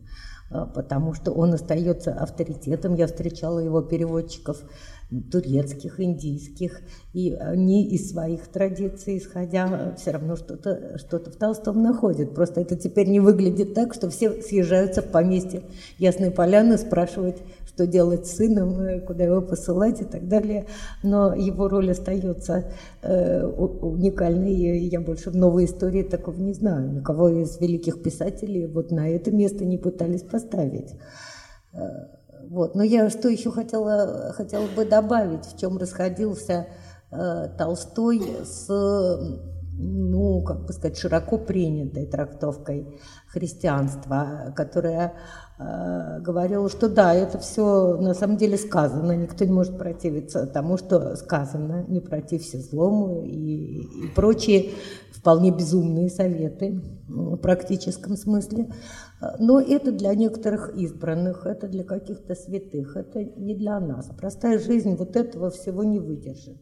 а, 0.52 0.66
потому 0.66 1.14
что 1.14 1.32
он 1.32 1.54
остается 1.54 2.14
авторитетом. 2.14 2.96
Я 2.96 3.08
встречала 3.08 3.60
его 3.60 3.82
переводчиков 3.82 4.64
турецких, 5.32 6.00
индийских, 6.00 6.82
и 7.14 7.34
они 7.34 7.88
из 7.88 8.12
своих 8.12 8.48
традиций, 8.48 9.18
исходя, 9.18 9.96
все 9.98 10.12
равно 10.12 10.36
что-то 10.36 10.98
что 10.98 11.20
в 11.20 11.36
Толстом 11.36 11.82
находят. 11.82 12.34
Просто 12.34 12.62
это 12.62 12.76
теперь 12.76 13.10
не 13.10 13.20
выглядит 13.20 13.74
так, 13.74 13.94
что 13.94 14.10
все 14.10 14.42
съезжаются 14.42 15.02
в 15.02 15.12
поместье 15.12 15.64
Ясной 15.98 16.32
Поляны, 16.32 16.78
спрашивают, 16.78 17.38
что 17.74 17.88
делать 17.88 18.28
с 18.28 18.38
сыном, 18.38 18.80
э, 18.82 19.00
куда 19.02 19.24
его 19.24 19.42
посылать 19.42 20.02
и 20.02 20.06
так 20.06 20.28
далее. 20.28 20.68
Но 21.02 21.34
его 21.34 21.68
роль 21.68 21.92
остается 21.92 22.72
э, 23.02 23.46
уникальной. 23.46 24.88
Я 24.88 25.02
больше 25.02 25.32
в 25.32 25.36
новой 25.36 25.66
истории 25.66 26.04
такого 26.04 26.38
не 26.38 26.54
знаю. 26.54 26.92
Никого 26.92 27.30
из 27.30 27.60
великих 27.60 28.02
писателей 28.02 28.68
вот 28.68 28.92
на 28.92 29.10
это 29.10 29.32
место 29.32 29.66
не 29.66 29.78
пытались 29.78 30.22
поставить. 30.22 30.94
Э, 31.74 31.80
вот. 32.50 32.76
Но 32.76 32.84
я 32.84 33.10
что 33.10 33.30
еще 33.30 33.52
хотела, 33.52 34.34
хотела 34.36 34.68
бы 34.68 34.86
добавить, 34.86 35.46
в 35.46 35.60
чем 35.60 35.78
расходился 35.78 36.68
э, 37.12 37.50
Толстой 37.58 38.22
с, 38.44 38.68
ну, 39.78 40.44
как 40.44 40.66
бы 40.66 40.74
сказать, 40.74 40.98
широко 40.98 41.38
принятой 41.38 42.06
трактовкой 42.06 43.00
христианства, 43.28 44.54
которая 44.56 45.14
говорила, 46.20 46.70
что 46.70 46.90
да, 46.90 47.14
это 47.14 47.38
все 47.38 47.98
на 47.98 48.14
самом 48.14 48.38
деле 48.38 48.58
сказано, 48.58 49.12
никто 49.14 49.46
не 49.46 49.52
может 49.52 49.78
противиться 49.78 50.48
тому, 50.48 50.78
что 50.78 51.16
сказано, 51.16 51.86
не 51.88 52.00
протився 52.00 52.60
злому 52.60 53.24
и, 53.24 54.06
и 54.06 54.08
прочие 54.16 54.72
вполне 55.12 55.52
безумные 55.52 56.10
советы 56.10 56.82
в 57.08 57.38
практическом 57.38 58.18
смысле. 58.18 58.70
Но 59.40 59.62
это 59.62 59.92
для 59.92 60.14
некоторых 60.16 60.76
избранных, 60.76 61.46
это 61.46 61.68
для 61.68 61.84
каких-то 61.84 62.36
святых, 62.36 62.98
это 62.98 63.24
не 63.24 63.56
для 63.56 63.80
нас. 63.80 64.10
Простая 64.18 64.60
жизнь 64.60 64.96
вот 64.96 65.16
этого 65.16 65.50
всего 65.50 65.84
не 65.84 66.00
выдержит. 66.00 66.58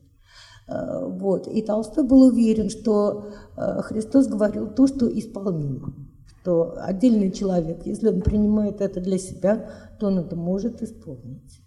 Э, 0.67 1.05
вот. 1.05 1.47
И 1.47 1.61
Толстой 1.61 2.03
был 2.03 2.21
уверен, 2.23 2.69
что 2.69 3.25
э, 3.57 3.81
Христос 3.81 4.27
говорил 4.27 4.67
то, 4.67 4.87
что 4.87 5.07
исполнимо. 5.07 5.93
Что 6.41 6.73
отдельный 6.77 7.31
человек, 7.31 7.85
если 7.85 8.07
он 8.07 8.21
принимает 8.21 8.81
это 8.81 8.99
для 8.99 9.19
себя, 9.19 9.69
то 9.99 10.07
он 10.07 10.17
это 10.17 10.35
может 10.35 10.81
исполнить. 10.81 11.61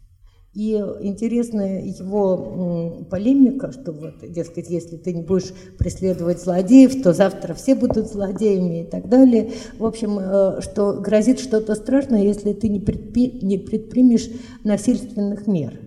И 0.53 0.73
интересная 0.73 1.81
его 1.81 3.07
полемика, 3.09 3.71
что 3.71 3.93
вот, 3.93 4.15
дескать, 4.29 4.71
если 4.71 4.97
ты 4.97 5.13
не 5.13 5.23
будешь 5.23 5.53
преследовать 5.79 6.41
злодеев, 6.41 7.03
то 7.03 7.13
завтра 7.13 7.55
все 7.55 7.75
будут 7.75 8.09
злодеями 8.09 8.83
и 8.83 8.87
так 8.87 9.09
далее. 9.09 9.53
В 9.79 9.85
общем, 9.85 10.19
э, 10.19 10.61
что 10.61 10.95
грозит 10.95 11.39
что-то 11.41 11.75
страшное, 11.75 12.23
если 12.23 12.53
ты 12.53 12.69
не, 12.69 12.81
предпри... 12.81 13.41
не 13.43 13.59
предпримешь 13.59 14.29
насильственных 14.65 15.47
мер. 15.47 15.79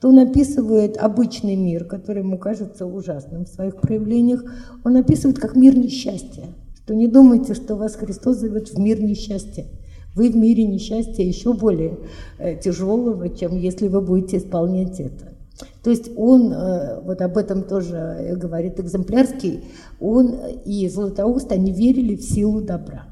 То 0.00 0.08
он 0.08 0.18
описывает 0.18 0.98
обычный 0.98 1.56
мир, 1.56 1.84
который 1.84 2.22
ему 2.22 2.38
кажется 2.38 2.84
ужасным 2.86 3.44
в 3.44 3.48
своих 3.48 3.80
проявлениях, 3.80 4.44
он 4.84 4.96
описывает 4.96 5.38
как 5.38 5.56
мир 5.56 5.76
несчастья. 5.76 6.44
Что 6.86 6.94
не 6.94 7.08
думайте, 7.08 7.54
что 7.54 7.74
вас 7.74 7.96
Христос 7.96 8.36
зовет 8.36 8.68
в 8.68 8.78
мир 8.78 9.02
несчастья. 9.02 9.66
Вы 10.14 10.30
в 10.30 10.36
мире 10.36 10.64
несчастья 10.68 11.24
еще 11.24 11.52
более 11.52 11.98
э, 12.38 12.54
тяжелого, 12.60 13.28
чем 13.28 13.58
если 13.58 13.88
вы 13.88 14.00
будете 14.00 14.36
исполнять 14.36 15.00
это. 15.00 15.34
То 15.82 15.90
есть 15.90 16.12
он, 16.16 16.52
э, 16.52 17.00
вот 17.00 17.20
об 17.22 17.38
этом 17.38 17.64
тоже 17.64 18.36
говорит 18.40 18.78
экземплярский, 18.78 19.64
он 19.98 20.36
и 20.64 20.88
Златоуст, 20.88 21.50
они 21.50 21.72
верили 21.72 22.14
в 22.14 22.22
силу 22.22 22.60
добра. 22.60 23.08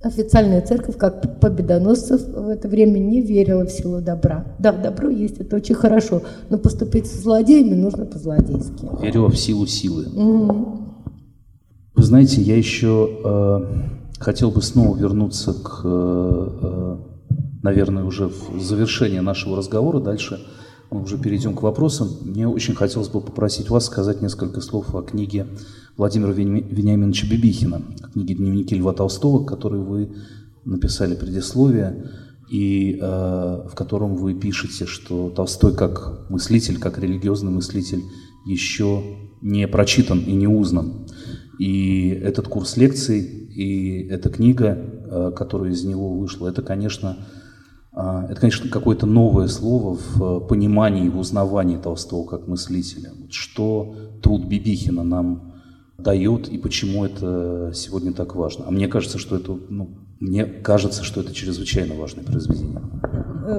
Официальная 0.00 0.60
церковь, 0.60 0.96
как 0.96 1.40
победоносцев 1.40 2.22
в 2.28 2.48
это 2.48 2.68
время, 2.68 3.00
не 3.00 3.20
верила 3.20 3.66
в 3.66 3.70
силу 3.72 4.00
добра. 4.00 4.54
Да, 4.60 4.70
добро 4.70 5.10
есть, 5.10 5.40
это 5.40 5.56
очень 5.56 5.74
хорошо, 5.74 6.22
но 6.50 6.58
поступить 6.58 7.06
с 7.06 7.20
злодеями 7.20 7.74
нужно 7.74 8.06
по-злодейски. 8.06 8.88
Верила 9.02 9.28
в 9.28 9.36
силу 9.36 9.66
силы. 9.66 10.04
Угу. 10.04 10.86
Вы 11.96 12.02
знаете, 12.02 12.40
я 12.42 12.56
еще 12.56 13.10
э, 13.24 13.96
Хотел 14.18 14.50
бы 14.50 14.62
снова 14.62 14.96
вернуться 14.96 15.52
к, 15.52 15.82
э, 15.84 16.48
э, 16.62 16.96
наверное, 17.62 18.04
уже 18.04 18.28
в 18.28 18.62
завершение 18.62 19.20
нашего 19.20 19.56
разговора. 19.56 20.00
Дальше 20.00 20.40
мы 20.90 21.02
уже 21.02 21.18
перейдем 21.18 21.54
к 21.54 21.62
вопросам. 21.62 22.08
Мне 22.22 22.48
очень 22.48 22.74
хотелось 22.74 23.08
бы 23.08 23.20
попросить 23.20 23.68
вас 23.68 23.84
сказать 23.86 24.22
несколько 24.22 24.62
слов 24.62 24.94
о 24.94 25.02
книге 25.02 25.46
Владимира 25.98 26.32
Вениаминовича 26.32 27.26
Бибихина, 27.26 27.82
книге 28.14 28.34
«Дневники 28.36 28.74
Льва 28.74 28.94
Толстого», 28.94 29.44
которой 29.44 29.80
вы 29.80 30.14
написали 30.64 31.14
предисловие, 31.14 32.10
и 32.50 32.98
э, 33.00 33.68
в 33.70 33.74
котором 33.74 34.16
вы 34.16 34.32
пишете, 34.32 34.86
что 34.86 35.28
Толстой 35.28 35.74
как 35.74 36.30
мыслитель, 36.30 36.78
как 36.78 36.98
религиозный 36.98 37.52
мыслитель 37.52 38.02
еще 38.46 39.02
не 39.42 39.68
прочитан 39.68 40.20
и 40.20 40.32
не 40.32 40.46
узнан. 40.46 41.06
И 41.58 42.10
этот 42.10 42.48
курс 42.48 42.76
лекций 42.76 43.20
и 43.20 44.06
эта 44.10 44.28
книга, 44.28 44.76
э, 44.76 45.32
которая 45.34 45.72
из 45.72 45.84
него 45.84 46.10
вышла, 46.10 46.48
это, 46.48 46.62
конечно, 46.62 47.16
э, 47.94 48.26
это, 48.30 48.40
конечно, 48.40 48.68
какое-то 48.68 49.06
новое 49.06 49.48
слово 49.48 49.96
в 49.96 50.40
понимании 50.40 51.06
и 51.06 51.10
в 51.10 51.18
узнавании 51.18 51.78
Толстого 51.78 52.26
как 52.26 52.46
мыслителя. 52.46 53.12
Что 53.30 53.94
труд 54.22 54.44
Бибихина 54.44 55.04
нам 55.04 55.54
дает 55.98 56.48
и 56.48 56.58
почему 56.58 57.04
это 57.04 57.72
сегодня 57.74 58.12
так 58.12 58.34
важно. 58.36 58.66
А 58.68 58.70
мне 58.70 58.88
кажется, 58.88 59.18
что 59.18 59.36
это, 59.36 59.58
ну, 59.70 59.88
мне 60.20 60.44
кажется, 60.44 61.02
что 61.02 61.20
это 61.20 61.34
чрезвычайно 61.34 61.94
важное 61.94 62.24
произведение. 62.24 62.80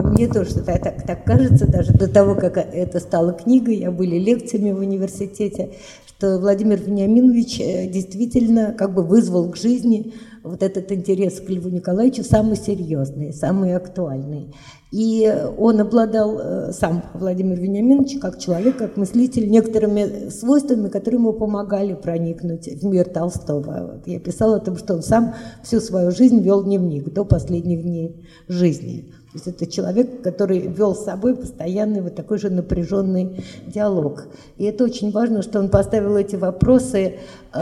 Мне 0.04 0.28
тоже 0.28 0.56
так, 0.56 1.06
так 1.06 1.26
кажется, 1.26 1.66
даже 1.66 1.94
до 1.94 2.08
того, 2.08 2.36
как 2.36 2.58
это 2.58 3.00
стало 3.00 3.34
книгой, 3.34 3.78
я 3.78 3.92
были 3.92 4.18
лекциями 4.18 4.72
в 4.72 4.80
университете, 4.80 5.76
что 6.18 6.40
Владимир 6.40 6.82
Вениаминович 6.82 7.60
э, 7.60 7.88
действительно 7.88 8.74
как 8.76 8.94
бы 8.96 9.04
вызвал 9.04 9.52
к 9.52 9.58
жизни 9.58 10.16
вот 10.44 10.64
этот 10.64 10.92
интерес 10.92 11.40
к 11.40 11.50
Льву 11.50 11.70
Николаевичу 11.70 12.24
самый 12.24 12.56
серьезный, 12.56 13.34
самый 13.34 13.76
актуальный. 13.76 14.56
И 14.92 15.32
он 15.58 15.80
обладал, 15.80 16.40
э, 16.40 16.72
сам 16.72 17.04
Владимир 17.14 17.60
Вениаминович, 17.60 18.20
как 18.20 18.40
человек, 18.40 18.78
как 18.78 18.98
мыслитель, 18.98 19.48
некоторыми 19.50 20.30
свойствами, 20.30 20.88
которые 20.88 21.20
ему 21.20 21.34
помогали 21.34 21.94
проникнуть 21.94 22.68
в 22.68 22.86
мир 22.86 23.08
Толстого. 23.10 23.92
Вот 23.94 24.08
я 24.08 24.20
писала 24.20 24.58
о 24.58 24.62
том, 24.62 24.78
что 24.78 24.96
он 24.96 25.04
сам 25.04 25.36
всю 25.64 25.80
свою 25.80 26.10
жизнь 26.10 26.40
вел 26.40 26.64
дневник 26.64 27.14
до 27.14 27.26
последних 27.26 27.84
дней 27.84 28.28
жизни. 28.48 29.14
То 29.32 29.34
есть 29.34 29.48
это 29.48 29.68
человек, 29.68 30.22
который 30.22 30.60
вел 30.60 30.96
с 30.96 31.04
собой 31.04 31.36
постоянный 31.36 32.00
вот 32.02 32.16
такой 32.16 32.38
же 32.38 32.50
напряженный 32.50 33.44
диалог. 33.66 34.28
И 34.58 34.64
это 34.64 34.86
очень 34.86 35.12
важно, 35.12 35.42
что 35.42 35.60
он 35.60 35.68
поставил 35.68 36.16
эти 36.16 36.38
вопросы, 36.38 37.20
э, 37.54 37.60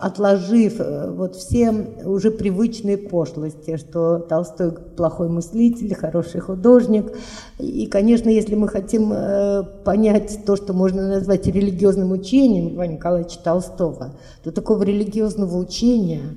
отложив 0.00 0.74
э, 0.78 1.10
вот 1.10 1.34
все 1.34 1.72
уже 2.04 2.30
привычные 2.30 2.98
пошлости, 2.98 3.78
что 3.78 4.18
Толстой 4.18 4.72
плохой 4.72 5.30
мыслитель, 5.30 5.94
хороший 5.94 6.40
художник. 6.40 7.10
И, 7.58 7.86
конечно, 7.86 8.28
если 8.28 8.54
мы 8.54 8.68
хотим 8.68 9.10
э, 9.10 9.62
понять 9.84 10.40
то, 10.44 10.54
что 10.54 10.74
можно 10.74 11.08
назвать 11.08 11.46
религиозным 11.46 12.12
учением 12.12 12.74
Ивана 12.74 12.92
Николаевича 12.92 13.38
Толстого, 13.42 14.12
то 14.44 14.52
такого 14.52 14.82
религиозного 14.82 15.56
учения– 15.56 16.20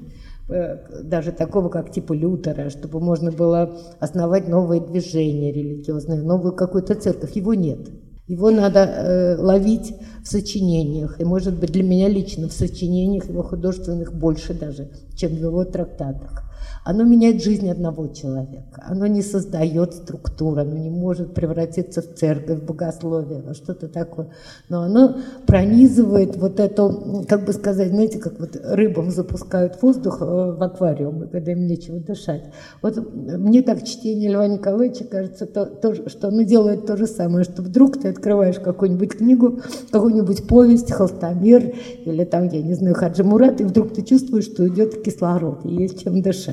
даже 1.04 1.32
такого, 1.32 1.70
как 1.70 1.92
типа 1.92 2.14
Лютера, 2.14 2.70
чтобы 2.70 3.00
можно 3.00 3.32
было 3.32 3.78
основать 4.00 4.48
новое 4.48 4.80
движение 4.80 5.52
религиозное, 5.52 6.22
новую 6.22 6.54
какую-то 6.54 6.96
церковь. 6.96 7.36
Его 7.36 7.54
нет. 7.54 7.90
Его 8.28 8.52
надо 8.52 8.80
э, 8.80 9.38
ловить 9.38 9.96
в 10.24 10.28
сочинениях. 10.28 11.20
И, 11.20 11.24
может 11.24 11.60
быть, 11.60 11.72
для 11.72 11.84
меня 11.84 12.08
лично 12.08 12.48
в 12.48 12.54
сочинениях 12.54 13.28
его 13.28 13.42
художественных 13.42 14.14
больше 14.14 14.54
даже, 14.54 14.92
чем 15.16 15.32
в 15.32 15.40
его 15.40 15.66
трактатах. 15.66 16.44
Оно 16.84 17.04
меняет 17.04 17.44
жизнь 17.44 17.70
одного 17.70 18.08
человека. 18.08 18.84
Оно 18.88 19.08
не 19.08 19.22
создает 19.22 19.94
структуру, 19.94 20.62
оно 20.62 20.78
не 20.78 20.90
может 20.90 21.34
превратиться 21.34 22.02
в 22.02 22.16
церковь, 22.16 22.60
в 22.60 22.66
богословие, 22.66 23.42
во 23.42 23.54
что-то 23.54 23.88
такое. 23.88 24.30
Но 24.70 24.82
оно 24.82 25.18
пронизывает 25.46 26.36
вот 26.38 26.60
это, 26.60 27.26
как 27.28 27.46
бы 27.46 27.54
сказать, 27.54 27.90
знаете, 27.90 28.20
как 28.20 28.40
вот 28.40 28.58
рыбам 28.64 29.12
запускают 29.12 29.82
воздух 29.82 30.22
э, 30.22 30.26
в 30.26 30.64
аквариум, 30.64 31.28
когда 31.30 31.52
им 31.52 31.68
нечего 31.68 32.00
дышать. 32.00 32.44
Вот 32.82 32.98
мне 33.14 33.62
так 33.62 33.84
чтение 33.84 34.32
Льва 34.32 34.48
Николаевича 34.48 35.04
кажется, 35.06 35.46
то, 35.46 35.66
то, 35.66 36.10
что 36.10 36.30
оно 36.30 36.44
делает 36.44 36.86
то 36.86 36.98
же 36.98 37.08
самое, 37.08 37.44
что 37.44 37.62
вдруг 37.62 38.00
ты 38.00 38.10
открываешь 38.10 38.60
какую-нибудь 38.60 39.18
книгу, 39.18 39.60
какую-нибудь 39.92 40.48
повесть, 40.48 40.92
Холстомир 40.92 41.74
или 42.06 42.24
там, 42.24 42.48
я 42.48 42.62
не 42.62 42.74
знаю, 42.74 42.96
Хаджи 42.96 43.24
Мурат, 43.24 43.62
и 43.62 43.64
вдруг 43.64 43.94
ты 43.94 44.02
чувствуешь, 44.02 44.46
что 44.46 44.68
идет 44.68 45.02
кислород, 45.04 45.66
и 45.66 45.76
есть 45.76 46.04
чем 46.04 46.22
дышать. 46.22 46.49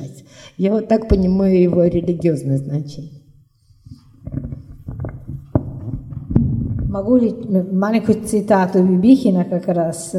Я 0.57 0.73
вот 0.73 0.89
так 0.89 1.09
понимаю 1.09 1.61
его 1.61 1.85
религиозное 1.85 2.57
значение. 2.57 3.23
Могу 6.89 7.17
ли 7.17 7.35
маленькую 7.73 8.25
цитату 8.25 8.83
Бибихина 8.83 9.45
как 9.45 9.69
раз 9.69 10.15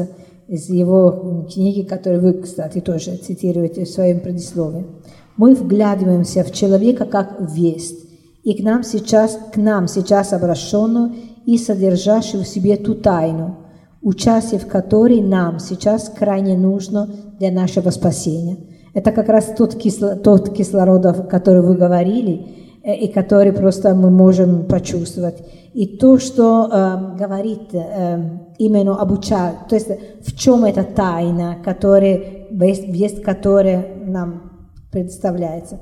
из 0.46 0.68
его 0.68 1.46
книги, 1.52 1.82
которую 1.82 2.22
вы, 2.22 2.32
кстати, 2.34 2.80
тоже 2.80 3.16
цитируете 3.16 3.84
в 3.84 3.88
своем 3.88 4.20
предисловии. 4.20 4.86
Мы 5.36 5.54
вглядываемся 5.54 6.44
в 6.44 6.52
человека 6.52 7.04
как 7.04 7.40
в 7.40 7.52
весть, 7.52 8.08
и 8.44 8.54
к 8.54 8.62
нам 8.62 8.84
сейчас, 8.84 9.38
к 9.52 9.56
нам 9.56 9.88
сейчас 9.88 10.32
обращенную 10.32 11.14
и 11.46 11.58
содержащую 11.58 12.44
в 12.44 12.48
себе 12.48 12.76
ту 12.76 12.94
тайну, 12.94 13.58
участие 14.00 14.60
в 14.60 14.68
которой 14.68 15.20
нам 15.20 15.58
сейчас 15.58 16.08
крайне 16.08 16.56
нужно 16.56 17.10
для 17.40 17.50
нашего 17.50 17.90
спасения– 17.90 18.56
это 18.94 19.12
как 19.12 19.28
раз 19.28 19.52
тот, 19.56 19.74
кисло, 19.74 20.16
тот 20.16 20.54
кислород, 20.54 21.06
о 21.06 21.14
котором 21.24 21.66
вы 21.66 21.74
говорили, 21.76 22.46
э, 22.82 22.94
и 22.94 23.08
который 23.08 23.52
просто 23.52 23.94
мы 23.94 24.10
можем 24.10 24.66
почувствовать. 24.66 25.36
И 25.74 25.98
то, 25.98 26.18
что 26.18 26.68
э, 26.70 27.18
говорит 27.18 27.72
э, 27.72 28.18
именно 28.58 28.96
обучать, 29.00 29.54
то 29.68 29.74
есть 29.74 29.88
в 30.26 30.36
чем 30.36 30.64
эта 30.64 30.82
тайна, 30.82 31.58
которая, 31.64 32.48
есть, 32.50 33.22
которая 33.22 33.86
нам 34.04 34.48
представляется. 34.90 35.78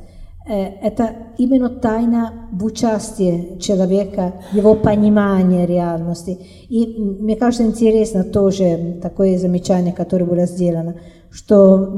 Э, 0.49 0.67
это 0.83 1.11
именно 1.39 1.69
тайна 1.69 2.49
в 2.53 2.65
участии 2.65 3.59
человека, 3.59 4.35
его 4.53 4.75
понимание 4.75 5.67
реальности. 5.67 6.39
И 6.69 6.97
мне 6.99 7.37
кажется 7.37 7.65
интересно 7.65 8.23
тоже 8.25 8.99
такое 9.03 9.39
замечание, 9.39 9.93
которое 9.93 10.25
было 10.25 10.47
сделано, 10.47 10.97
что 11.31 11.93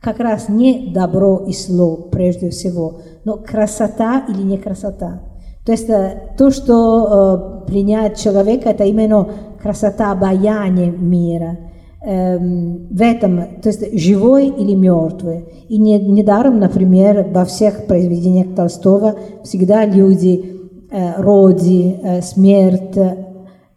как 0.00 0.20
раз 0.20 0.48
не 0.48 0.92
добро 0.92 1.44
и 1.46 1.52
зло 1.52 2.08
прежде 2.10 2.50
всего, 2.50 3.00
но 3.24 3.36
красота 3.36 4.24
или 4.28 4.42
не 4.42 4.58
красота. 4.58 5.22
То 5.66 5.72
есть 5.72 5.88
э, 5.90 6.34
то, 6.38 6.50
что 6.50 7.64
э, 7.64 7.66
принять 7.66 8.18
человека, 8.18 8.70
это 8.70 8.84
именно 8.84 9.28
красота 9.60 10.12
обаяния 10.12 10.90
мира. 10.90 11.58
Эм, 12.00 12.86
в 12.90 13.02
этом, 13.02 13.60
то 13.60 13.68
есть 13.68 13.98
живой 14.00 14.46
или 14.46 14.74
мертвый. 14.74 15.46
И 15.68 15.78
не, 15.78 15.98
недаром, 15.98 16.60
например, 16.60 17.26
во 17.32 17.44
всех 17.44 17.86
произведениях 17.86 18.54
Толстого 18.54 19.16
всегда 19.42 19.84
люди, 19.84 20.60
э, 20.90 21.20
роди, 21.20 21.96
э, 22.00 22.22
смерть, 22.22 22.96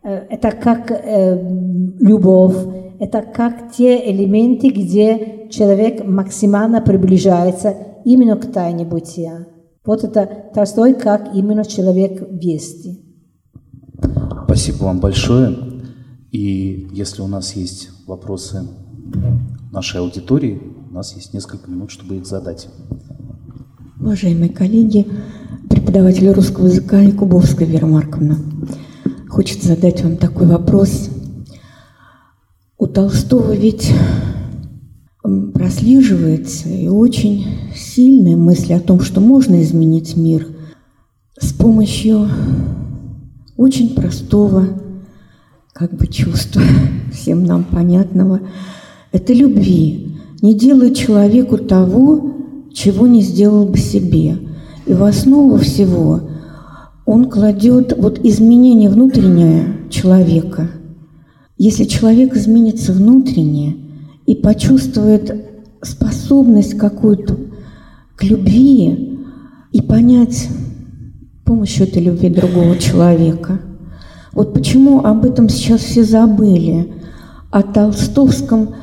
это 0.04 0.52
как 0.52 0.91
э, 0.91 1.39
любовь, 1.99 2.56
это 2.99 3.22
как 3.22 3.72
те 3.72 4.12
элементы, 4.12 4.70
где 4.70 5.47
человек 5.49 6.06
максимально 6.06 6.82
приближается 6.82 7.76
именно 8.06 8.36
к 8.38 8.52
тайне 8.52 8.86
бытия. 8.86 9.47
Вот 9.86 10.04
это 10.04 10.30
Толстой 10.54 10.93
как 10.93 11.34
именно 11.34 11.66
человек 11.66 12.22
вести. 12.32 13.02
Спасибо 14.45 14.84
вам 14.84 14.99
большое. 14.99 15.56
И 16.32 16.88
если 16.93 17.22
у 17.22 17.28
нас 17.28 17.56
есть 17.56 17.89
вопросы 18.08 18.68
нашей 19.72 19.99
аудитории, 19.99 20.62
у 20.89 20.93
нас 20.93 21.16
есть 21.16 21.34
несколько 21.34 21.70
минут, 21.70 21.91
чтобы 21.91 22.18
их 22.18 22.26
задать. 22.26 22.68
Уважаемые 23.99 24.49
коллеги, 24.49 25.08
преподаватель 25.70 26.30
русского 26.32 26.68
языка 26.68 26.99
Якубовская 26.99 27.68
Вера 27.68 27.86
Марковна, 27.86 28.38
хочет 29.32 29.64
задать 29.64 30.04
вам 30.04 30.18
такой 30.18 30.46
вопрос– 30.46 31.10
у 32.82 32.88
Толстого 32.88 33.54
ведь 33.54 33.94
прослеживается 35.54 36.68
и 36.68 36.88
очень 36.88 37.46
сильная 37.76 38.36
мысль 38.36 38.74
о 38.74 38.80
том, 38.80 39.02
что 39.02 39.22
можно 39.22 39.62
изменить 39.62 40.18
мир 40.18 40.48
с 41.40 41.54
помощью 41.54 42.28
очень 43.56 43.94
простого 43.94 44.66
как 45.74 45.94
бы 45.94 46.08
чувства, 46.08 46.64
всем 47.14 47.44
нам 47.44 47.66
понятного, 47.66 48.40
это 49.12 49.32
любви. 49.32 50.18
Не 50.42 50.56
делай 50.56 50.96
человеку 50.96 51.60
того, 51.60 52.34
чего 52.74 53.06
не 53.06 53.22
сделал 53.22 53.68
бы 53.68 53.78
себе. 53.78 54.40
И 54.88 54.94
в 54.94 55.04
основу 55.04 55.58
всего 55.58 56.22
он 57.12 57.30
кладет 57.30 57.95
вот 57.97 58.20
изменение 58.24 58.89
внутреннее 58.89 59.89
человека– 59.89 60.70
если 61.64 61.84
человек 61.84 62.36
изменится 62.36 62.91
внутренне 62.91 63.78
и 64.26 64.34
почувствует 64.34 65.45
способность 65.84 66.76
какую-то 66.76 67.38
к 68.16 68.24
любви 68.24 69.20
и 69.72 69.80
понять 69.80 70.49
помощью 71.45 71.88
этой 71.88 72.01
любви 72.01 72.30
другого 72.30 72.78
человека. 72.78 73.62
Вот 74.32 74.55
почему 74.55 75.05
об 75.05 75.24
этом 75.24 75.49
сейчас 75.49 75.82
все 75.82 76.03
забыли, 76.03 76.91
о 77.51 77.62
толстовском 77.62 78.74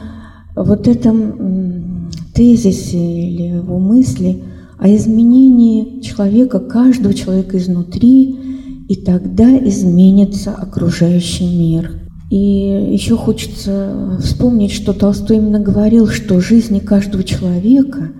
вот 0.55 0.87
этом 0.87 2.11
тезисе 2.33 2.97
или 2.97 3.57
его 3.57 3.81
мысли 3.81 4.45
о 4.79 4.89
изменении 4.95 6.01
человека, 6.01 6.61
каждого 6.61 7.13
человека 7.13 7.59
изнутри, 7.59 8.85
и 8.89 8.97
тогда 8.97 9.59
изменится 9.69 10.55
окружающий 10.55 11.47
мир. 11.47 12.01
И 12.31 12.37
еще 12.37 13.17
хочется 13.17 14.19
вспомнить, 14.23 14.73
что 14.73 14.93
Толстой 14.93 15.39
именно 15.39 15.61
говорил, 15.61 16.07
что 16.07 16.41
жизни 16.41 16.79
каждого 16.79 17.25
человека 17.25 18.13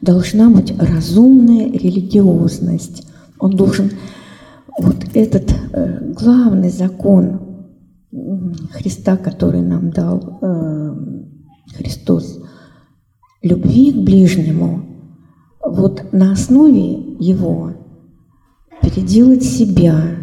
должна 0.00 0.50
быть 0.50 0.72
разумная 0.78 1.66
религиозность. 1.70 3.06
Он 3.38 3.56
должен 3.56 3.90
вот 4.78 4.96
этот 5.14 5.52
э, 5.72 6.12
главный 6.12 6.70
закон 6.70 7.40
Христа, 8.72 9.16
который 9.16 9.62
нам 9.62 9.90
дал 9.90 10.38
э, 10.40 10.94
Христос, 11.76 12.38
любви 13.42 13.92
к 13.92 13.96
ближнему, 13.96 14.93
вот 15.64 16.12
на 16.12 16.32
основе 16.32 16.92
его 17.18 17.72
переделать 18.82 19.42
себя, 19.42 20.16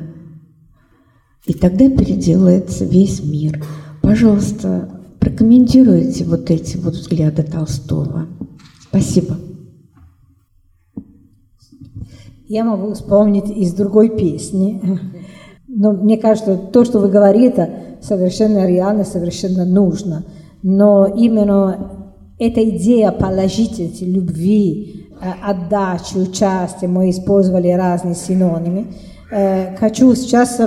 и 1.45 1.53
тогда 1.53 1.89
переделается 1.89 2.85
весь 2.85 3.23
мир. 3.23 3.63
Пожалуйста, 4.01 5.01
прокомментируйте 5.19 6.23
вот 6.25 6.49
эти 6.51 6.77
вот 6.77 6.93
взгляды 6.93 7.43
Толстого. 7.43 8.27
Спасибо. 8.89 9.37
Я 12.47 12.65
могу 12.65 12.93
вспомнить 12.93 13.49
из 13.49 13.73
другой 13.73 14.09
песни. 14.09 14.99
Но 15.67 15.93
мне 15.93 16.17
кажется, 16.17 16.57
то, 16.57 16.83
что 16.83 16.99
вы 16.99 17.07
говорите, 17.07 17.97
совершенно 18.01 18.67
реально, 18.67 19.05
совершенно 19.05 19.63
нужно. 19.63 20.25
Но 20.61 21.07
именно 21.07 22.11
эта 22.37 22.67
идея 22.69 23.11
положительности, 23.11 24.03
любви, 24.03 25.07
отдачи, 25.21 26.17
участия, 26.17 26.87
мы 26.87 27.09
использовали 27.09 27.69
разные 27.69 28.15
синонимы, 28.15 28.87
Э, 29.31 29.77
хочу 29.77 30.13
сейчас 30.13 30.59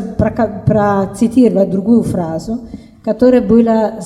процитировать 0.67 1.71
другую 1.71 2.03
фразу, 2.03 2.61
которая 3.05 3.43
была 3.43 4.01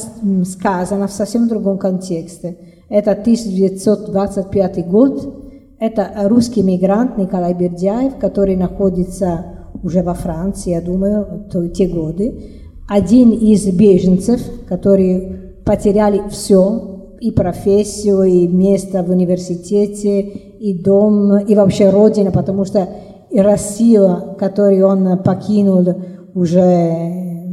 сказана 0.45 1.07
в 1.07 1.13
совсем 1.13 1.47
другом 1.47 1.79
контексте. 1.79 2.57
Это 2.89 3.13
1925 3.13 4.89
год. 4.89 5.35
Это 5.79 6.11
русский 6.25 6.65
мигрант 6.65 7.17
Николай 7.19 7.55
Бердяев, 7.55 8.17
который 8.17 8.57
находится 8.57 9.45
уже 9.85 10.03
во 10.03 10.15
Франции, 10.15 10.71
я 10.71 10.81
думаю, 10.81 11.47
в 11.53 11.69
те 11.69 11.87
годы. 11.87 12.43
Один 12.89 13.31
из 13.31 13.65
беженцев, 13.67 14.41
которые 14.69 15.55
потеряли 15.65 16.23
все, 16.31 16.98
и 17.21 17.31
профессию, 17.31 18.23
и 18.23 18.47
место 18.47 19.03
в 19.03 19.11
университете, 19.11 20.21
и 20.21 20.79
дом, 20.83 21.39
и 21.39 21.55
вообще 21.55 21.91
родина, 21.91 22.31
потому 22.31 22.65
что 22.65 22.89
и 23.31 23.41
Россию, 23.41 24.37
которую 24.39 24.87
он 24.87 25.19
покинул, 25.23 25.87
уже 26.35 26.93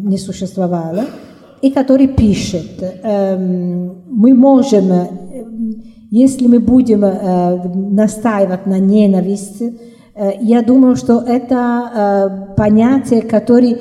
не 0.03 0.17
существовала, 0.17 1.05
и 1.61 1.71
который 1.71 2.07
пишет, 2.07 2.83
эм, 3.03 4.03
мы 4.09 4.33
можем 4.33 4.91
Если 6.11 6.47
мы 6.47 6.59
будем 6.59 7.03
э, 7.03 7.67
настаивать 7.73 8.67
на 8.67 8.79
ненависти, 8.79 9.73
э, 10.13 10.31
я 10.39 10.61
думаю, 10.61 10.95
что 10.95 11.19
это 11.19 11.59
э, 11.59 12.55
понятие, 12.55 13.21
которое 13.21 13.73
э, 13.73 13.79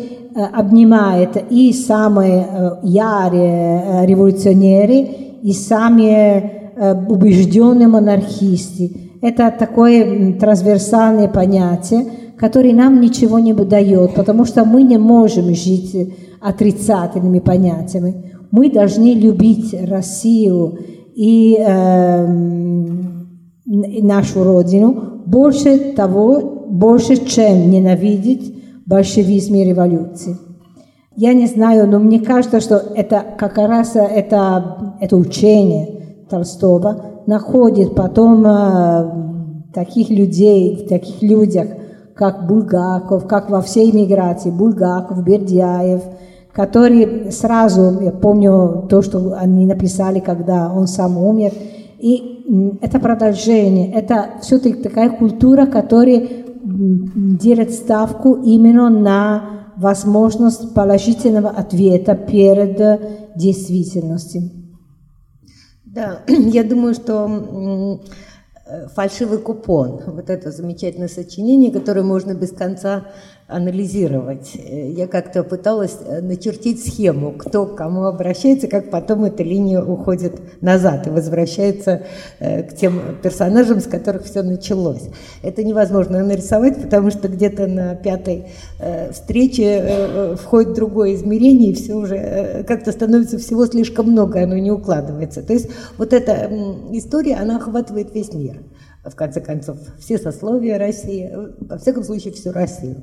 обнимает 0.52 1.36
и 1.50 1.72
самые 1.72 2.44
э, 2.50 2.70
ярые 2.82 3.84
э, 3.84 4.06
революционеры, 4.06 5.08
и 5.44 5.52
самые 5.52 6.72
э, 6.74 6.94
убежденные 7.06 7.86
монархисты. 7.86 9.10
Это 9.20 9.54
такое 9.56 10.32
трансверсальное 10.38 11.28
понятие, 11.28 12.06
которое 12.38 12.72
нам 12.72 12.98
ничего 13.02 13.38
не 13.38 13.52
дает, 13.52 14.14
потому 14.14 14.46
что 14.46 14.64
мы 14.64 14.82
не 14.82 14.96
можем 14.96 15.54
жить 15.54 16.14
отрицательными 16.40 17.40
понятиями. 17.40 18.32
Мы 18.50 18.70
должны 18.70 19.12
любить 19.12 19.76
Россию 19.86 20.78
и 21.14 21.58
э, 21.58 22.26
нашу 23.66 24.44
родину 24.44 25.20
больше 25.26 25.92
того, 25.94 26.64
больше, 26.70 27.16
чем 27.26 27.70
ненавидеть 27.70 28.54
большевизм 28.86 29.56
и 29.56 29.64
революции. 29.64 30.38
Я 31.16 31.32
не 31.32 31.46
знаю, 31.46 31.88
но 31.88 31.98
мне 31.98 32.20
кажется, 32.20 32.60
что 32.60 32.76
это 32.76 33.24
как 33.38 33.56
раз 33.58 33.94
это, 33.94 34.96
это 35.00 35.16
учение 35.16 36.24
Толстого 36.28 37.22
находит 37.26 37.94
потом 37.94 38.44
э, 38.46 39.10
таких 39.72 40.10
людей, 40.10 40.86
таких 40.88 41.22
людях, 41.22 41.68
как 42.14 42.46
Булгаков, 42.46 43.26
как 43.26 43.50
во 43.50 43.60
всей 43.60 43.92
миграции, 43.92 44.50
Булгаков, 44.50 45.22
Бердяев– 45.24 46.02
который 46.54 47.32
сразу, 47.32 48.00
я 48.00 48.12
помню 48.12 48.86
то, 48.88 49.02
что 49.02 49.34
они 49.36 49.66
написали, 49.66 50.20
когда 50.20 50.72
он 50.72 50.86
сам 50.86 51.18
умер, 51.18 51.52
и 51.98 52.78
это 52.80 53.00
продолжение, 53.00 53.92
это 53.92 54.26
все-таки 54.40 54.82
такая 54.82 55.10
культура, 55.10 55.66
которая 55.66 56.22
делает 56.62 57.72
ставку 57.72 58.34
именно 58.34 58.88
на 58.88 59.42
возможность 59.76 60.74
положительного 60.74 61.50
ответа 61.50 62.14
перед 62.14 63.36
действительностью. 63.36 64.50
Да, 65.84 66.20
я 66.28 66.64
думаю, 66.64 66.94
что 66.94 68.00
фальшивый 68.94 69.38
купон, 69.38 70.00
вот 70.06 70.30
это 70.30 70.50
замечательное 70.50 71.08
сочинение, 71.08 71.70
которое 71.70 72.02
можно 72.02 72.34
без 72.34 72.50
конца 72.50 73.06
анализировать. 73.46 74.52
Я 74.54 75.06
как-то 75.06 75.44
пыталась 75.44 75.98
э, 76.00 76.22
начертить 76.22 76.82
схему, 76.82 77.32
кто 77.32 77.66
к 77.66 77.76
кому 77.76 78.04
обращается, 78.04 78.68
как 78.68 78.90
потом 78.90 79.24
эта 79.24 79.42
линия 79.42 79.82
уходит 79.82 80.62
назад 80.62 81.06
и 81.06 81.10
возвращается 81.10 82.04
э, 82.38 82.62
к 82.62 82.74
тем 82.74 83.18
персонажам, 83.22 83.80
с 83.80 83.84
которых 83.84 84.24
все 84.24 84.42
началось. 84.42 85.10
Это 85.42 85.62
невозможно 85.62 86.24
нарисовать, 86.24 86.82
потому 86.82 87.10
что 87.10 87.28
где-то 87.28 87.66
на 87.66 87.94
пятой 87.96 88.46
э, 88.78 89.12
встрече 89.12 90.36
входит 90.42 90.72
другое 90.72 91.14
измерение, 91.14 91.72
и 91.72 91.74
все 91.74 91.94
уже 91.94 92.64
как-то 92.66 92.92
становится 92.92 93.36
всего 93.36 93.66
слишком 93.66 94.10
много, 94.10 94.42
оно 94.42 94.56
не 94.56 94.70
укладывается. 94.70 95.42
То 95.42 95.52
есть 95.52 95.68
вот 95.98 96.14
эта 96.14 96.50
история, 96.92 97.36
она 97.36 97.56
охватывает 97.56 98.14
весь 98.14 98.32
мир 98.32 98.56
в 99.04 99.14
конце 99.14 99.40
концов, 99.40 99.78
все 99.98 100.18
сословия 100.18 100.78
России, 100.78 101.30
во 101.60 101.78
всяком 101.78 102.04
случае, 102.04 102.32
всю 102.32 102.52
Россию. 102.52 103.02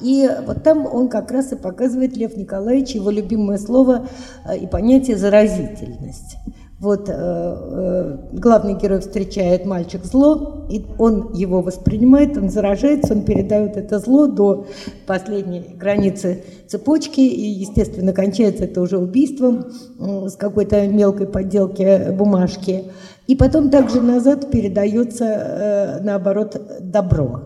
И 0.00 0.28
вот 0.44 0.62
там 0.62 0.86
он 0.86 1.08
как 1.08 1.30
раз 1.30 1.52
и 1.52 1.56
показывает, 1.56 2.16
Лев 2.16 2.36
Николаевич, 2.36 2.90
его 2.90 3.10
любимое 3.10 3.58
слово 3.58 4.08
э, 4.44 4.58
и 4.58 4.66
понятие 4.66 5.16
«заразительность». 5.16 6.36
Вот 6.78 7.08
э, 7.08 7.12
э, 7.14 8.18
главный 8.32 8.74
герой 8.74 9.00
встречает 9.00 9.64
мальчик 9.64 10.04
зло, 10.04 10.66
и 10.68 10.84
он 10.98 11.32
его 11.32 11.62
воспринимает, 11.62 12.36
он 12.36 12.50
заражается, 12.50 13.14
он 13.14 13.22
передает 13.22 13.78
это 13.78 13.98
зло 13.98 14.26
до 14.26 14.66
последней 15.06 15.60
границы 15.60 16.44
цепочки, 16.68 17.20
и, 17.20 17.48
естественно, 17.48 18.12
кончается 18.12 18.64
это 18.64 18.82
уже 18.82 18.98
убийством 18.98 19.68
э, 19.98 20.28
с 20.28 20.36
какой-то 20.36 20.86
мелкой 20.86 21.28
подделки 21.28 22.10
бумажки. 22.10 22.84
И 23.26 23.36
потом 23.36 23.70
также 23.70 24.02
назад 24.02 24.50
передается, 24.50 26.00
наоборот, 26.04 26.60
добро. 26.80 27.40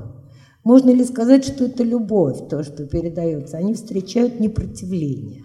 Можно 0.63 0.91
ли 0.91 1.05
сказать, 1.05 1.45
что 1.45 1.65
это 1.65 1.85
любовь, 1.85 2.49
то, 2.51 2.63
что 2.63 2.85
передается? 2.85 3.57
Они 3.57 3.73
встречают 3.75 4.41
непротивление. 4.41 5.45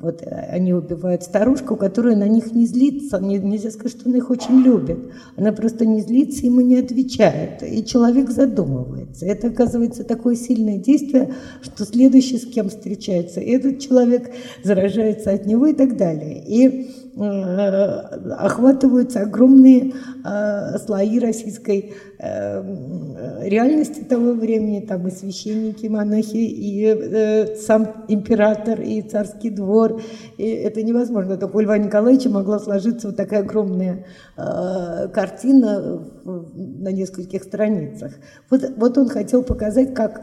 Вот 0.00 0.22
э, 0.22 0.26
они 0.50 0.72
убивают 0.72 1.22
старушку, 1.22 1.76
которая 1.76 2.16
на 2.16 2.28
них 2.28 2.52
не 2.52 2.66
злится. 2.66 3.18
Нельзя 3.20 3.70
сказать, 3.70 3.92
что 3.92 4.08
она 4.08 4.18
их 4.18 4.30
очень 4.30 4.60
любит. 4.62 4.98
Она 5.36 5.52
просто 5.52 5.86
не 5.86 6.00
злится, 6.00 6.46
ему 6.46 6.60
не 6.60 6.78
отвечает. 6.78 7.62
И 7.62 7.84
человек 7.84 8.30
задумывается. 8.30 9.26
Это 9.26 9.48
оказывается 9.48 10.04
такое 10.04 10.36
сильное 10.36 10.78
действие, 10.78 11.34
что 11.62 11.84
следующий, 11.84 12.38
с 12.38 12.46
кем 12.46 12.68
встречается, 12.68 13.40
этот 13.40 13.80
человек 13.80 14.30
заражается 14.62 15.32
от 15.32 15.46
него 15.46 15.66
и 15.66 15.74
так 15.74 15.96
далее. 15.96 16.44
И 16.46 17.08
Э, 17.20 17.98
охватываются 18.38 19.22
огромные 19.22 19.92
э, 20.24 20.78
слои 20.78 21.18
российской 21.18 21.94
реальности 22.18 24.00
того 24.00 24.32
времени, 24.32 24.80
там 24.80 25.06
и 25.06 25.10
священники, 25.10 25.86
и 25.86 25.88
монахи, 25.88 26.36
и 26.36 27.54
сам 27.56 28.04
император, 28.08 28.80
и 28.80 29.02
царский 29.02 29.50
двор. 29.50 30.00
И 30.36 30.44
это 30.44 30.82
невозможно. 30.82 31.36
Только 31.36 31.56
у 31.56 31.60
Льва 31.60 31.78
Николаевича 31.78 32.28
могла 32.28 32.58
сложиться 32.58 33.08
вот 33.08 33.16
такая 33.16 33.40
огромная 33.40 34.04
картина 34.36 36.02
на 36.24 36.90
нескольких 36.90 37.44
страницах. 37.44 38.12
Вот, 38.50 38.62
вот 38.76 38.98
он 38.98 39.08
хотел 39.08 39.44
показать, 39.44 39.94
как 39.94 40.20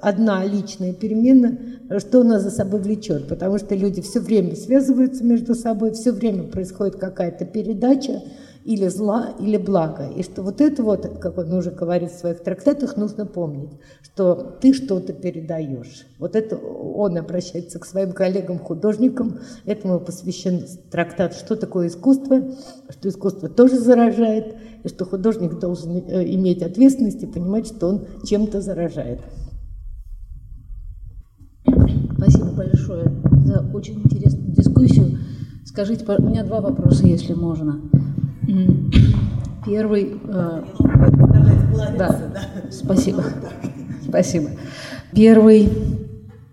одна 0.00 0.44
личная 0.46 0.94
перемена, 0.94 1.58
что 1.98 2.22
она 2.22 2.38
за 2.38 2.50
собой 2.50 2.80
влечет, 2.80 3.28
потому 3.28 3.58
что 3.58 3.74
люди 3.74 4.00
все 4.00 4.20
время 4.20 4.56
связываются 4.56 5.24
между 5.24 5.54
собой, 5.54 5.92
все 5.92 6.10
время 6.10 6.44
происходит 6.44 6.96
какая-то 6.96 7.44
передача 7.44 8.22
или 8.64 8.88
зла, 8.88 9.34
или 9.38 9.56
блага. 9.56 10.08
И 10.08 10.22
что 10.22 10.42
вот 10.42 10.60
это 10.60 10.82
вот, 10.82 11.18
как 11.20 11.38
он 11.38 11.52
уже 11.52 11.70
говорит 11.70 12.10
в 12.12 12.18
своих 12.18 12.42
трактатах, 12.42 12.96
нужно 12.96 13.26
помнить, 13.26 13.70
что 14.02 14.56
ты 14.60 14.72
что-то 14.72 15.12
передаешь. 15.12 16.06
Вот 16.18 16.36
это 16.36 16.56
он 16.56 17.16
обращается 17.16 17.78
к 17.78 17.84
своим 17.84 18.12
коллегам-художникам, 18.12 19.40
этому 19.64 20.00
посвящен 20.00 20.64
трактат 20.90 21.34
«Что 21.34 21.56
такое 21.56 21.88
искусство?», 21.88 22.42
что 22.88 23.08
искусство 23.08 23.48
тоже 23.48 23.78
заражает, 23.78 24.54
и 24.84 24.88
что 24.88 25.04
художник 25.04 25.58
должен 25.58 25.96
э, 25.96 26.24
иметь 26.34 26.62
ответственность 26.62 27.22
и 27.22 27.26
понимать, 27.26 27.66
что 27.66 27.88
он 27.88 28.06
чем-то 28.24 28.60
заражает. 28.60 29.20
Спасибо 32.16 32.52
большое 32.52 33.12
за 33.44 33.68
очень 33.74 34.00
интересную 34.00 34.52
дискуссию. 34.52 35.18
Скажите, 35.64 36.04
у 36.06 36.22
меня 36.22 36.44
два 36.44 36.60
вопроса, 36.60 37.06
если 37.06 37.34
можно. 37.34 37.80
Первый... 39.64 40.20
Э, 40.24 40.64
да, 41.98 42.20
спасибо. 42.70 43.24
Спасибо. 44.08 44.50
Первый. 45.14 45.68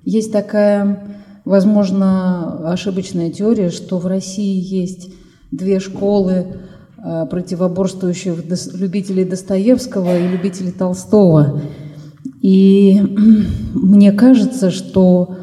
Есть 0.06 0.32
такая, 0.32 1.20
возможно, 1.46 2.72
ошибочная 2.72 3.32
теория, 3.32 3.70
что 3.70 3.98
в 3.98 4.08
России 4.08 4.60
есть 4.60 5.12
две 5.52 5.80
школы 5.80 6.48
э, 6.98 7.26
противоборствующих 7.30 8.44
любителей 8.76 9.26
Достоевского 9.26 10.18
и 10.18 10.28
любителей 10.28 10.72
Толстого. 10.72 11.62
И 12.42 13.00
мне 13.74 14.12
кажется, 14.12 14.72
что 14.72 15.36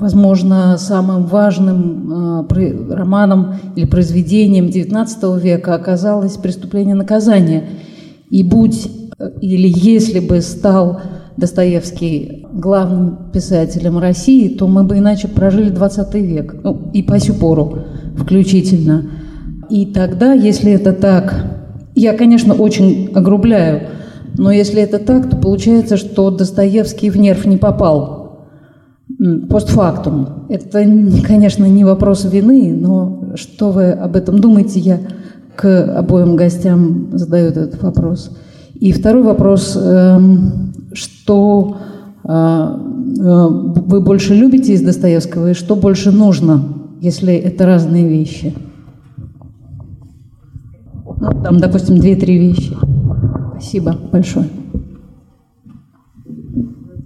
возможно, 0.00 0.76
самым 0.78 1.26
важным 1.26 2.42
э, 2.50 2.94
романом 2.94 3.54
или 3.76 3.84
произведением 3.84 4.66
XIX 4.66 5.38
века 5.38 5.74
оказалось 5.74 6.38
«Преступление 6.38 6.94
наказания». 6.94 7.64
И 8.30 8.42
будь 8.42 8.90
э, 9.18 9.30
или 9.42 9.68
если 9.68 10.20
бы 10.20 10.40
стал 10.40 11.00
Достоевский 11.36 12.46
главным 12.52 13.30
писателем 13.32 13.98
России, 13.98 14.48
то 14.48 14.66
мы 14.66 14.84
бы 14.84 14.98
иначе 14.98 15.28
прожили 15.28 15.70
XX 15.70 16.20
век, 16.20 16.56
ну, 16.64 16.90
и 16.94 17.02
по 17.02 17.20
сю 17.20 17.34
пору 17.34 17.84
включительно. 18.16 19.10
И 19.68 19.86
тогда, 19.86 20.32
если 20.32 20.72
это 20.72 20.92
так, 20.92 21.58
я, 21.94 22.14
конечно, 22.14 22.54
очень 22.54 23.10
огрубляю, 23.14 23.82
но 24.38 24.50
если 24.50 24.80
это 24.80 24.98
так, 24.98 25.28
то 25.28 25.36
получается, 25.36 25.96
что 25.96 26.30
Достоевский 26.30 27.10
в 27.10 27.16
нерв 27.16 27.44
не 27.44 27.58
попал– 27.58 28.16
постфактум. 29.48 30.46
Это, 30.48 30.82
конечно, 31.26 31.64
не 31.64 31.84
вопрос 31.84 32.24
вины, 32.24 32.74
но 32.74 33.32
что 33.34 33.70
вы 33.70 33.90
об 33.92 34.16
этом 34.16 34.38
думаете, 34.38 34.80
я 34.80 35.00
к 35.56 35.98
обоим 35.98 36.36
гостям 36.36 37.08
задаю 37.12 37.48
этот 37.48 37.82
вопрос. 37.82 38.36
И 38.74 38.92
второй 38.92 39.22
вопрос, 39.22 39.76
эм, 39.76 40.72
что 40.94 41.76
э, 42.24 42.30
э, 42.30 43.46
вы 43.48 44.00
больше 44.00 44.34
любите 44.34 44.72
из 44.72 44.80
Достоевского 44.80 45.50
и 45.50 45.54
что 45.54 45.76
больше 45.76 46.10
нужно, 46.10 46.62
если 47.00 47.34
это 47.34 47.66
разные 47.66 48.08
вещи? 48.08 48.54
Ну, 51.20 51.42
там, 51.42 51.58
допустим, 51.58 51.98
две-три 51.98 52.38
вещи. 52.38 52.74
Спасибо 53.52 53.94
большое. 54.10 54.46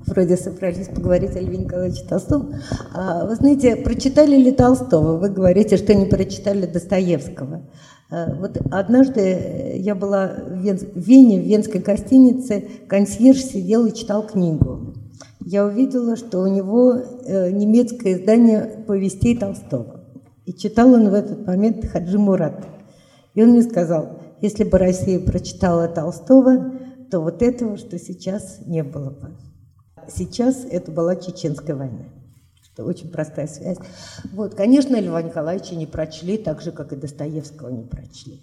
Вроде 0.06 0.36
собрались 0.36 0.88
поговорить 0.88 1.34
о 1.34 1.40
Льве 1.40 1.58
Николаевиче 1.58 2.04
Толстом. 2.06 2.52
А, 2.92 3.26
вы 3.26 3.36
знаете, 3.36 3.76
прочитали 3.76 4.36
ли 4.36 4.52
Толстого? 4.52 5.16
Вы 5.16 5.30
говорите, 5.30 5.76
что 5.78 5.94
не 5.94 6.04
прочитали 6.04 6.66
Достоевского. 6.66 7.62
А, 8.10 8.34
вот 8.34 8.58
однажды 8.70 9.76
я 9.76 9.94
была 9.94 10.26
в 10.46 10.60
Вене, 10.60 11.40
в 11.40 11.44
венской 11.44 11.80
гостинице, 11.80 12.64
консьерж 12.86 13.38
сидел 13.38 13.86
и 13.86 13.94
читал 13.94 14.26
книгу. 14.26 14.94
Я 15.40 15.64
увидела, 15.64 16.16
что 16.16 16.40
у 16.40 16.46
него 16.46 16.94
э, 16.94 17.50
немецкое 17.50 18.14
издание 18.14 18.84
повестей 18.86 19.36
Толстого. 19.36 20.04
И 20.44 20.52
читал 20.52 20.92
он 20.92 21.08
в 21.08 21.14
этот 21.14 21.46
момент 21.46 21.84
Хаджи 21.86 22.18
Мурат. 22.18 22.66
И 23.34 23.42
он 23.42 23.50
мне 23.50 23.62
сказал, 23.62 24.20
если 24.40 24.64
бы 24.64 24.78
Россия 24.78 25.18
прочитала 25.18 25.88
Толстого, 25.88 26.72
то 27.10 27.20
вот 27.20 27.42
этого, 27.42 27.76
что 27.76 27.98
сейчас, 27.98 28.60
не 28.66 28.82
было 28.82 29.10
бы. 29.10 29.30
Сейчас 30.08 30.64
это 30.70 30.90
была 30.90 31.16
Чеченская 31.16 31.76
война. 31.76 32.04
Это 32.74 32.84
очень 32.84 33.08
простая 33.08 33.46
связь. 33.46 33.78
Вот, 34.32 34.54
конечно, 34.54 35.00
Льва 35.00 35.22
Николаевича 35.22 35.76
не 35.76 35.86
прочли, 35.86 36.36
так 36.36 36.60
же, 36.60 36.72
как 36.72 36.92
и 36.92 36.96
Достоевского 36.96 37.68
не 37.68 37.84
прочли. 37.84 38.40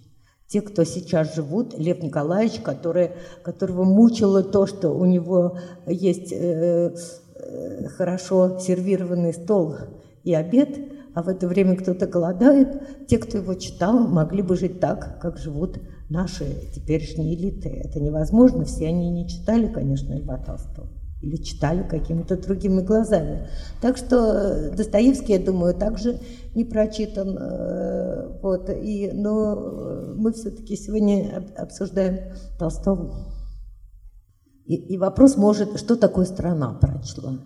Те, 0.48 0.62
кто 0.62 0.84
сейчас 0.86 1.36
живут, 1.36 1.78
Лев 1.78 2.02
Николаевич, 2.02 2.62
который, 2.62 3.12
которого 3.44 3.84
мучило 3.84 4.44
то, 4.44 4.68
что 4.68 4.92
у 4.92 5.06
него 5.06 5.58
есть 5.86 6.32
э, 6.32 6.94
э, 7.36 7.88
хорошо 7.90 8.58
сервированный 8.60 9.34
стол 9.34 9.76
и 10.24 10.34
обед, 10.34 10.80
а 11.14 11.24
в 11.24 11.28
это 11.28 11.48
время 11.48 11.76
кто-то 11.76 12.08
голодает, 12.08 13.08
те, 13.08 13.18
кто 13.18 13.38
его 13.38 13.54
читал, 13.56 14.00
могли 14.08 14.42
бы 14.42 14.56
жить 14.56 14.80
так, 14.80 15.20
как 15.22 15.38
живут 15.38 15.78
наши 16.10 16.46
теперешние 16.74 17.36
элиты. 17.36 17.70
Это 17.70 18.00
невозможно, 18.00 18.64
все 18.64 18.88
они 18.88 19.10
не 19.10 19.28
читали, 19.28 19.68
конечно, 19.68 20.14
Льва 20.14 20.38
Толстого 20.38 20.88
или 21.22 21.36
читали 21.38 21.84
какими-то 21.88 22.36
другими 22.36 22.82
глазами. 22.82 23.48
Так 23.80 23.98
что 23.98 24.16
э, 24.16 24.76
Достоевский, 24.76 25.34
я 25.34 25.40
думаю, 25.40 25.76
также 25.76 26.20
не 26.56 26.66
прочитан. 26.66 27.38
Э, 27.38 28.40
вот, 28.42 28.70
и, 28.70 29.12
но 29.14 29.54
э, 29.54 30.14
мы 30.18 30.34
все-таки 30.34 30.76
сегодня 30.76 31.44
обсуждаем 31.56 32.34
Толстого. 32.58 33.28
И, 34.66 34.76
и 34.76 34.98
вопрос 34.98 35.38
может, 35.38 35.78
что 35.78 35.96
такое 35.96 36.26
страна 36.26 36.74
прочла? 36.74 37.40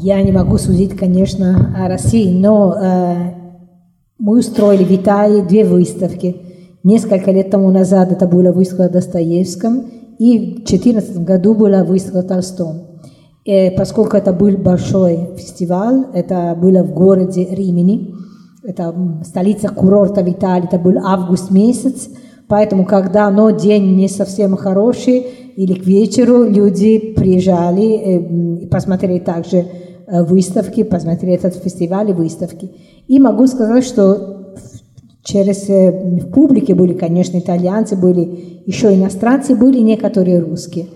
Я 0.00 0.20
не 0.22 0.32
могу 0.32 0.58
судить, 0.58 0.96
конечно, 0.96 1.76
о 1.76 1.86
России, 1.86 2.36
но 2.36 2.74
э, 2.74 3.34
мы 4.18 4.38
устроили 4.38 4.84
в 4.84 4.90
Италии 4.90 5.46
две 5.46 5.64
выставки– 5.64 6.46
Несколько 6.84 7.30
лет 7.30 7.50
тому 7.50 7.70
назад 7.70 8.10
это 8.10 8.26
была 8.26 8.50
выставка 8.50 8.88
Достоевском, 8.88 9.84
и 10.18 10.38
в 10.38 10.54
2014 10.64 11.24
году 11.24 11.54
была 11.54 11.84
выставка 11.84 12.22
Толстом. 12.22 12.82
И 13.44 13.72
поскольку 13.76 14.16
это 14.16 14.32
был 14.32 14.56
большой 14.56 15.30
фестиваль, 15.36 16.06
это 16.12 16.56
было 16.60 16.82
в 16.82 16.92
городе 16.92 17.44
Римени, 17.50 18.14
это 18.64 18.94
столица 19.24 19.68
курорта 19.68 20.22
в 20.22 20.28
Италии, 20.28 20.66
это 20.66 20.78
был 20.78 20.98
август 21.04 21.50
месяц, 21.50 22.08
поэтому 22.48 22.84
когда 22.84 23.30
но 23.30 23.50
день 23.50 23.96
не 23.96 24.08
совсем 24.08 24.56
хороший, 24.56 25.26
или 25.56 25.74
к 25.74 25.86
вечеру 25.86 26.44
люди 26.44 26.98
приезжали 27.14 28.62
и 28.62 28.66
посмотрели 28.66 29.18
также 29.18 29.66
выставки, 30.06 30.82
посмотрели 30.82 31.34
этот 31.34 31.54
фестиваль 31.56 32.10
и 32.10 32.12
выставки. 32.12 32.70
И 33.06 33.18
могу 33.18 33.46
сказать, 33.46 33.84
что 33.84 34.41
Через 35.24 35.68
э, 35.68 35.90
в 35.90 36.30
публике 36.30 36.74
были, 36.74 36.94
конечно, 36.94 37.38
итальянцы, 37.38 37.96
были 37.96 38.62
еще 38.66 38.92
иностранцы, 38.92 39.54
были 39.54 39.80
некоторые 39.80 40.40
русские. 40.40 40.86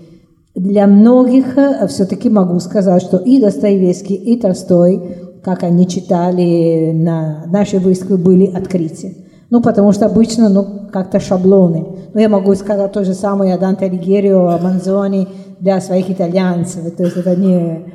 Для 0.55 0.87
многих 0.87 1.57
э, 1.57 1.87
все-таки 1.87 2.29
могу 2.29 2.59
сказать, 2.59 3.03
что 3.03 3.19
и 3.19 3.41
Достоевский, 3.41 4.15
и 4.15 4.39
Толстой, 4.41 5.01
как 5.45 5.63
они 5.63 5.87
читали 5.87 6.91
на 6.93 7.45
нашей 7.47 7.79
выставке, 7.79 8.17
были 8.17 8.47
открытия. 8.47 9.15
Ну, 9.49 9.63
потому 9.63 9.93
что 9.93 10.07
обычно, 10.07 10.49
ну, 10.49 10.67
как-то 10.93 11.21
шаблоны. 11.21 11.87
Но 12.13 12.21
я 12.21 12.29
могу 12.29 12.53
сказать 12.57 12.91
то 12.91 13.05
же 13.05 13.15
самое 13.15 13.55
о 13.55 13.59
Данте 13.59 13.85
Алигьерио, 13.85 14.49
о 14.49 14.59
Манзони 14.59 15.29
для 15.61 15.81
своих 15.81 16.11
итальянцев. 16.11 16.97
То 16.97 17.05
есть 17.05 17.17
это 17.17 17.37
не... 17.37 17.93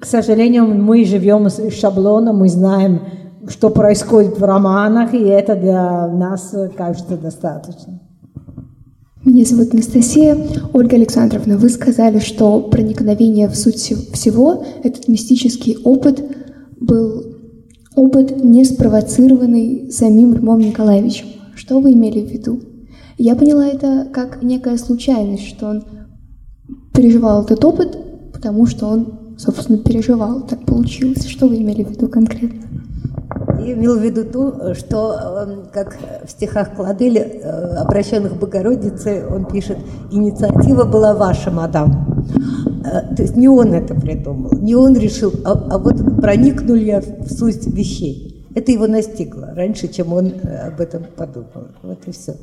К 0.00 0.06
сожалению, 0.06 0.66
мы 0.66 1.04
живем 1.04 1.48
с 1.50 1.70
шаблоном, 1.70 2.38
мы 2.38 2.48
знаем, 2.48 3.00
что 3.48 3.70
происходит 3.70 4.38
в 4.38 4.44
романах, 4.44 5.14
и 5.14 5.18
это 5.18 5.56
для 5.56 6.08
нас 6.08 6.54
кажется 6.76 7.16
достаточно. 7.16 8.00
Меня 9.24 9.44
зовут 9.44 9.74
Анастасия. 9.74 10.36
Ольга 10.72 10.96
Александровна, 10.96 11.56
вы 11.56 11.68
сказали, 11.68 12.20
что 12.20 12.60
проникновение 12.60 13.48
в 13.48 13.56
суть 13.56 13.92
всего, 14.12 14.64
этот 14.84 15.08
мистический 15.08 15.78
опыт, 15.82 16.22
был 16.80 17.24
опыт, 17.96 18.44
не 18.44 18.64
спровоцированный 18.64 19.90
самим 19.90 20.34
Львом 20.34 20.60
Николаевичем. 20.60 21.26
Что 21.56 21.80
вы 21.80 21.94
имели 21.94 22.20
в 22.20 22.30
виду? 22.30 22.60
Я 23.18 23.34
поняла 23.34 23.66
это 23.66 24.06
как 24.12 24.42
некая 24.42 24.76
случайность, 24.76 25.48
что 25.48 25.70
он 25.70 25.84
переживал 26.92 27.42
этот 27.42 27.64
опыт, 27.64 27.98
потому 28.32 28.66
что 28.66 28.86
он, 28.86 29.34
собственно, 29.38 29.78
переживал. 29.78 30.46
Так 30.46 30.64
получилось. 30.66 31.26
Что 31.26 31.48
вы 31.48 31.56
имели 31.56 31.82
в 31.82 31.90
виду 31.90 32.08
конкретно? 32.08 32.65
Я 33.58 33.72
имел 33.72 33.98
в 33.98 34.02
виду 34.02 34.24
то, 34.24 34.74
что, 34.74 35.46
эм, 35.46 35.62
как 35.72 35.96
в 36.24 36.30
стихах 36.30 36.74
Кладели, 36.74 37.20
э, 37.20 37.76
обращенных 37.76 38.34
к 38.34 38.36
Богородице, 38.36 39.24
он 39.30 39.46
пишет, 39.46 39.78
инициатива 40.10 40.84
была 40.84 41.14
ваша, 41.14 41.50
мадам. 41.50 42.24
Э, 42.84 43.14
то 43.14 43.22
есть 43.22 43.36
не 43.36 43.48
он 43.48 43.72
это 43.74 43.94
придумал, 43.94 44.52
не 44.52 44.74
он 44.74 44.96
решил, 44.96 45.32
а, 45.44 45.52
а 45.70 45.78
вот 45.78 46.20
проникнул 46.20 46.76
я 46.76 47.00
в 47.00 47.28
суть 47.30 47.66
вещей. 47.66 48.46
Это 48.54 48.72
его 48.72 48.86
настигло 48.86 49.52
раньше, 49.54 49.88
чем 49.88 50.12
он 50.12 50.26
э, 50.28 50.68
об 50.68 50.80
этом 50.80 51.04
подумал. 51.16 51.68
Вот 51.82 51.98
и 52.06 52.12
все. 52.12 52.34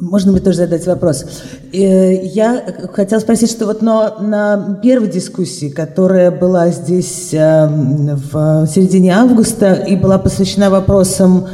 Можно 0.00 0.32
мне 0.32 0.40
тоже 0.40 0.58
задать 0.58 0.86
вопрос? 0.86 1.24
Э, 1.72 2.24
я 2.24 2.64
хотела 2.92 3.20
спросить, 3.20 3.50
что 3.50 3.66
вот 3.66 3.82
но 3.82 4.16
на 4.18 4.78
первой 4.82 5.08
дискуссии, 5.08 5.68
которая 5.68 6.30
была 6.30 6.70
здесь 6.70 7.28
эм, 7.32 8.18
в 8.32 8.66
середине 8.66 9.14
августа 9.14 9.74
и 9.74 9.94
была 9.94 10.18
посвящена 10.18 10.70
вопросам, 10.70 11.46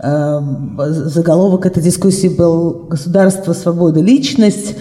эм, 0.00 0.78
заголовок 0.78 1.64
этой 1.64 1.82
дискуссии 1.82 2.28
был 2.28 2.86
«Государство, 2.90 3.52
свобода, 3.52 4.00
личность», 4.00 4.74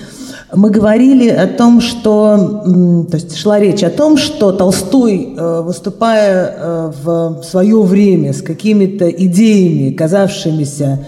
мы 0.54 0.70
говорили 0.70 1.30
о 1.30 1.48
том, 1.48 1.82
что, 1.82 2.64
то 3.10 3.18
есть 3.18 3.36
шла 3.36 3.60
речь 3.60 3.84
о 3.84 3.90
том, 3.90 4.18
что 4.18 4.52
Толстой, 4.52 5.36
э, 5.36 5.62
выступая 5.62 6.56
э, 6.58 6.92
в 7.04 7.44
свое 7.44 7.82
время 7.82 8.32
с 8.34 8.42
какими-то 8.42 9.10
идеями, 9.10 9.92
казавшимися 9.92 11.00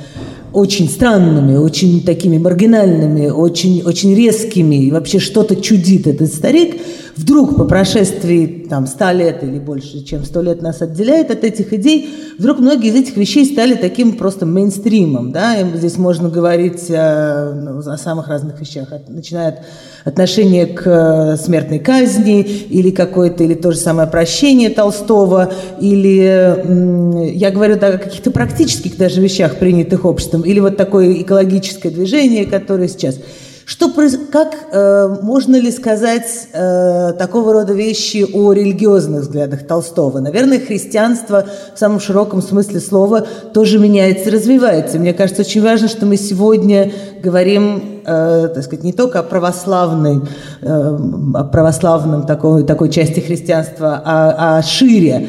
очень 0.53 0.89
странными, 0.89 1.57
очень 1.57 2.03
такими 2.03 2.37
маргинальными, 2.37 3.29
очень, 3.29 3.83
очень 3.83 4.15
резкими, 4.15 4.75
и 4.75 4.91
вообще 4.91 5.19
что-то 5.19 5.55
чудит 5.55 6.07
этот 6.07 6.33
старик, 6.33 6.77
вдруг 7.17 7.57
по 7.57 7.65
прошествии 7.65 8.67
там, 8.69 8.85
100 8.85 9.11
лет 9.11 9.43
или 9.43 9.57
больше, 9.57 10.03
чем 10.03 10.23
100 10.23 10.41
лет 10.41 10.61
нас 10.61 10.81
отделяет 10.81 11.31
от 11.31 11.43
этих 11.43 11.73
идей, 11.73 12.09
вдруг 12.37 12.59
многие 12.59 12.89
из 12.89 12.95
этих 12.95 13.17
вещей 13.17 13.45
стали 13.45 13.73
таким 13.73 14.17
просто 14.17 14.45
мейнстримом. 14.45 15.31
Да? 15.31 15.57
И 15.59 15.77
здесь 15.77 15.97
можно 15.97 16.29
говорить 16.29 16.89
о, 16.89 17.53
ну, 17.53 17.79
о 17.79 17.97
самых 17.97 18.27
разных 18.27 18.59
вещах, 18.59 18.91
от, 18.91 19.09
начиная 19.09 19.49
от 19.49 19.59
отношения 20.05 20.67
к 20.67 20.83
э, 20.85 21.37
смертной 21.37 21.79
казни, 21.79 22.41
или 22.41 22.91
какое-то, 22.91 23.43
или 23.43 23.55
то 23.55 23.71
же 23.71 23.77
самое 23.77 24.07
прощение 24.07 24.69
Толстого, 24.69 25.51
или 25.81 27.33
я 27.33 27.51
говорю 27.51 27.77
да, 27.77 27.87
о 27.87 27.97
каких-то 27.97 28.31
практических 28.31 28.97
даже 28.97 29.21
вещах, 29.21 29.57
принятых 29.57 30.05
обществом, 30.05 30.41
или 30.41 30.59
вот 30.59 30.77
такое 30.77 31.21
экологическое 31.21 31.91
движение, 31.91 32.45
которое 32.45 32.87
сейчас– 32.87 33.17
что, 33.69 33.91
как 34.31 34.55
э, 34.71 35.17
можно 35.21 35.57
ли 35.57 35.71
сказать 35.71 36.47
э, 36.53 37.11
такого 37.19 37.51
рода 37.51 37.73
вещи 37.73 38.25
о 38.33 38.53
религиозных 38.53 39.23
взглядах 39.23 39.67
Толстого? 39.67 40.21
Наверное, 40.21 40.57
христианство 40.57 41.45
в 41.75 41.77
самом 41.77 41.99
широком 41.99 42.41
смысле 42.41 42.79
слова 42.79 43.27
тоже 43.53 43.77
меняется 43.77 44.31
развивается. 44.31 44.99
Мне 44.99 45.11
кажется, 45.11 45.41
очень 45.41 45.61
важно, 45.61 45.89
что 45.89 46.05
мы 46.05 46.15
сегодня 46.15 46.93
говорим, 47.21 48.03
э, 48.05 48.51
так 48.55 48.63
сказать, 48.63 48.85
не 48.85 48.93
только 48.93 49.19
о 49.19 49.23
православной, 49.23 50.21
э, 50.61 50.97
о 51.33 51.43
православном 51.43 52.25
такой, 52.25 52.63
такой 52.63 52.89
части 52.89 53.19
христианства, 53.19 54.01
а, 54.05 54.59
а 54.59 54.63
шире. 54.63 55.27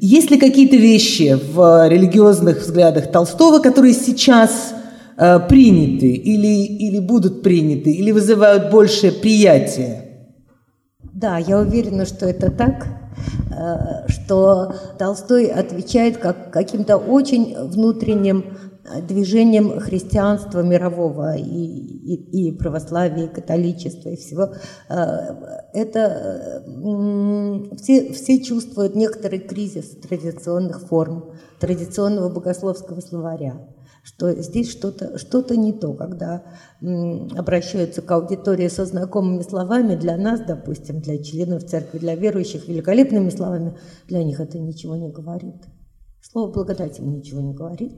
Есть 0.00 0.30
ли 0.30 0.38
какие-то 0.38 0.76
вещи 0.76 1.36
в 1.52 1.88
религиозных 1.88 2.60
взглядах 2.60 3.10
Толстого, 3.10 3.58
которые 3.58 3.94
сейчас 3.94 4.74
Э, 5.20 5.38
приняты 5.38 6.12
или, 6.12 6.64
или 6.64 6.98
будут 6.98 7.42
приняты, 7.42 7.90
или 7.90 8.10
вызывают 8.10 8.70
большее 8.70 9.12
приятие? 9.12 10.30
Да, 11.12 11.36
я 11.36 11.58
уверена, 11.58 12.06
что 12.06 12.26
это 12.26 12.50
так. 12.50 12.86
что 14.08 14.74
Толстой 14.98 15.48
отвечает 15.48 16.16
как 16.16 16.50
каким-то 16.50 16.96
очень 16.96 17.54
внутренним 17.68 18.56
движением 19.06 19.78
христианства 19.78 20.62
мирового 20.62 21.36
и, 21.36 21.42
и, 21.42 22.48
и 22.48 22.52
православия, 22.56 23.26
и 23.26 23.34
католичества, 23.34 24.08
и 24.08 24.16
всего, 24.16 24.54
это 25.74 26.62
все, 27.76 28.12
все 28.14 28.42
чувствуют 28.42 28.96
некоторый 28.96 29.40
кризис 29.40 29.90
традиционных 30.00 30.80
форм, 30.88 31.34
традиционного 31.58 32.30
богословского 32.30 33.00
словаря 33.00 33.60
что 34.10 34.34
здесь 34.42 34.70
что-то 34.70 35.18
что, 35.18 35.38
-то, 35.40 35.56
не 35.56 35.72
то, 35.72 35.94
когда 35.94 36.42
обращаются 37.36 38.02
к 38.02 38.10
аудитории 38.10 38.68
со 38.68 38.84
знакомыми 38.84 39.42
словами, 39.42 39.94
для 39.94 40.16
нас, 40.16 40.40
допустим, 40.40 41.00
для 41.00 41.22
членов 41.22 41.64
церкви, 41.64 41.98
для 41.98 42.16
верующих, 42.16 42.66
великолепными 42.68 43.30
словами, 43.30 43.78
для 44.08 44.24
них 44.24 44.40
это 44.40 44.58
ничего 44.58 44.96
не 44.96 45.10
говорит. 45.10 45.62
Слово 46.20 46.52
благодати 46.52 47.00
ничего 47.00 47.40
не 47.40 47.54
говорит. 47.54 47.92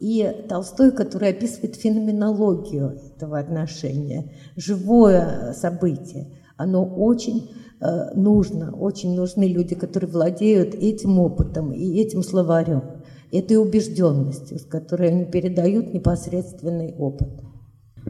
И 0.00 0.28
Толстой, 0.48 0.90
который 0.90 1.30
описывает 1.30 1.76
феноменологию 1.76 2.98
этого 3.14 3.38
отношения, 3.38 4.32
живое 4.56 5.52
событие, 5.52 6.32
оно 6.56 6.84
очень 6.84 7.52
э, 7.80 8.14
нужно, 8.14 8.76
очень 8.76 9.14
нужны 9.14 9.44
люди, 9.44 9.76
которые 9.76 10.10
владеют 10.10 10.74
этим 10.74 11.20
опытом 11.20 11.72
и 11.72 12.00
этим 12.00 12.22
словарем 12.22 13.01
этой 13.32 13.56
убежденностью, 13.56 14.58
с 14.58 14.64
которой 14.64 15.08
они 15.08 15.24
передают 15.24 15.92
непосредственный 15.94 16.94
опыт. 16.98 17.30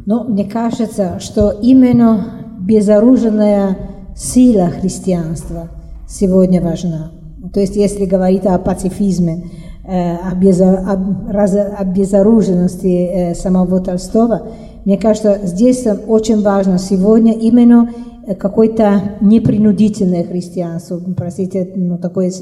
Но 0.05 0.25
мне 0.25 0.45
кажется, 0.45 1.21
что 1.21 1.51
именно 1.51 2.57
безоруженная 2.61 3.77
сила 4.17 4.69
христианства 4.69 5.69
сегодня 6.09 6.61
важна. 6.61 7.13
То 7.55 7.61
есть, 7.61 7.77
если 7.77 8.05
говорить 8.05 8.47
о 8.47 8.59
пацифизме, 8.59 9.45
э, 9.85 10.17
о, 10.17 10.35
безо, 10.35 10.79
о, 10.79 11.77
о 11.79 11.85
безоруженности 11.85 12.87
э, 12.87 13.35
самого 13.35 13.81
Толстого, 13.81 14.49
мне 14.85 14.99
кажется, 14.99 15.39
здесь 15.45 15.87
очень 16.09 16.43
важно 16.43 16.79
сегодня 16.79 17.33
именно 17.35 17.91
какое-то 18.39 19.17
непринудительное 19.21 20.25
христианство, 20.25 21.01
простите, 21.17 21.71
ну, 21.77 21.99
такое 21.99 22.33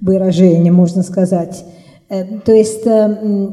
выражение, 0.00 0.72
можно 0.72 1.02
сказать, 1.02 1.64
Э, 1.64 1.81
то 2.44 2.52
есть 2.52 2.86
э, 2.86 3.48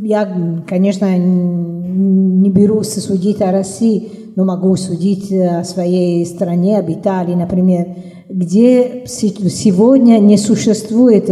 я, 0.00 0.62
конечно, 0.68 1.18
не 1.18 2.50
берусь 2.50 2.92
судить 2.94 3.42
о 3.42 3.50
России, 3.50 4.08
но 4.36 4.44
могу 4.44 4.76
судить 4.76 5.32
о 5.32 5.64
своей 5.64 6.24
стране, 6.24 6.78
об 6.78 6.88
Италии, 6.88 7.34
например, 7.34 7.96
где 8.28 9.04
сегодня 9.06 10.18
не 10.18 10.36
существует 10.36 11.30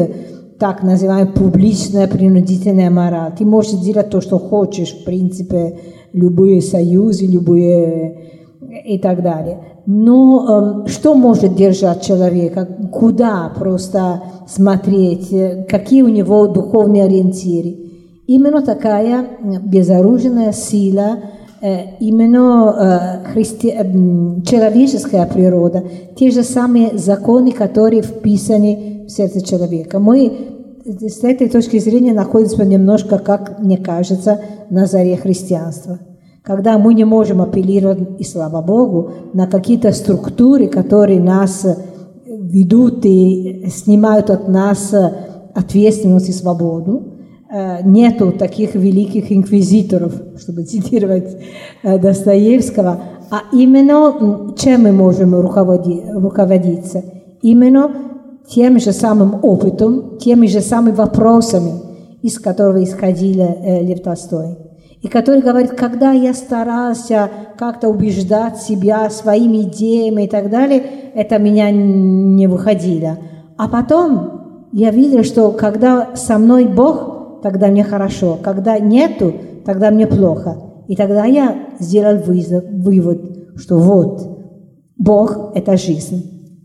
так 0.59 0.83
называемая 0.83 1.33
публичная 1.33 2.09
принудительная 2.09 2.91
мораль. 2.91 3.35
Ты 3.39 3.45
можешь 3.45 3.73
делать 3.81 4.11
то, 4.11 4.21
что 4.21 4.39
хочешь, 4.39 4.95
в 4.95 5.05
принципе, 5.05 5.79
любые 6.13 6.61
союзы, 6.61 7.27
любые 7.27 8.19
и 8.85 8.99
так 8.99 9.23
далее. 9.23 9.59
Но 9.87 10.85
э, 10.87 10.89
что 10.89 11.15
может 11.15 11.55
держать 11.55 12.03
человека? 12.03 12.67
Куда 12.93 13.53
просто 13.57 14.23
смотреть? 14.49 15.29
Какие 15.69 16.03
у 16.03 16.09
него 16.09 16.47
духовные 16.47 17.05
ориентиры? 17.05 17.85
Именно 18.27 18.63
такая 18.63 19.27
безоружная 19.63 20.53
сила, 20.53 21.19
э, 21.61 21.97
именно 22.01 23.23
э, 23.27 23.33
христи... 23.33 23.69
э, 23.69 23.85
человеческая 24.47 25.27
природа, 25.27 25.85
те 26.17 26.31
же 26.31 26.43
самые 26.43 26.97
законы, 26.97 27.53
которые 27.53 28.01
вписаны 28.01 29.05
в 29.07 29.11
сердце 29.11 29.45
человека. 29.45 29.99
Мы 29.99 30.33
с 30.85 31.23
этой 31.23 31.51
точки 31.51 31.79
зрения 31.79 32.15
находимся 32.15 32.65
немножко, 32.65 33.19
как 33.19 33.59
мне 33.59 33.77
кажется, 33.77 34.41
на 34.71 34.87
заре 34.87 35.17
христианства 35.17 35.99
когда 36.45 36.77
мы 36.77 36.93
не 36.93 37.05
можем 37.05 37.41
апеллировать, 37.41 38.21
и 38.21 38.25
слава 38.25 38.61
Богу, 38.61 39.13
на 39.33 39.47
какие-то 39.47 39.93
структуры, 39.93 40.67
которые 40.67 41.19
нас 41.19 41.67
ведут 42.27 43.05
и 43.07 43.67
снимают 43.75 44.29
от 44.29 44.47
нас 44.47 44.95
ответственность 45.55 46.29
и 46.29 46.33
свободу. 46.33 47.15
Нету 47.85 48.33
таких 48.33 48.75
великих 48.75 49.33
инквизиторов, 49.33 50.13
чтобы 50.39 50.63
цитировать 50.65 51.39
Достоевского, 51.83 53.01
а 53.31 53.39
именно 53.53 54.55
чем 54.55 54.83
мы 54.83 54.93
можем 54.93 55.35
руководиться? 55.35 57.03
Именно 57.41 57.91
тем 58.49 58.79
же 58.79 58.93
самым 58.93 59.39
опытом, 59.43 60.19
теми 60.19 60.47
же 60.47 60.61
самыми 60.61 60.95
вопросами, 60.95 61.73
из 62.21 62.39
которого 62.39 62.85
исходил 62.85 63.47
Лев 63.65 64.03
Толстой 64.03 64.64
и 65.05 65.09
который 65.09 65.43
говорит, 65.43 65.73
когда 65.73 66.13
я 66.13 66.33
старался 66.33 67.29
как-то 67.59 67.91
убеждать 67.91 68.57
себя 68.57 69.11
своими 69.11 69.65
идеями 69.65 70.23
и 70.23 70.27
так 70.27 70.49
далее, 70.49 70.83
это 71.15 71.37
меня 71.39 71.71
не 71.71 72.47
выходило. 72.47 73.19
А 73.59 73.69
потом 73.69 74.71
я 74.73 74.91
видел, 74.91 75.23
что 75.23 75.51
когда 75.51 76.17
со 76.17 76.39
мной 76.39 76.65
Бог, 76.65 77.43
тогда 77.43 77.67
мне 77.67 77.85
хорошо, 77.85 78.39
когда 78.43 78.79
нету, 78.79 79.35
тогда 79.67 79.91
мне 79.91 80.07
плохо. 80.07 80.57
И 80.89 80.97
тогда 80.97 81.27
я 81.27 81.67
сделал 81.81 82.23
вывод, 82.23 83.21
что 83.57 83.77
вот, 83.77 84.23
Бог– 84.97 85.53
это 85.55 85.77
жизнь. 85.77 86.57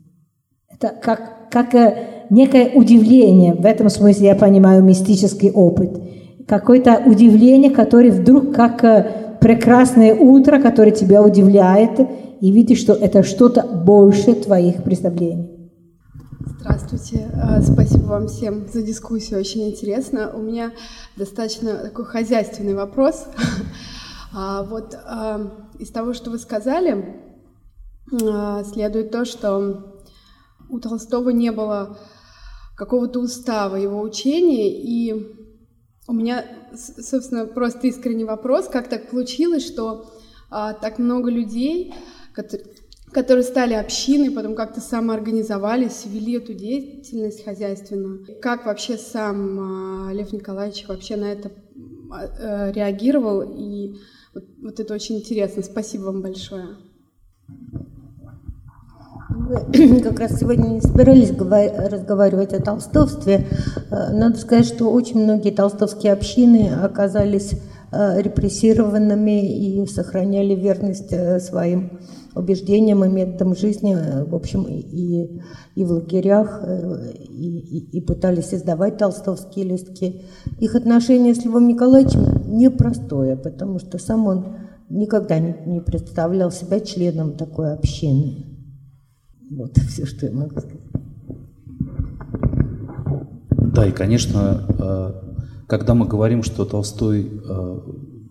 Это 0.73 0.93
как, 1.01 1.51
как 1.51 1.75
э, 1.75 2.25
некое 2.29 2.71
удивление, 2.73 3.53
в 3.53 3.65
этом 3.65 3.89
смысле 3.89 4.27
я 4.27 4.35
понимаю 4.35 4.81
мистический 4.81 5.51
опыт– 5.51 5.91
какое-то 6.49 7.03
удивление, 7.05 7.69
которое 7.69 8.11
вдруг 8.11 8.55
как 8.55 8.83
э, 8.83 9.37
прекрасное 9.39 10.15
утро, 10.15 10.59
которое 10.59 10.91
тебя 10.91 11.21
удивляет, 11.21 11.99
и 12.41 12.51
видишь, 12.51 12.79
что 12.79 12.93
это 12.93 13.21
что-то 13.21 13.61
больше 13.61 14.33
твоих 14.33 14.83
представлений. 14.83 15.47
Здравствуйте, 16.59 17.29
а, 17.35 17.61
спасибо 17.61 18.05
вам 18.05 18.27
всем 18.27 18.67
за 18.67 18.81
дискуссию, 18.81 19.39
очень 19.39 19.69
интересно. 19.69 20.31
У 20.33 20.39
меня 20.41 20.71
достаточно 21.15 21.75
такой 21.75 22.05
хозяйственный 22.05 22.73
вопрос. 22.73 23.25
А, 24.31 24.61
вот 24.61 24.93
а, 24.93 25.41
из 25.79 25.89
того, 25.89 26.13
что 26.13 26.29
вы 26.29 26.37
сказали, 26.37 27.15
следует 28.11 29.09
то, 29.09 29.25
что 29.25 30.03
у 30.69 30.79
Толстого 30.79 31.31
не 31.31 31.51
было 31.51 31.97
какого-то 32.75 33.21
устава 33.21 33.75
его 33.75 33.99
учения, 34.01 34.69
и 34.69 35.38
у 36.09 36.13
меня, 36.13 36.43
собственно, 36.73 37.45
просто 37.45 37.85
искренний 37.85 38.23
вопрос, 38.23 38.67
как 38.67 38.89
так 38.89 39.11
получилось, 39.11 39.63
что 39.63 40.11
а, 40.49 40.73
так 40.73 40.97
много 40.97 41.29
людей, 41.29 41.93
которые, 42.33 42.67
которые 43.11 43.43
стали 43.43 43.75
общиной, 43.75 44.31
потом 44.31 44.55
как-то 44.55 44.81
самоорганизовались, 44.81 46.05
вели 46.07 46.37
эту 46.37 46.55
деятельность 46.55 47.45
хозяйственную. 47.45 48.25
Как 48.41 48.65
вообще 48.65 48.97
сам 48.97 50.07
а, 50.07 50.11
Лев 50.11 50.33
Николаевич 50.33 50.87
вообще 50.87 51.15
на 51.15 51.31
это 51.31 51.51
а, 52.11 52.71
реагировал? 52.71 53.43
И 53.43 53.99
вот, 54.33 54.45
вот 54.63 54.79
это 54.79 54.95
очень 54.95 55.17
интересно. 55.17 55.61
Спасибо 55.61 56.05
вам 56.05 56.23
большое. 56.23 56.69
Мы 59.29 59.99
как 60.03 60.19
раз 60.19 60.39
сегодня 60.39 60.67
не 60.67 60.81
собирались 60.81 61.31
разговаривать 61.31 62.53
о 62.53 62.61
толстовстве. 62.61 63.45
Э, 63.91 64.11
надо 64.11 64.37
сказать, 64.39 64.65
что 64.65 64.91
очень 64.91 65.23
многие 65.23 65.51
толстовские 65.51 66.13
общины 66.13 66.71
оказались 66.73 67.53
э, 67.91 68.21
репрессированными 68.21 69.83
и 69.83 69.85
сохраняли 69.85 70.55
верность 70.55 71.13
э, 71.13 71.39
своим 71.39 71.99
убеждениям 72.35 73.03
и 73.05 73.09
методам 73.09 73.55
жизни, 73.55 73.95
в 74.27 74.33
общем, 74.33 74.63
и, 74.63 75.41
и 75.75 75.83
в 75.83 75.91
лагерях, 75.91 76.63
и, 77.27 77.59
и, 77.59 77.97
и 77.97 78.01
пытались 78.01 78.53
издавать 78.53 78.97
толстовские 78.97 79.65
листки. 79.65 80.21
Их 80.59 80.75
отношение 80.75 81.35
с 81.35 81.43
Львом 81.43 81.67
Николаевичем 81.67 82.57
непростое, 82.57 83.35
потому 83.35 83.79
что 83.79 83.97
сам 83.97 84.27
он 84.27 84.55
никогда 84.89 85.39
не, 85.39 85.55
не 85.65 85.81
представлял 85.81 86.51
себя 86.51 86.79
членом 86.79 87.35
такой 87.35 87.73
общины. 87.73 88.58
Вот 89.49 89.77
все, 89.89 90.05
что 90.05 90.25
я 90.25 90.31
могу 90.31 90.59
сказать. 90.59 90.79
Да, 93.51 93.85
и, 93.85 93.91
конечно, 93.91 94.65
э, 94.79 95.65
когда 95.67 95.93
мы 95.93 96.07
говорим, 96.07 96.43
что 96.43 96.65
Толстой 96.65 97.27
э, 97.27 97.79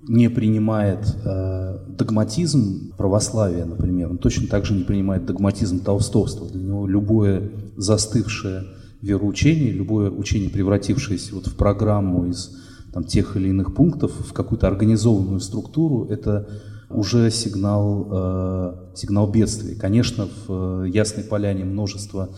не 0.08 0.28
принимает 0.28 1.16
э, 1.24 1.78
догматизм 1.88 2.92
православия, 2.96 3.64
например, 3.64 4.10
он 4.10 4.18
точно 4.18 4.48
так 4.48 4.64
же 4.64 4.74
не 4.74 4.84
принимает 4.84 5.26
догматизм 5.26 5.80
толстовства. 5.80 6.48
Для 6.48 6.62
него 6.62 6.86
любое 6.86 7.50
застывшее 7.76 8.64
вероучение, 9.00 9.70
любое 9.70 10.10
учение, 10.10 10.50
превратившееся 10.50 11.34
вот 11.34 11.46
в 11.46 11.56
программу 11.56 12.26
из 12.26 12.56
там, 12.92 13.04
тех 13.04 13.36
или 13.36 13.48
иных 13.48 13.74
пунктов, 13.74 14.12
в 14.18 14.32
какую-то 14.32 14.66
организованную 14.66 15.40
структуру, 15.40 16.06
это 16.06 16.48
уже 16.90 17.30
сигнал, 17.30 18.08
э, 18.10 18.96
сигнал 18.96 19.30
бедствия. 19.30 19.74
Конечно, 19.74 20.28
в 20.46 20.84
э, 20.84 20.88
Ясной 20.88 21.24
Поляне 21.24 21.64
множество 21.64 22.30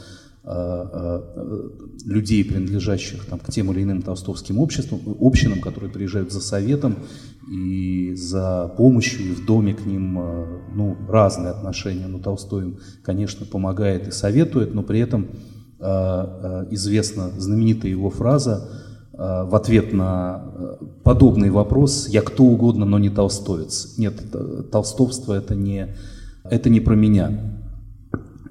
людей, 2.06 2.42
принадлежащих 2.46 3.26
там, 3.26 3.38
к 3.38 3.52
тем 3.52 3.70
или 3.70 3.82
иным 3.82 4.00
толстовским 4.00 4.58
обществам, 4.58 5.00
общинам, 5.20 5.60
которые 5.60 5.92
приезжают 5.92 6.32
за 6.32 6.40
советом 6.40 6.96
и 7.52 8.14
за 8.14 8.72
помощью, 8.74 9.20
и 9.20 9.34
в 9.34 9.44
доме 9.44 9.74
к 9.74 9.84
ним 9.84 10.14
ну, 10.74 10.96
разные 11.06 11.50
отношения. 11.50 12.06
Но 12.06 12.20
Толстой 12.20 12.62
им, 12.62 12.78
конечно, 13.02 13.44
помогает 13.44 14.08
и 14.08 14.12
советует, 14.12 14.72
но 14.72 14.82
при 14.82 15.00
этом 15.00 15.28
известна 15.78 17.30
знаменитая 17.36 17.90
его 17.90 18.08
фраза 18.08 18.66
в 19.20 19.54
ответ 19.54 19.92
на 19.92 20.78
подобный 21.04 21.50
вопрос 21.50 22.08
«я 22.08 22.22
кто 22.22 22.44
угодно, 22.44 22.86
но 22.86 22.98
не 22.98 23.10
толстовец». 23.10 23.98
Нет, 23.98 24.14
толстовство 24.72 25.34
это 25.34 25.54
не, 25.54 25.94
это 26.44 26.70
не 26.70 26.80
про 26.80 26.94
меня 26.94 27.60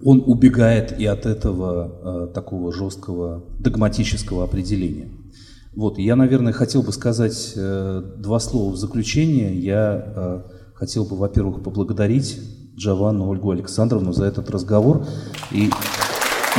он 0.03 0.23
убегает 0.25 0.97
и 0.99 1.05
от 1.05 1.25
этого 1.25 1.91
э, 2.01 2.33
такого 2.33 2.71
жесткого 2.71 3.43
догматического 3.59 4.43
определения. 4.43 5.09
Вот, 5.75 5.97
я, 5.97 6.15
наверное, 6.15 6.53
хотел 6.53 6.81
бы 6.81 6.91
сказать 6.91 7.53
э, 7.55 8.03
два 8.17 8.39
слова 8.39 8.71
в 8.71 8.77
заключение. 8.77 9.57
Я 9.59 10.03
э, 10.15 10.41
хотел 10.73 11.05
бы, 11.05 11.15
во-первых, 11.15 11.63
поблагодарить 11.63 12.39
Джованну 12.75 13.27
Ольгу 13.27 13.51
Александровну 13.51 14.13
за 14.13 14.25
этот 14.25 14.49
разговор. 14.49 15.05
И 15.51 15.69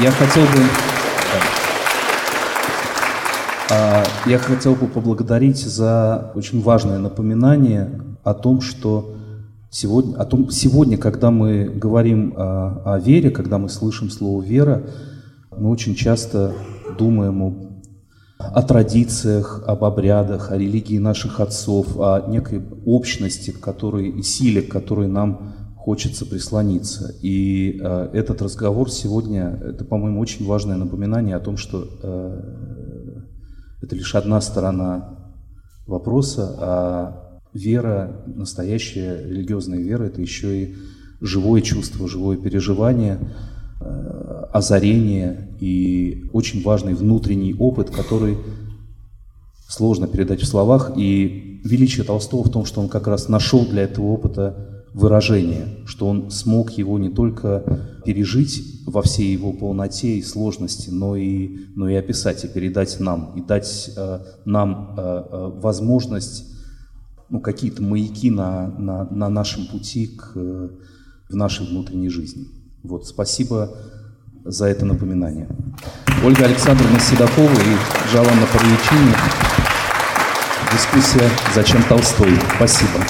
я 0.03 0.11
хотел 0.11 0.43
бы... 0.45 1.00
Да, 3.71 4.05
я 4.27 4.39
хотел 4.39 4.75
бы 4.75 4.89
поблагодарить 4.89 5.65
за 5.65 6.33
очень 6.35 6.61
важное 6.61 6.99
напоминание 6.99 8.17
о 8.25 8.35
том, 8.35 8.61
что 8.61 9.15
Сегодня, 9.73 10.17
о 10.17 10.25
том, 10.25 10.51
сегодня, 10.51 10.99
когда 10.99 11.31
мы 11.31 11.67
говорим 11.67 12.35
о, 12.37 12.97
о 12.97 12.99
вере, 12.99 13.31
когда 13.31 13.57
мы 13.57 13.69
слышим 13.69 14.11
слово 14.11 14.43
«вера», 14.43 14.83
мы 15.57 15.71
очень 15.71 15.95
часто 15.95 16.53
думаем 16.99 17.43
о, 17.43 17.55
о 18.39 18.63
традициях, 18.63 19.63
об 19.69 19.85
обрядах, 19.85 20.51
о 20.51 20.59
религии 20.59 20.99
наших 20.99 21.39
отцов, 21.39 21.97
о 22.01 22.29
некой 22.29 22.65
общности, 22.85 23.53
которой, 23.53 24.09
и 24.09 24.23
силе, 24.23 24.63
к 24.63 24.73
которой 24.73 25.07
нам 25.07 25.55
хочется 25.77 26.27
прислониться. 26.27 27.15
И 27.23 27.79
э, 27.81 28.11
этот 28.13 28.43
разговор 28.43 28.91
сегодня, 28.91 29.57
это, 29.63 29.85
по-моему, 29.85 30.19
очень 30.19 30.47
важное 30.47 30.77
напоминание 30.77 31.37
о 31.37 31.41
том, 31.41 31.57
что 31.57 31.87
э, 32.03 32.80
это 33.83 33.97
лишь 33.97 34.15
одна 34.15 34.41
сторона 34.41 35.33
вопроса, 35.87 36.57
а 36.59 37.41
вера, 37.53 38.23
настоящая 38.27 39.25
религиозная 39.27 39.81
вера, 39.81 40.05
это 40.05 40.21
еще 40.21 40.63
и 40.63 40.77
живое 41.21 41.61
чувство, 41.63 42.09
живое 42.09 42.37
переживание, 42.37 43.19
э, 43.81 44.45
озарение 44.53 45.57
и 45.61 46.29
очень 46.33 46.63
важный 46.63 46.95
внутренний 46.95 47.55
опыт, 47.55 47.91
который 47.91 48.39
сложно 49.69 50.07
передать 50.07 50.43
в 50.43 50.47
словах. 50.47 50.93
И 50.97 51.61
величие 51.65 52.05
Толстого 52.05 52.45
в 52.45 52.51
том, 52.51 52.65
что 52.65 52.81
он 52.81 52.89
как 52.89 53.07
раз 53.07 53.29
нашел 53.29 53.67
для 53.67 53.83
этого 53.83 54.07
опыта 54.07 54.70
выражение, 54.93 55.79
что 55.87 56.09
он 56.09 56.31
смог 56.31 56.73
его 56.73 56.99
не 56.99 57.11
только 57.11 58.01
пережить 58.05 58.83
во 58.87 59.03
всей 59.03 59.33
его 59.33 59.53
полноте 59.53 60.17
и 60.17 60.23
сложности, 60.23 60.91
но 60.91 61.17
и, 61.17 61.67
но 61.77 61.89
и 61.89 61.95
описать 61.95 62.45
и 62.45 62.49
передать 62.49 62.99
нам, 62.99 63.33
и 63.37 63.41
дать 63.41 63.91
э, 63.97 64.21
нам 64.45 64.95
э, 64.97 65.01
э, 65.01 65.51
возможность 65.61 66.47
ну, 67.29 67.41
какие-то 67.41 67.83
маяки 67.83 68.31
на, 68.31 68.67
на, 68.67 69.05
на 69.05 69.29
нашем 69.29 69.67
пути 69.67 70.09
к, 70.09 70.35
в 70.35 71.37
нашей 71.37 71.67
внутренней 71.67 72.09
жизни. 72.09 72.49
Вот, 72.83 73.07
спасибо 73.07 73.77
за 74.45 74.67
это 74.67 74.85
напоминание. 74.85 75.49
Ольга 76.25 76.47
Александровна 76.47 76.99
Седокова 76.99 77.53
и 77.53 78.11
Джаланна 78.11 78.47
Парьячини. 78.53 79.15
Дискуссия 80.73 81.29
«Зачем 81.55 81.83
Толстой?». 81.89 82.33
Спасибо. 82.57 83.01